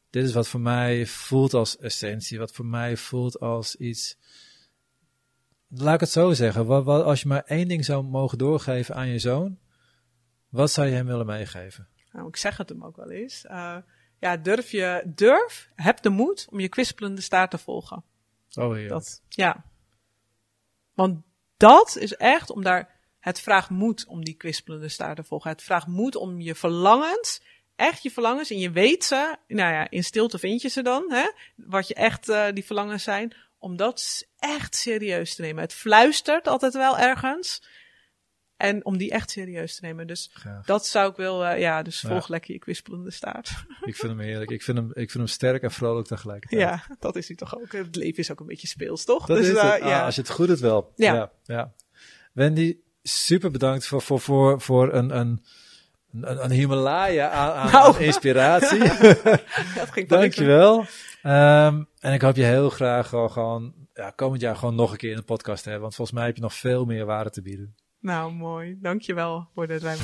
[0.09, 4.17] Dit is wat voor mij voelt als essentie, wat voor mij voelt als iets.
[5.67, 6.65] Laat ik het zo zeggen.
[6.65, 9.57] Wat, als je maar één ding zou mogen doorgeven aan je zoon,
[10.49, 11.87] wat zou je hem willen meegeven?
[12.11, 13.45] Nou, ik zeg het hem ook wel eens.
[13.45, 13.77] Uh,
[14.19, 18.03] ja, durf je, durf, heb de moed om je kwispelende staart te volgen.
[18.55, 19.01] Oh ja.
[19.29, 19.65] Ja.
[20.93, 21.23] Want
[21.57, 22.91] dat is echt om daar.
[23.19, 25.49] Het vraagt moed om die kwispelende staart te volgen.
[25.49, 27.41] Het vraagt moed om je verlangens,
[27.75, 31.11] echt je verlangens, en je weet ze, nou ja, in stilte vind je ze dan,
[31.11, 35.63] hè, wat je echt uh, die verlangens zijn, om dat echt serieus te nemen.
[35.63, 37.63] Het fluistert altijd wel ergens.
[38.63, 40.07] En om die echt serieus te nemen.
[40.07, 40.31] Dus
[40.65, 43.49] dat zou ik wel, uh, ja, dus volg lekker je kwispelende staart.
[43.85, 44.51] Ik vind hem heerlijk.
[44.51, 46.61] Ik vind hem, ik vind hem sterk en vrolijk tegelijkertijd.
[46.61, 47.71] Ja, dat is hij toch ook.
[47.71, 49.25] Het leven is ook een beetje speels, toch?
[49.25, 50.05] Dat dus, is uh, ja.
[50.05, 50.91] als je het goed doet wel.
[50.95, 51.13] Ja.
[51.13, 51.31] ja.
[51.43, 51.73] ja.
[52.33, 55.43] Wendy, super bedankt voor, voor, voor, voor een, een,
[56.11, 58.03] een, een Himalaya aan, aan, nou.
[58.03, 58.79] inspiratie.
[59.79, 60.79] dat ging Dankjewel.
[61.23, 65.11] Um, en ik hoop je heel graag gewoon ja, komend jaar gewoon nog een keer
[65.11, 65.81] in de podcast te hebben.
[65.81, 67.75] Want volgens mij heb je nog veel meer waarde te bieden.
[68.03, 68.77] Nou, mooi.
[68.81, 70.03] Dankjewel voor de ruimte.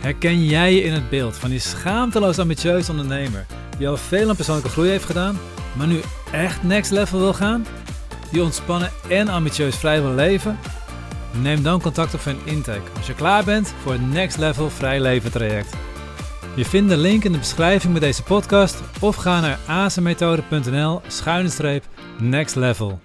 [0.00, 3.46] Herken jij je in het beeld van die schaamteloos ambitieuze ondernemer
[3.78, 5.38] die al veel aan persoonlijke groei heeft gedaan,
[5.76, 6.00] maar nu
[6.32, 7.66] echt next level wil gaan?
[8.32, 10.58] Die ontspannen en ambitieus vrij wil leven?
[11.40, 14.70] Neem dan contact op voor een intake als je klaar bent voor het Next Level
[14.70, 15.76] Vrij Leven traject.
[16.56, 21.48] Je vindt de link in de beschrijving bij deze podcast of ga naar azenmethode.nl schuine
[21.48, 21.84] streep
[22.18, 23.00] next level.